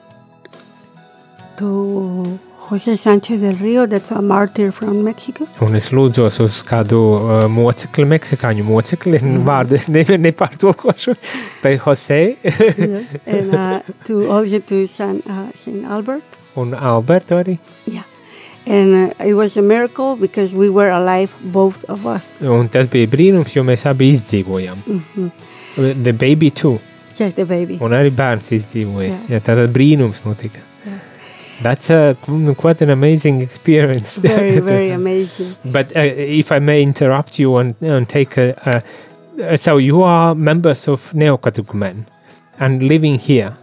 to 1.57 2.39
Jose 2.71 2.97
Sanchez 2.97 3.41
del 3.41 3.57
Rio, 3.57 3.87
that's 3.87 4.11
a 4.11 4.23
martyr 4.23 4.73
from 4.73 5.05
Mexico. 5.05 5.47
Un 5.61 5.75
es 5.75 5.91
lūdzos 5.93 6.41
uz 6.43 6.61
kādu 6.67 6.99
uh, 7.19 7.45
mocekli, 7.51 8.09
meksikāņu 8.11 8.67
mocekli, 8.67 9.19
mm. 9.19 9.41
vārdu 9.49 9.77
es 9.79 9.89
nevienu 9.91 10.31
nepārtulkošu, 10.31 11.15
bet 11.63 11.81
Jose 11.85 12.21
yes. 12.43 13.17
And 13.27 13.55
uh, 13.55 13.81
to 14.07 14.31
also 14.31 14.61
to 14.73 14.87
San 14.87 15.23
uh, 15.27 15.51
Saint 15.55 15.85
Albert. 15.85 16.40
Un 16.57 16.75
Alberto 16.75 17.39
arī. 17.39 17.59
Yeah. 17.87 18.05
And 18.67 18.95
uh, 18.95 19.25
it 19.25 19.35
was 19.35 19.57
a 19.57 19.63
miracle 19.63 20.17
because 20.17 20.55
we 20.55 20.69
were 20.69 20.91
alive, 20.91 21.35
both 21.41 21.85
of 21.89 22.07
us. 22.07 22.35
Un 22.41 22.69
tas 22.69 22.87
bija 22.93 23.09
brīnums, 23.09 23.55
jo 23.57 23.65
mēs 23.65 23.87
abi 23.89 24.11
izdzīvojām. 24.15 24.83
Mhm. 24.87 25.31
The 26.05 26.13
baby 26.13 26.51
too. 26.51 26.79
Just 27.17 27.37
the 27.37 27.45
baby. 27.45 27.79
Un 27.81 27.93
arī 27.97 28.11
bērns 28.15 28.51
izdzīvoja. 28.53 29.09
Jā. 29.09 29.21
Ja, 29.37 29.41
tātad 29.41 29.73
brīnums 29.75 30.23
notika. 30.27 30.61
Jā. 30.87 30.99
That's 31.63 31.91
a, 31.91 32.17
quite 32.57 32.83
an 32.83 32.91
amazing 32.91 33.43
experience. 33.43 34.19
Very, 34.19 34.61
very 34.73 34.91
amazing. 34.91 35.55
But 35.65 35.95
uh, 35.97 36.01
if 36.01 36.53
I 36.53 36.59
may 36.59 36.83
interrupt 36.83 37.39
you 37.39 37.57
and, 37.57 37.75
and 37.83 38.09
take 38.09 38.37
a, 38.37 38.83
a, 39.39 39.57
so 39.57 39.77
you 39.79 40.03
are 40.03 40.35
members 40.35 40.87
of 40.89 41.13
Neocatechumen 41.13 42.07
and 42.59 42.83
living 42.83 43.19
here. 43.19 43.57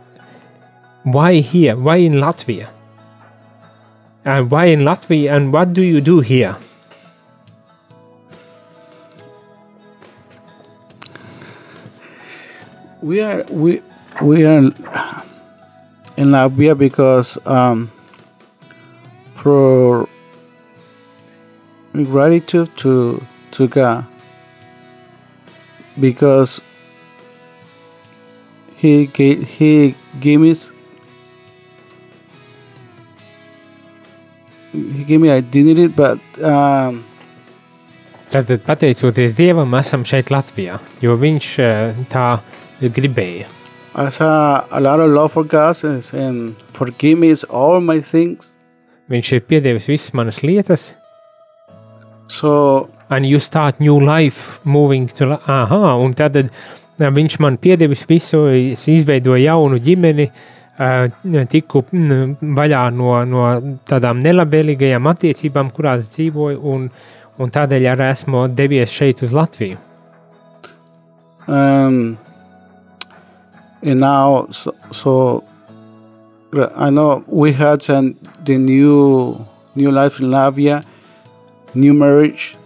Why 1.04 1.36
here? 1.40 1.76
Why 1.76 1.98
in 1.98 2.14
Latvia? 2.14 2.70
And 4.28 4.52
why 4.52 4.66
in 4.66 4.82
Latvia? 4.82 5.32
And 5.32 5.54
what 5.54 5.72
do 5.72 5.82
you 5.82 6.02
do 6.02 6.20
here? 6.20 6.58
We 13.02 13.22
are 13.22 13.46
we 13.50 13.82
we 14.22 14.44
are 14.44 14.58
in 16.18 16.28
Latvia 16.36 16.78
because 16.78 17.38
um, 17.48 17.90
for 19.34 20.10
gratitude 21.94 22.76
to 22.84 23.26
to 23.52 23.68
God 23.70 24.06
because 25.98 26.60
he 28.76 29.06
gave 29.08 29.48
he 29.48 29.96
gave 30.20 30.42
me 30.42 30.54
he 34.94 35.04
gave 35.04 35.22
me 35.22 35.30
identity 35.30 35.88
but 35.88 36.20
um, 36.42 37.04
Tātad, 38.28 38.60
pateicoties 38.68 39.38
Dievam, 39.38 39.72
esam 39.80 40.02
šeit 40.04 40.34
Latvijā, 40.34 40.82
jo 41.00 41.14
Viņš 41.16 41.46
uh, 41.64 42.02
tā 42.12 42.26
gribēja. 42.84 43.48
I 43.96 44.10
saw 44.12 44.68
a 44.70 44.82
lot 44.84 45.00
of 45.00 45.10
love 45.10 45.32
for 45.32 45.44
God 45.44 45.80
and, 45.84 46.04
and 46.14 46.56
forgive 46.68 47.18
me 47.18 47.34
all 47.50 47.80
my 47.82 48.02
things. 48.02 48.54
Viņš 49.10 49.32
ir 49.38 49.46
piedevis 49.48 49.88
visas 49.88 50.12
manas 50.14 50.42
lietas, 50.44 50.92
so 52.28 52.90
and 53.10 53.26
you 53.26 53.40
start 53.40 53.80
new 53.80 53.98
life 54.04 54.60
moving 54.66 55.08
to 55.08 55.40
Aha, 55.48 55.96
un 55.96 56.14
tad 56.14 56.36
uh, 56.36 56.52
viņš 57.00 57.40
man 57.40 57.56
piedevis 57.58 58.04
visu, 58.10 58.44
es 58.52 58.84
izveidoju 58.92 59.48
jaunu 59.48 59.80
ģimeni, 59.80 60.28
uh, 60.28 60.57
tiku 60.78 61.84
vaļā 61.92 62.84
no, 62.94 63.14
no 63.26 63.48
tādām 63.90 64.22
nelabvēlīgajām 64.22 65.10
attiecībām, 65.10 65.72
kurās 65.74 66.12
dzīvoju, 66.14 66.62
un, 66.62 66.88
un 67.38 67.54
tādēļ 67.54 67.92
arī 67.96 68.12
esmu 68.14 68.48
devies 68.54 68.94
šeit 68.94 69.24
uz 69.26 69.34
Latviju. 69.34 69.78
um, 71.48 72.18
and 73.82 74.00
now 74.00 74.48
so, 74.52 74.76
so 74.92 75.44
I 76.76 76.90
know 76.90 77.24
we 77.28 77.54
had 77.54 77.90
an, 77.90 78.18
the 78.44 78.58
new 78.58 79.46
new 79.76 79.92
life 79.92 80.20
in 80.20 80.30
Latvia, 80.30 80.84
new 81.74 81.94
marriage. 81.94 82.58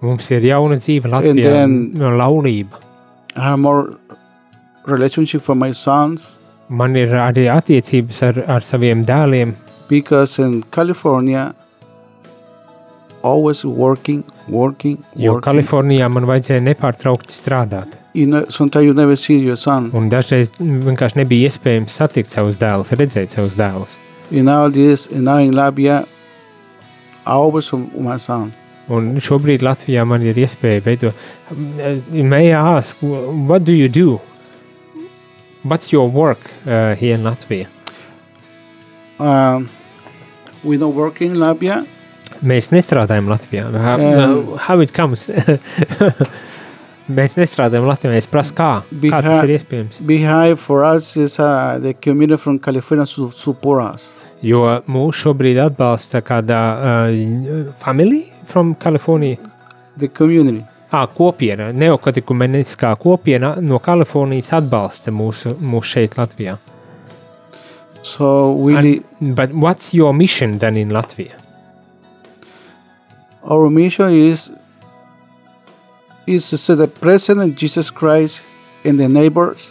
Mums 0.00 0.30
ir 0.30 0.42
jauna 0.42 0.76
dzīve 0.80 1.10
Latvijā, 1.10 1.66
laulība. 2.18 2.80
I 3.36 3.50
have 3.50 3.58
more 3.58 3.98
relationship 4.84 5.42
for 5.42 5.54
my 5.54 5.72
sons 5.72 6.36
Man 6.72 6.96
ir 6.96 7.12
arī 7.20 7.48
attiecības 7.52 8.22
ar, 8.30 8.38
ar 8.56 8.64
saviem 8.64 9.02
dēliem, 9.04 9.52
because 9.90 10.38
in 10.40 10.62
California, 10.72 11.50
always 13.22 13.64
working, 13.64 14.24
working, 14.48 14.96
jo 15.14 15.34
working. 15.34 15.44
Kalifornijā 15.44 16.08
man 16.08 16.24
vajadzēja 16.30 16.64
nepārtraukti 16.70 17.34
strādāt. 17.34 17.98
You 18.14 18.26
know, 18.26 18.44
you 18.80 18.94
never 18.94 19.16
see 19.16 19.38
your 19.38 19.56
son. 19.56 19.90
Un 19.96 20.08
dažreiz 20.12 20.52
vienkārši 20.58 21.22
nebija 21.22 21.48
iespējams 21.48 21.94
satikt 21.96 22.32
savus 22.32 22.58
dēlus, 22.60 22.92
redzēt 22.96 23.36
savus 23.36 23.54
dēlus. 23.56 23.98
And 24.30 24.46
now 24.46 24.68
this, 24.68 25.06
and 25.08 25.24
now 25.24 25.38
in 25.38 25.52
Latvia, 25.52 26.06
always 27.24 27.72
my 27.72 28.18
son. 28.18 28.52
Un 28.88 29.14
šobrīd 29.20 29.62
Latvijā 29.62 30.04
man 30.08 30.24
ir 30.26 30.36
iespēja 30.40 30.82
veidot. 30.84 31.14
May 32.12 32.50
I 32.50 32.76
ask, 32.78 32.96
what 33.00 33.64
do 33.64 33.72
you 33.72 33.88
do? 33.88 34.20
What's 35.64 35.92
your 35.92 36.08
work 36.10 36.40
uh, 36.66 36.94
here 36.96 37.14
in 37.14 37.22
Latvia? 37.22 37.66
Um, 39.18 39.68
we 40.64 40.76
don't 40.76 40.94
work 40.94 41.20
in 41.22 41.36
Latvia. 41.38 41.84
Mēs 42.42 42.70
nestrādājam 42.72 43.28
Latvijā. 43.30 43.68
How, 43.70 43.98
Um, 44.00 44.56
how 44.58 44.80
it 44.80 44.92
comes? 44.92 45.28
Mēs 47.12 47.36
nestrādājam 47.38 47.86
Latvijā. 47.86 48.16
Es 48.18 48.26
prasu, 48.30 48.54
kā, 48.58 48.70
kā 49.04 49.20
tas 49.22 49.44
ir 49.44 49.52
iespējams. 49.58 50.00
Behind 50.06 50.58
for 50.58 50.82
us 50.86 51.12
is 51.16 51.38
uh, 51.38 51.78
the 51.82 51.94
community 51.94 52.40
from 52.40 52.58
California 52.58 53.06
su- 53.06 53.30
support 53.30 53.84
us. 53.94 54.08
Jo 54.42 54.64
mūs 54.90 55.20
šobrīd 55.22 55.60
atbalsta 55.62 56.18
kāda 56.26 56.58
uh, 56.58 57.72
familija 57.84 58.32
from 58.50 58.74
California. 58.74 59.36
The 59.98 60.08
community. 60.08 60.64
Ah, 60.92 61.06
kopiena, 61.06 61.70
neokatekumeniskā 61.72 62.90
kopiena 63.00 63.54
no 63.60 63.78
Kalifornijas 63.80 64.52
atbalsta 64.58 65.10
mūsu, 65.10 65.54
mūsu 65.56 65.88
šeit 65.94 66.18
Latvijā. 66.18 66.58
So 68.02 68.52
we 68.52 68.74
And- 68.76 68.84
need, 68.84 69.04
But 69.36 69.52
what's 69.54 69.94
your 69.94 70.12
mission 70.12 70.58
then 70.58 70.76
in 70.76 70.90
Latvia? 70.90 71.32
our 73.44 73.70
mission 73.70 74.12
is 74.12 74.50
is 76.26 76.48
to 76.50 76.56
see 76.58 76.74
the 76.74 76.86
President 76.86 77.56
Jesus 77.56 77.90
Christ 77.90 78.42
in 78.84 78.96
the 78.96 79.08
neighbors. 79.08 79.70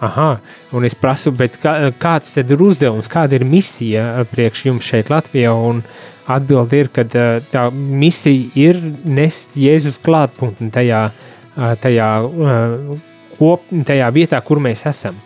Aha, 0.00 0.28
un 0.72 0.86
es 0.88 0.94
prasu, 0.96 1.32
kā, 1.60 1.74
kāds 2.00 2.32
tad 2.32 2.50
ir 2.50 2.62
uzdevums, 2.64 3.10
kāda 3.12 3.36
ir 3.36 3.44
misija 3.44 4.24
priekš 4.30 4.64
jums 4.70 4.88
šeit 4.88 5.12
Latvijā? 5.12 5.52
Un 5.52 5.82
atbildi 6.30 6.84
ir, 6.84 6.92
ka 6.94 7.04
uh, 7.04 7.40
tā 7.52 7.66
misija 7.74 8.48
ir 8.56 8.80
nest 9.04 9.58
Jēzus 9.60 10.00
klātbūtni 10.04 10.70
tajā, 10.72 11.08
uh, 11.12 11.72
tajā, 11.82 12.12
uh, 12.24 13.02
kop, 13.36 13.68
tajā 13.68 14.08
vietā, 14.16 14.40
kur 14.40 14.62
mēs 14.62 14.86
esam. 14.88 15.20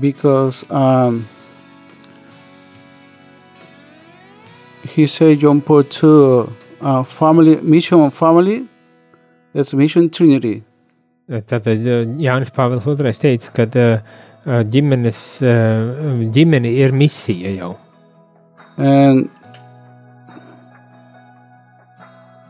because 0.00 0.64
um, 0.70 1.28
he 4.82 5.06
said 5.06 5.38
John 5.38 5.60
Paul 5.60 5.82
II, 5.82 6.54
uh, 6.80 7.02
family 7.02 7.56
mission 7.56 8.00
of 8.00 8.14
family, 8.14 8.68
it's 9.52 9.72
mission 9.74 10.10
Trinity. 10.10 10.64
Tātad 11.28 11.86
uh, 11.88 12.02
Jānis 12.20 12.52
Pāvils 12.52 12.84
II 12.84 13.14
teica, 13.16 13.52
ka 13.56 13.64
uh, 13.80 14.60
ģimenes, 14.68 15.20
uh, 15.46 16.20
ģimene 16.34 16.74
ir 16.82 16.92
misija 16.92 17.54
jau. 17.56 17.72
And 18.76 19.30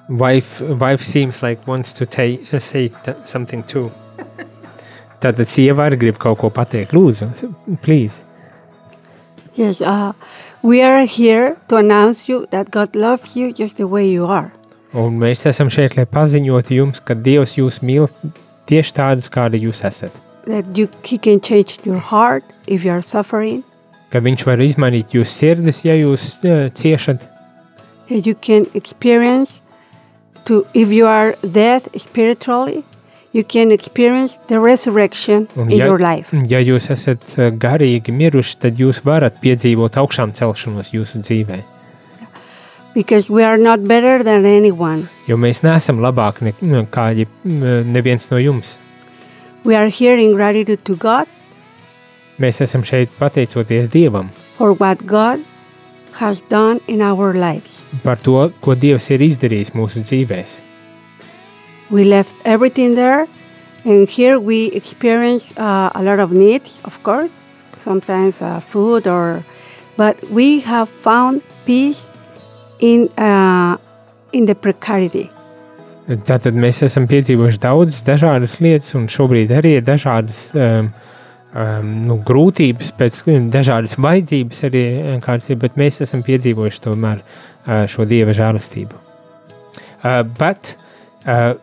Wife, 0.08 0.60
wife 0.60 1.02
seems 1.02 1.42
like 1.42 1.66
wants 1.66 1.94
to 1.94 2.04
ta- 2.04 2.36
uh, 2.52 2.58
say 2.58 2.92
something 3.24 3.62
too. 3.62 3.90
Tātad 5.22 5.48
sieva 5.48 5.86
arī 5.88 5.96
grib 5.96 6.18
kaut 6.20 6.42
ko 6.42 6.50
pateikt. 6.52 6.92
Lūdzu, 6.92 7.30
please. 7.80 8.22
Yes, 9.56 9.80
uh, 9.80 10.12
we 10.62 10.82
are 10.82 11.06
here 11.06 11.56
to 11.68 11.76
announce 11.76 12.28
you 12.28 12.44
that 12.50 12.70
God 12.70 12.94
loves 12.94 13.34
you 13.36 13.52
just 13.52 13.78
the 13.78 13.86
way 13.88 14.06
you 14.10 14.26
are. 14.26 14.52
Un 14.92 15.16
mēs 15.18 15.46
esam 15.48 15.72
šeit, 15.72 15.96
lai 15.96 16.04
paziņotu 16.04 16.76
jums, 16.76 17.00
ka 17.00 17.16
Dievs 17.16 17.56
jūs 17.56 17.80
mīl 17.80 18.04
tieši 18.70 18.94
tādus, 18.96 19.30
kādi 19.32 19.60
jūs 19.64 19.84
esat. 19.86 20.14
That 20.46 20.76
you, 20.76 20.88
He 21.04 21.18
can 21.18 21.40
change 21.40 21.78
your 21.84 21.98
heart 21.98 22.44
if 22.66 22.84
you 22.84 22.92
are 22.92 23.02
suffering. 23.02 23.64
Ka 24.12 24.20
Viņš 24.22 24.44
var 24.46 24.60
izmainīt 24.62 25.14
jūsu 25.16 25.32
sirdis, 25.32 25.82
ja 25.84 25.96
jūs 25.98 26.44
uh, 26.44 26.68
ciešat, 26.70 27.24
you 28.08 28.34
can 28.34 28.66
experience 28.74 29.62
to 30.44 30.66
if 30.74 30.92
you 30.92 31.06
are 31.06 31.34
dead 31.42 31.82
spiritually, 31.96 32.84
you 33.32 33.42
can 33.42 33.72
experience 33.72 34.38
the 34.46 34.60
resurrection 34.60 35.48
un 35.56 35.70
in 35.70 35.78
ja, 35.78 35.86
your 35.86 35.98
life. 35.98 36.30
ja 36.48 36.60
jūs 36.60 36.90
esat 36.92 37.24
uh, 37.38 37.48
garīgi 37.50 38.12
miruši, 38.12 38.58
tad 38.60 38.78
jūs 38.78 39.02
varat 39.04 39.40
piedzīvot 39.42 39.96
augšām 39.98 40.36
celšanos 40.36 40.92
jūsu 40.94 41.24
dzīvē. 41.24 41.73
Because 42.94 43.28
we 43.28 43.42
are 43.42 43.58
not 43.58 43.82
better 43.88 44.22
than 44.22 44.46
anyone. 44.46 45.08
Jo 45.26 45.36
mēs 45.36 45.62
neesam 45.66 45.98
labāki 45.98 46.52
nekā 46.62 47.08
jeb- 47.18 47.44
neviens 47.44 48.30
no 48.30 48.38
jums. 48.38 48.78
We 49.64 49.74
are 49.74 49.88
here 49.88 50.16
in 50.16 50.34
gratitude 50.36 50.84
to 50.84 50.94
God 50.96 51.26
Mēs 52.38 52.58
esam 52.60 52.82
šeit 52.82 53.10
pateicoties 53.18 53.88
Dievam 53.92 54.28
for 54.58 54.72
what 54.74 55.04
God 55.06 55.40
has 56.18 56.40
done 56.50 56.80
in 56.88 57.00
our 57.02 57.32
lives. 57.34 57.82
par 58.02 58.16
to, 58.16 58.50
ko 58.60 58.74
Dievs 58.74 59.10
ir 59.10 59.20
izdarījis 59.22 59.70
mūsu 59.74 60.02
dzīvēm. 60.02 60.60
We 61.90 62.02
left 62.04 62.34
everything 62.44 62.94
there, 62.96 63.26
and 63.84 64.08
here 64.08 64.38
we 64.40 64.66
experience 64.74 65.52
uh, 65.56 65.90
a 65.94 66.02
lot 66.02 66.18
of 66.18 66.32
needs, 66.32 66.80
of 66.84 67.02
course, 67.02 67.44
sometimes 67.78 68.42
uh, 68.42 68.58
food 68.60 69.06
or, 69.06 69.44
but 69.96 70.18
we 70.30 70.60
have 70.60 70.88
found 70.88 71.42
peace 71.66 72.10
in 72.84 73.08
uh, 73.16 73.76
in 74.32 74.44
the 74.46 74.54
precarity. 74.54 75.30
Tātad 76.04 76.56
mēs 76.60 76.82
esam 76.84 77.06
piedzīvojuši 77.08 77.60
daudzas 77.62 78.02
dažādas 78.04 78.58
lietas, 78.60 78.92
un 78.98 79.06
šobrīd 79.08 79.54
arī 79.56 79.78
ir 79.78 79.86
dažādas 79.86 80.50
um, 80.52 80.90
um, 81.56 81.92
nu, 82.10 82.18
grūtības, 82.28 82.90
pēc 82.98 83.22
dažādas 83.54 83.96
vajadzības 83.96 84.64
arī 84.68 84.84
kādas 85.24 85.48
ir, 85.48 85.60
bet 85.62 85.78
mēs 85.80 86.02
esam 86.04 86.20
piedzīvojuši 86.26 86.82
tomēr 86.84 87.22
uh, 87.22 87.86
šo 87.88 88.04
Dieva 88.10 88.36
žēlastību. 88.36 89.00
Uh, 90.04 90.20
but 90.36 90.74
uh, 91.24 91.54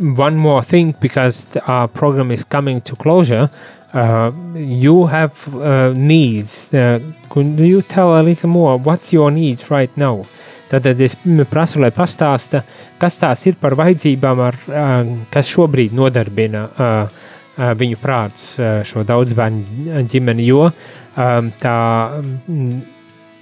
one 0.00 0.40
more 0.40 0.62
thing, 0.64 0.94
because 1.00 1.44
our 1.66 1.86
program 1.86 2.30
is 2.30 2.44
coming 2.44 2.80
to 2.80 2.96
closure, 2.96 3.50
uh, 3.92 4.32
you 4.56 5.06
have 5.06 5.54
uh, 5.54 5.92
needs. 5.92 6.72
Uh, 6.72 6.98
could 7.28 7.58
you 7.58 7.82
tell 7.82 8.16
a 8.18 8.22
little 8.22 8.48
more? 8.48 8.78
What's 8.78 9.12
your 9.12 9.30
needs 9.30 9.70
right 9.70 9.94
now? 9.98 10.24
Tad 10.72 11.00
es 11.04 11.18
prasu, 11.50 11.82
lai 11.82 11.90
pastāsta, 11.92 12.62
kas 13.00 13.18
tās 13.20 13.44
ir 13.50 13.58
par 13.60 13.76
vajadzībām, 13.76 14.40
ar, 14.40 14.56
uh, 14.70 15.12
kas 15.32 15.50
šobrīd 15.52 15.92
nodarbina 15.96 16.64
uh, 16.64 16.90
uh, 17.04 17.72
viņu 17.76 18.00
prātus, 18.00 18.54
uh, 18.56 18.80
šo 18.88 19.04
daudzbērnu 19.04 20.02
ģimeni, 20.08 20.48
jo 20.48 20.70
tā, 21.12 21.78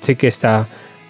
cik 0.03 0.25
es 0.27 0.41
tā 0.43 0.55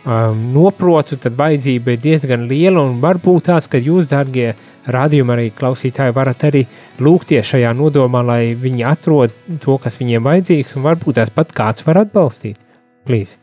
noprotu, 0.05 1.17
tad 1.17 1.37
vajadzība 1.39 1.95
ir 1.95 2.03
diezgan 2.05 2.45
liela 2.49 2.83
un 2.85 3.01
varbūt 3.01 3.49
tās, 3.49 3.69
ka 3.69 3.81
jūs, 3.81 4.09
darbie 4.09 4.51
rādījumi 4.85 5.33
arī 5.33 5.51
klausītāji, 5.57 6.15
varat 6.17 6.45
arī 6.49 6.67
lūgties 7.01 7.53
šajā 7.53 7.73
nodomā, 7.77 8.23
lai 8.25 8.55
viņi 8.55 8.85
atrod 8.89 9.33
to, 9.61 9.79
kas 9.79 9.97
viņiem 10.01 10.25
vajadzīgs, 10.25 10.77
un 10.77 10.85
varbūt 10.89 11.21
tās 11.21 11.33
pat 11.33 11.53
kāds 11.53 11.87
var 11.87 12.05
atbalstīt. 12.05 12.61
Please. 13.05 13.37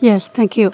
Yes, 0.00 0.28
thank 0.28 0.56
you. 0.56 0.72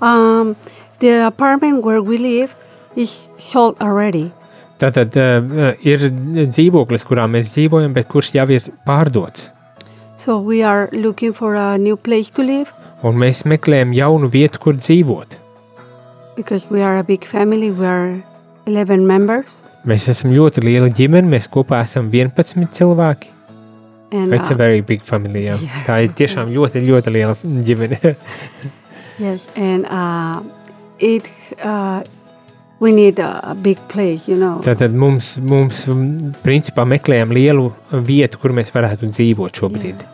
Um, 0.00 0.56
the 0.98 1.26
apartment 1.26 1.84
where 1.84 2.02
we 2.02 2.18
live 2.18 2.54
is 2.96 3.28
sold 3.38 3.80
already. 3.80 4.30
Tātad 4.78 5.14
uh, 5.16 5.74
ir 5.86 6.08
dzīvoklis, 6.10 7.06
kurā 7.06 7.28
mēs 7.30 7.52
dzīvojam, 7.54 7.94
bet 7.94 8.08
kurš 8.10 8.32
jau 8.34 8.48
ir 8.50 8.66
pārdots. 8.86 9.50
So 10.16 10.38
we 10.38 10.62
are 10.62 10.88
looking 10.92 11.32
for 11.32 11.54
a 11.54 11.78
new 11.78 11.96
place 11.96 12.30
to 12.34 12.42
live 12.42 12.72
Un 13.04 13.18
mēs 13.20 13.42
meklējam 13.44 13.90
jaunu 13.92 14.30
vietu, 14.32 14.58
kur 14.62 14.78
dzīvot. 14.78 15.40
because 16.36 16.70
we 16.70 16.82
are 16.82 16.98
a 16.98 17.04
big 17.04 17.24
family. 17.24 17.70
We 17.70 17.86
are 17.86 18.24
11 18.66 19.06
members. 19.06 19.62
Mēs 19.86 20.08
esam 20.10 20.32
ļoti 20.34 20.64
liela 20.64 20.88
ģimene, 20.90 21.28
mēs 21.30 21.48
kopā 21.52 21.82
esam 21.84 22.10
11 22.10 22.70
cilvēki. 22.74 23.30
And 24.14 24.32
It's 24.34 24.50
a 24.50 24.54
uh, 24.54 24.56
very 24.56 24.80
big 24.80 25.02
family. 25.02 25.44
Jā. 25.48 25.58
Tā 25.86 26.00
ir 26.04 26.14
tiešām 26.16 26.50
ļoti, 26.54 26.82
ļoti 26.86 27.14
liela 27.14 27.36
ģimene. 27.42 28.14
yes, 29.18 29.48
and 29.56 29.86
uh, 29.86 30.42
it 30.98 31.28
uh, 31.64 32.02
we 32.80 32.92
need 32.92 33.18
a, 33.18 33.54
big 33.54 33.78
place, 33.88 34.28
you 34.28 34.36
know. 34.36 34.60
Tātad 34.64 34.92
mums, 34.92 35.38
mums 35.38 35.84
principā 36.44 36.84
meklējam 36.88 37.32
lielu 37.32 37.70
vietu, 38.04 38.38
kur 38.42 38.52
mēs 38.52 38.74
varētu 38.74 39.08
dzīvot 39.12 39.62
šobrīd. 39.62 40.04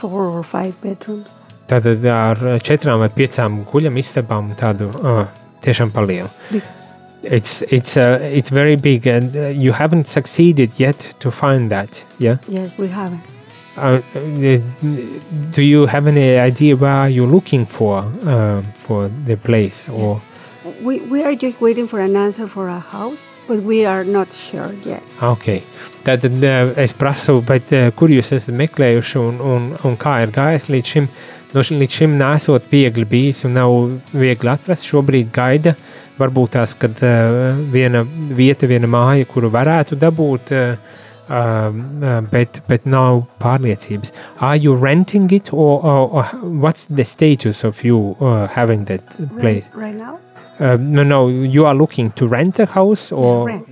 four 0.00 0.24
or 0.24 0.42
five 0.42 0.74
bedrooms. 0.80 1.36
Tātad 1.68 2.04
ar 2.10 2.40
četrām 2.66 3.02
vai 3.04 3.10
piecām 3.14 3.60
guļam 3.68 3.98
istabām 4.00 4.54
tādu 4.58 4.88
uh, 4.90 5.26
tiešām 5.64 5.92
palielu. 5.94 6.30
Big. 6.50 6.62
It's, 7.22 7.60
it's, 7.68 7.98
uh, 8.00 8.18
it's 8.22 8.48
very 8.48 8.76
big 8.76 9.06
and 9.06 9.36
uh, 9.36 9.48
you 9.48 9.72
haven't 9.72 10.08
succeeded 10.08 10.80
yet 10.80 11.14
to 11.20 11.30
find 11.30 11.70
that, 11.70 12.02
yeah? 12.18 12.38
Yes, 12.48 12.78
we 12.78 12.88
have 12.88 13.12
it. 13.76 14.62
Uh, 14.62 14.90
do 15.50 15.62
you 15.62 15.86
have 15.86 16.06
any 16.06 16.36
idea 16.36 16.76
where 16.76 17.08
you're 17.08 17.30
looking 17.30 17.64
for 17.66 18.04
uh, 18.24 18.62
for 18.74 19.08
the 19.26 19.36
place 19.36 19.88
or 19.88 20.20
We, 20.82 21.00
we 21.10 21.22
are 21.24 21.34
just 21.34 21.60
waiting 21.60 21.86
for 21.88 22.00
an 22.00 22.16
answer 22.16 22.46
for 22.46 22.68
a 22.68 22.78
house, 22.80 23.20
but 23.48 23.62
we 23.62 23.84
are 23.86 24.04
not 24.04 24.28
sure 24.32 24.72
yet. 24.84 25.02
ok 25.20 25.62
tad 26.04 26.24
uh, 26.24 26.72
es 26.76 26.92
prasu 26.94 27.40
bet 27.44 27.72
uh, 27.72 27.90
kur 27.96 28.08
jūs 28.12 28.30
esat 28.36 28.54
meklējuši 28.56 29.18
un, 29.20 29.40
un, 29.40 29.66
un 29.84 29.96
kā 30.00 30.18
ir 30.24 30.30
gājis 30.32 30.68
līdz 30.72 30.92
šim 30.94 31.08
nu, 31.52 31.60
š- 31.64 31.76
līdz 31.80 31.96
šim 32.00 32.14
nesot 32.20 32.68
viegli 32.72 33.04
bijis 33.04 33.42
un 33.48 33.56
nav 33.58 33.72
viegli 34.12 34.52
atrast. 34.52 34.86
Šobrīd 34.88 35.32
gaida 35.34 35.74
varbūt 36.20 36.54
tās, 36.56 36.76
kad 36.78 37.00
uh, 37.04 37.56
viena 37.72 38.04
vieta, 38.06 38.68
viena 38.70 38.86
māja, 38.88 39.26
kuru 39.28 39.50
varētu 39.52 39.96
dabūt, 40.00 40.52
uh, 40.56 41.00
uh, 41.30 42.20
bet, 42.30 42.60
bet 42.68 42.86
nav 42.86 43.24
pārliecības. 43.42 44.12
Are 44.40 44.56
you 44.56 44.74
renting 44.74 45.30
it 45.32 45.52
or, 45.52 45.80
or, 45.84 46.08
or 46.10 46.24
what's 46.42 46.84
the 46.84 47.04
status 47.04 47.64
of 47.64 47.84
you 47.84 48.16
uh, 48.20 48.46
having 48.48 48.84
that 48.86 49.16
place? 49.38 49.70
Right, 49.74 49.94
right 49.94 49.94
now? 49.94 50.18
Uh, 50.60 50.76
no, 50.76 51.02
no, 51.02 51.28
you 51.28 51.64
are 51.64 51.74
looking 51.74 52.10
to 52.12 52.26
rent 52.26 52.58
a 52.58 52.66
house 52.66 53.12
or 53.12 53.46
Rent. 53.46 53.68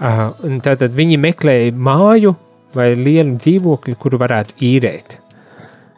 uh, 0.00 0.32
tātad 0.60 0.92
viņi 0.92 1.16
meklē 1.16 1.56
māju 1.72 2.34
vai 2.76 2.92
lielu 2.96 3.38
dzīvokli, 3.38 3.96
kuru 4.00 4.18
varētu 4.20 4.58
īrēt. 4.60 5.18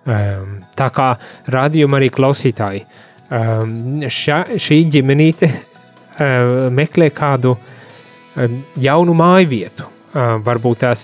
Um, 0.05 0.59
tā 0.77 0.91
kā 0.93 1.15
rādījuma 1.51 1.97
arī 1.99 2.11
klausītāji. 2.13 2.85
Um, 3.33 4.03
ša, 4.05 4.43
šī 4.61 4.83
ģimenīte 4.93 5.49
uh, 5.55 6.69
meklē 6.75 7.09
kādu 7.15 7.57
uh, 7.57 8.61
jaunu 8.79 9.17
māju 9.17 9.51
vietu. 9.55 9.91
Varbūt 10.15 10.85
tās 10.85 11.03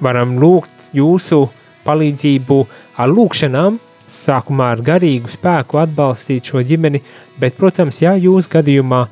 varam 0.00 0.38
lūgt 0.40 0.92
jūsu 0.96 1.42
palīdzību 1.84 2.58
ar 3.00 3.12
lūkšanām, 3.12 3.78
sākumā 4.08 4.70
ar 4.74 4.82
garīgu 4.84 5.30
spēku 5.32 5.80
atbalstīt 5.82 6.48
šo 6.48 6.62
ģimeni, 6.64 7.02
bet, 7.40 7.56
protams, 7.58 8.00
ja 8.02 8.14
jūs 8.16 8.48
gadījumā, 8.52 9.02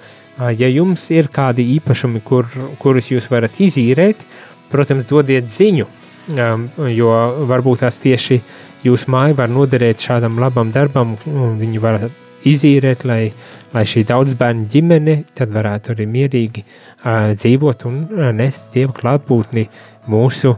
ja 0.56 0.70
jums 0.72 1.08
ir 1.12 1.28
kādi 1.32 1.66
īpašumi, 1.76 2.22
kur, 2.24 2.48
kurus 2.80 3.12
jūs 3.12 3.28
varat 3.32 3.60
izīrēt, 3.60 4.24
protams, 4.72 5.08
dodiet 5.08 5.52
ziņu, 5.52 5.88
jo 6.96 7.16
varbūt 7.52 7.84
tās 7.84 8.00
tieši 8.02 8.40
jūsu 8.86 9.12
māja 9.12 9.36
var 9.42 9.52
noderēt 9.52 10.02
šādam 10.08 10.40
labam 10.42 10.72
darbam, 10.74 11.16
un 11.28 11.58
viņi 11.60 11.82
var 11.82 12.06
izīrēt, 12.46 13.04
lai, 13.08 13.32
lai 13.74 13.84
šī 13.88 14.04
daudzbērnu 14.08 14.66
ģimene 14.72 15.16
tad 15.36 15.52
varētu 15.54 15.94
arī 15.94 16.06
mierīgi 16.10 16.64
uh, 16.64 17.32
dzīvot 17.34 17.86
un 17.90 18.02
uh, 18.06 18.32
nest 18.36 18.72
Dievu 18.74 18.96
klātbūtni 19.00 19.66
mūsu 20.10 20.56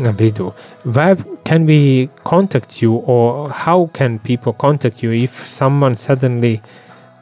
vidū. 0.00 0.52
Where 0.84 1.16
can 1.44 1.66
we 1.66 2.08
contact 2.24 2.80
you 2.82 2.96
or 3.06 3.50
how 3.50 3.90
can 3.92 4.18
people 4.18 4.52
contact 4.52 5.02
you 5.02 5.12
if 5.12 5.46
someone 5.46 5.96
suddenly 5.96 6.60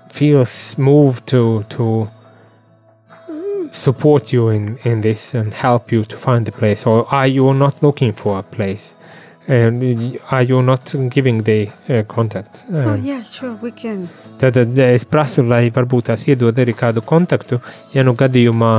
feels 0.08 0.76
moved 0.78 1.26
to 1.28 1.64
to 1.68 2.08
support 3.72 4.32
you 4.32 4.48
in, 4.48 4.78
in 4.84 5.00
this 5.02 5.34
and 5.34 5.52
help 5.52 5.92
you 5.92 6.04
to 6.04 6.16
find 6.16 6.48
a 6.48 6.52
place 6.52 6.86
or 6.86 7.06
are 7.12 7.26
you 7.26 7.52
not 7.52 7.82
looking 7.82 8.12
for 8.12 8.38
a 8.38 8.42
place 8.42 8.94
and 9.48 10.18
are 10.30 10.42
you 10.42 10.62
not 10.62 10.94
giving 11.08 11.42
the 11.42 11.70
uh, 11.88 12.02
contact 12.06 12.66
Oh, 12.70 12.92
Um, 12.94 13.02
yeah, 13.02 13.22
sure, 13.22 13.54
we 13.62 13.70
can. 13.72 14.08
Tad 14.38 14.56
es 14.78 15.04
prasu, 15.04 15.42
lai 15.42 15.70
varbūt 15.74 16.10
tās 16.10 16.26
iedod 16.28 16.58
arī 16.58 16.74
kādu 16.76 17.02
kontaktu, 17.02 17.58
ja 17.94 18.04
nu 18.04 18.12
gadījumā 18.14 18.72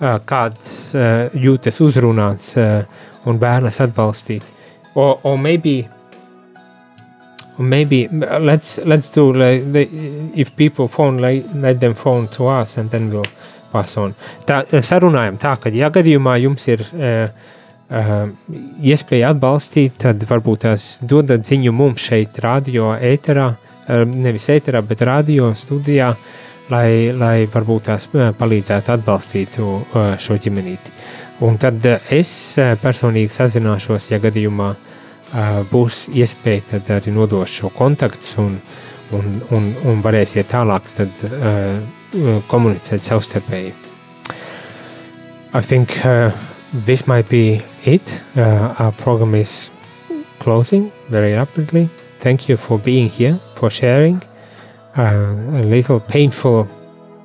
ā, 0.00 0.12
kāds 0.24 0.94
ā, 0.94 1.28
jūtas 1.34 1.82
uzrunāts 1.84 2.54
ā, 2.56 2.84
un 3.26 3.38
vēlas 3.42 3.80
atbalstīt. 3.82 4.42
Or, 4.94 5.18
or 5.22 5.36
maybe, 5.38 5.88
or 7.58 7.64
maybe 7.64 8.08
let's 8.40 8.78
let's 8.84 9.10
do 9.12 9.32
like 9.32 9.72
the, 9.72 9.88
if 10.34 10.54
people 10.56 10.88
phone, 10.88 11.18
like, 11.18 11.44
let 11.54 11.80
them 11.80 11.94
phone 11.94 12.28
to 12.28 12.46
us 12.46 12.78
and 12.78 12.90
then 12.90 13.10
we'll 13.10 13.26
pass 13.72 13.96
on. 13.96 14.14
Tā 14.46 14.62
sarunājam 14.80 15.38
tā, 15.40 15.56
ka 15.60 15.72
ja 15.72 15.90
gadījumā 15.90 16.38
jums 16.42 16.68
ir 16.68 16.86
uh, 16.92 17.02
uh, 17.02 17.50
iespēja 17.92 19.32
atbalstīt, 19.34 19.98
tad 20.06 20.22
varbūt 20.28 20.64
tās 20.64 20.86
dodat 21.04 21.44
ziņu 21.44 21.72
mums 21.76 22.06
šeit, 22.08 22.38
radio 22.44 22.94
ēterā, 22.96 23.48
uh, 23.52 24.04
nevis 24.08 24.48
ēterā, 24.52 24.80
bet 24.86 25.04
radio 25.04 25.50
studijā, 25.56 26.12
lai, 26.72 27.12
lai 27.12 27.34
varbūt 27.52 27.90
tās 27.90 28.08
uh, 28.14 28.30
palīdzētu 28.38 28.94
atbalstīt 28.94 29.58
šo 30.24 30.38
ģimenīti. 30.46 30.94
Un 31.44 31.58
tad 31.60 31.84
uh, 31.84 31.98
es 32.10 32.32
personīgi 32.82 33.32
sazināšos, 33.32 34.10
ja 34.12 34.22
gadījumā 34.22 34.72
būs 35.72 36.10
iespēja, 36.12 36.74
tad 36.74 36.90
arī 36.92 37.12
nodošu 37.16 37.62
šo 37.62 37.68
kontaktus 37.72 38.34
un, 38.36 38.58
un, 39.16 39.30
un, 39.56 39.70
un 39.88 40.02
varēsiet 40.04 40.50
tālāk 40.52 40.90
tad, 40.92 41.24
komunicēt 42.52 43.00
savstarpēji. 43.06 43.72
I 45.54 45.60
think 45.60 45.96
uh, 46.04 46.36
this 46.72 47.06
might 47.06 47.28
be 47.28 47.60
it. 47.84 48.22
Uh, 48.36 48.74
our 48.78 48.92
program 48.92 49.34
is 49.34 49.70
closing 50.38 50.90
very 51.08 51.34
rapidly. 51.34 51.88
Thank 52.20 52.48
you 52.48 52.56
for 52.56 52.78
being 52.78 53.08
here, 53.08 53.38
for 53.54 53.70
sharing 53.70 54.22
uh, 54.96 55.02
a 55.02 55.62
little 55.62 56.00
painful 56.00 56.68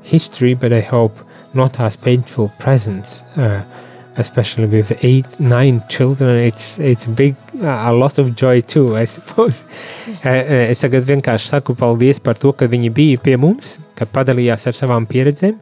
history, 0.04 0.54
but 0.54 0.74
I 0.74 0.82
hope 0.82 1.18
not 1.54 1.80
as 1.80 1.96
painful 1.96 2.50
presence. 2.60 3.24
Uh, 3.36 3.64
especially 4.18 4.66
with 4.66 4.92
eight, 5.04 5.40
nine 5.40 5.84
children, 5.90 6.38
it's 6.38 6.80
it's 6.80 7.06
a 7.06 7.10
big, 7.10 7.36
a 7.62 7.94
lot 7.94 8.18
of 8.18 8.36
joy 8.36 8.62
too, 8.62 8.98
I 8.98 9.06
suppose. 9.06 9.64
Uh, 10.26 10.72
es 10.74 10.82
tagad 10.82 11.06
vienkārši 11.06 11.52
saku 11.54 11.76
paldies 11.78 12.20
par 12.20 12.34
to, 12.42 12.52
ka 12.52 12.66
viņi 12.66 12.90
bija 12.94 13.22
pie 13.22 13.38
mums, 13.38 13.78
ka 13.96 14.10
padalījās 14.10 14.66
ar 14.68 14.74
savām 14.74 15.06
pieredzēm, 15.06 15.60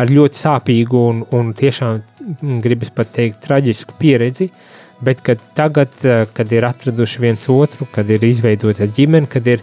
ar 0.00 0.10
ļoti 0.10 0.40
sāpīgu 0.40 1.02
un, 1.10 1.20
un 1.36 1.52
tiešām 1.56 2.00
mm, 2.00 2.58
gribas 2.64 2.90
pat 2.94 3.12
teikt 3.14 3.44
traģisku 3.46 3.96
pieredzi, 4.00 4.48
bet 5.04 5.22
kad 5.24 5.42
tagad, 5.54 5.92
eh, 6.04 6.24
kad 6.34 6.52
ir 6.52 6.66
atraduši 6.66 7.22
viens 7.22 7.48
otru, 7.52 7.86
kad 7.92 8.10
ir 8.10 8.24
izveidota 8.26 8.88
ģimene, 8.90 9.30
kad 9.30 9.46
ir 9.50 9.62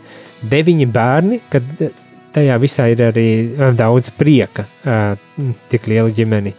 deviņi 0.51 0.87
bērni, 0.91 1.41
kad 1.51 1.83
eh, 1.83 1.91
tajā 2.35 2.59
visā 2.63 2.87
ir 2.91 3.03
arī 3.09 3.27
eh, 3.51 3.71
daudz 3.77 4.13
prieka, 4.17 4.67
tik 5.71 5.87
lielu 5.91 6.13
ģimeni 6.15 6.53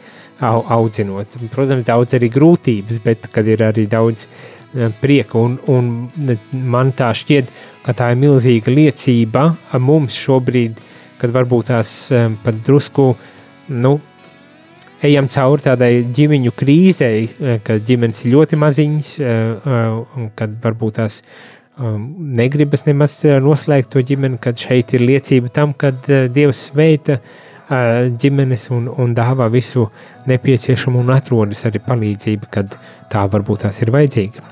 au- 0.45 0.65
audzinot. 0.77 1.39
Protams, 1.53 1.87
daudz 1.89 2.19
arī 2.19 2.29
grūtības, 2.33 3.01
bet 3.05 3.31
kad 3.33 3.49
ir 3.49 3.65
arī 3.65 3.87
daudz 3.91 4.27
prieka, 5.03 5.37
un, 5.37 5.59
un 5.69 6.39
man 6.53 6.95
tā 6.97 7.11
šķiet, 7.13 7.51
ka 7.85 7.93
tā 7.97 8.13
ir 8.15 8.21
milzīga 8.23 8.73
liecība 8.73 9.43
mums 9.77 10.17
šobrīd, 10.17 10.79
kad 11.21 11.35
varbūt 11.35 11.69
tās 11.69 11.91
pat 12.43 12.63
drusku, 12.65 13.11
nu, 13.69 13.99
ejam 15.03 15.29
cauri 15.31 15.67
tādai 15.67 15.91
ģimeņu 16.15 16.53
krīzei, 16.59 17.23
eh, 17.27 17.59
kad 17.65 17.83
ģimenes 17.87 18.25
ir 18.25 18.35
ļoti 18.37 18.59
maziņas, 18.59 19.11
eh, 19.21 19.27
eh, 19.27 20.05
un 20.17 20.31
kad 20.37 20.61
varbūt 20.61 21.01
tās 21.01 21.23
negribas 21.79 22.85
nemaz 22.85 23.23
noslēgt 23.25 23.89
to 23.91 23.99
ģimeni, 23.99 24.39
kad 24.39 24.55
šeit 24.55 24.93
ir 24.93 25.01
liecība 25.01 25.51
tam, 25.51 25.73
kad 25.73 26.05
Dievs 26.05 26.69
sveita 26.69 27.19
ģimenes 27.71 28.71
un, 28.71 28.89
un 28.89 29.15
dāvā 29.15 29.51
visu 29.51 29.89
nepieciešamo 30.27 31.01
un 31.01 31.09
atrodas 31.09 31.65
arī 31.65 31.81
palīdzība, 31.81 32.51
kad 32.51 32.77
tā 33.11 33.25
varbūt 33.27 33.65
tās 33.65 33.81
ir 33.83 33.91
vajadzīga. 33.91 34.45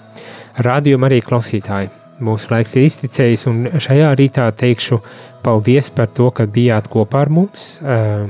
Rādījuma 0.64 1.10
arī 1.10 1.20
klausītāji. 1.20 1.90
Mūsu 2.20 2.50
laiks 2.52 2.74
ir 2.76 2.84
izticējis, 2.84 3.46
un 3.48 3.62
šajā 3.80 4.10
rītā 4.18 4.50
teikšu 4.52 4.98
paldies 5.44 5.88
par 5.94 6.10
to, 6.12 6.28
ka 6.36 6.44
bijāt 6.44 6.90
kopā 6.92 7.22
ar 7.24 7.30
mums. 7.32 7.80
Eh, 7.80 8.26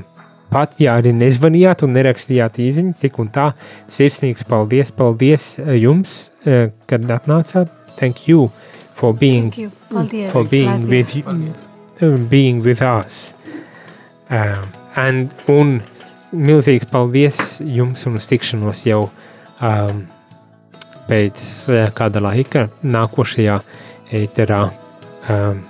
Pat, 0.51 0.75
ja 0.83 0.97
arī 0.99 1.13
nezvanījāt 1.15 1.85
un 1.87 1.95
nerakstījāt 1.95 2.59
īsiņu, 2.63 2.97
tik 2.99 3.21
un 3.23 3.31
tā, 3.31 3.51
sirsnīgs 3.91 4.43
paldies, 4.51 4.91
paldies 4.95 5.53
eh, 5.63 5.77
jums, 5.79 6.31
eh, 6.45 6.73
kad 6.91 7.07
atnācāt. 7.07 7.71
Thank 8.01 8.27
you 8.29 8.51
for 8.95 9.15
being, 9.15 9.51
Thank 9.53 9.59
you. 9.59 9.71
Paldies. 9.91 10.31
for 10.33 10.45
being 10.51 10.83
Latvija. 10.83 10.91
with, 10.91 11.17
you, 11.17 11.55
uh, 12.03 12.17
being 12.31 12.63
with 12.65 12.83
us. 12.83 13.35
Uh, 14.31 14.67
and, 14.97 15.31
un 15.51 15.81
milzīgs 16.31 16.87
paldies 16.91 17.61
jums 17.63 18.07
un 18.07 18.19
uz 18.19 18.27
tikšanos 18.31 18.85
jau 18.87 19.05
um, 19.07 20.05
pēc 21.09 21.47
uh, 21.71 21.89
kāda 21.95 22.23
laika 22.23 22.69
nākošajā 22.83 23.59
ēterā. 24.21 24.63
Um, 25.31 25.70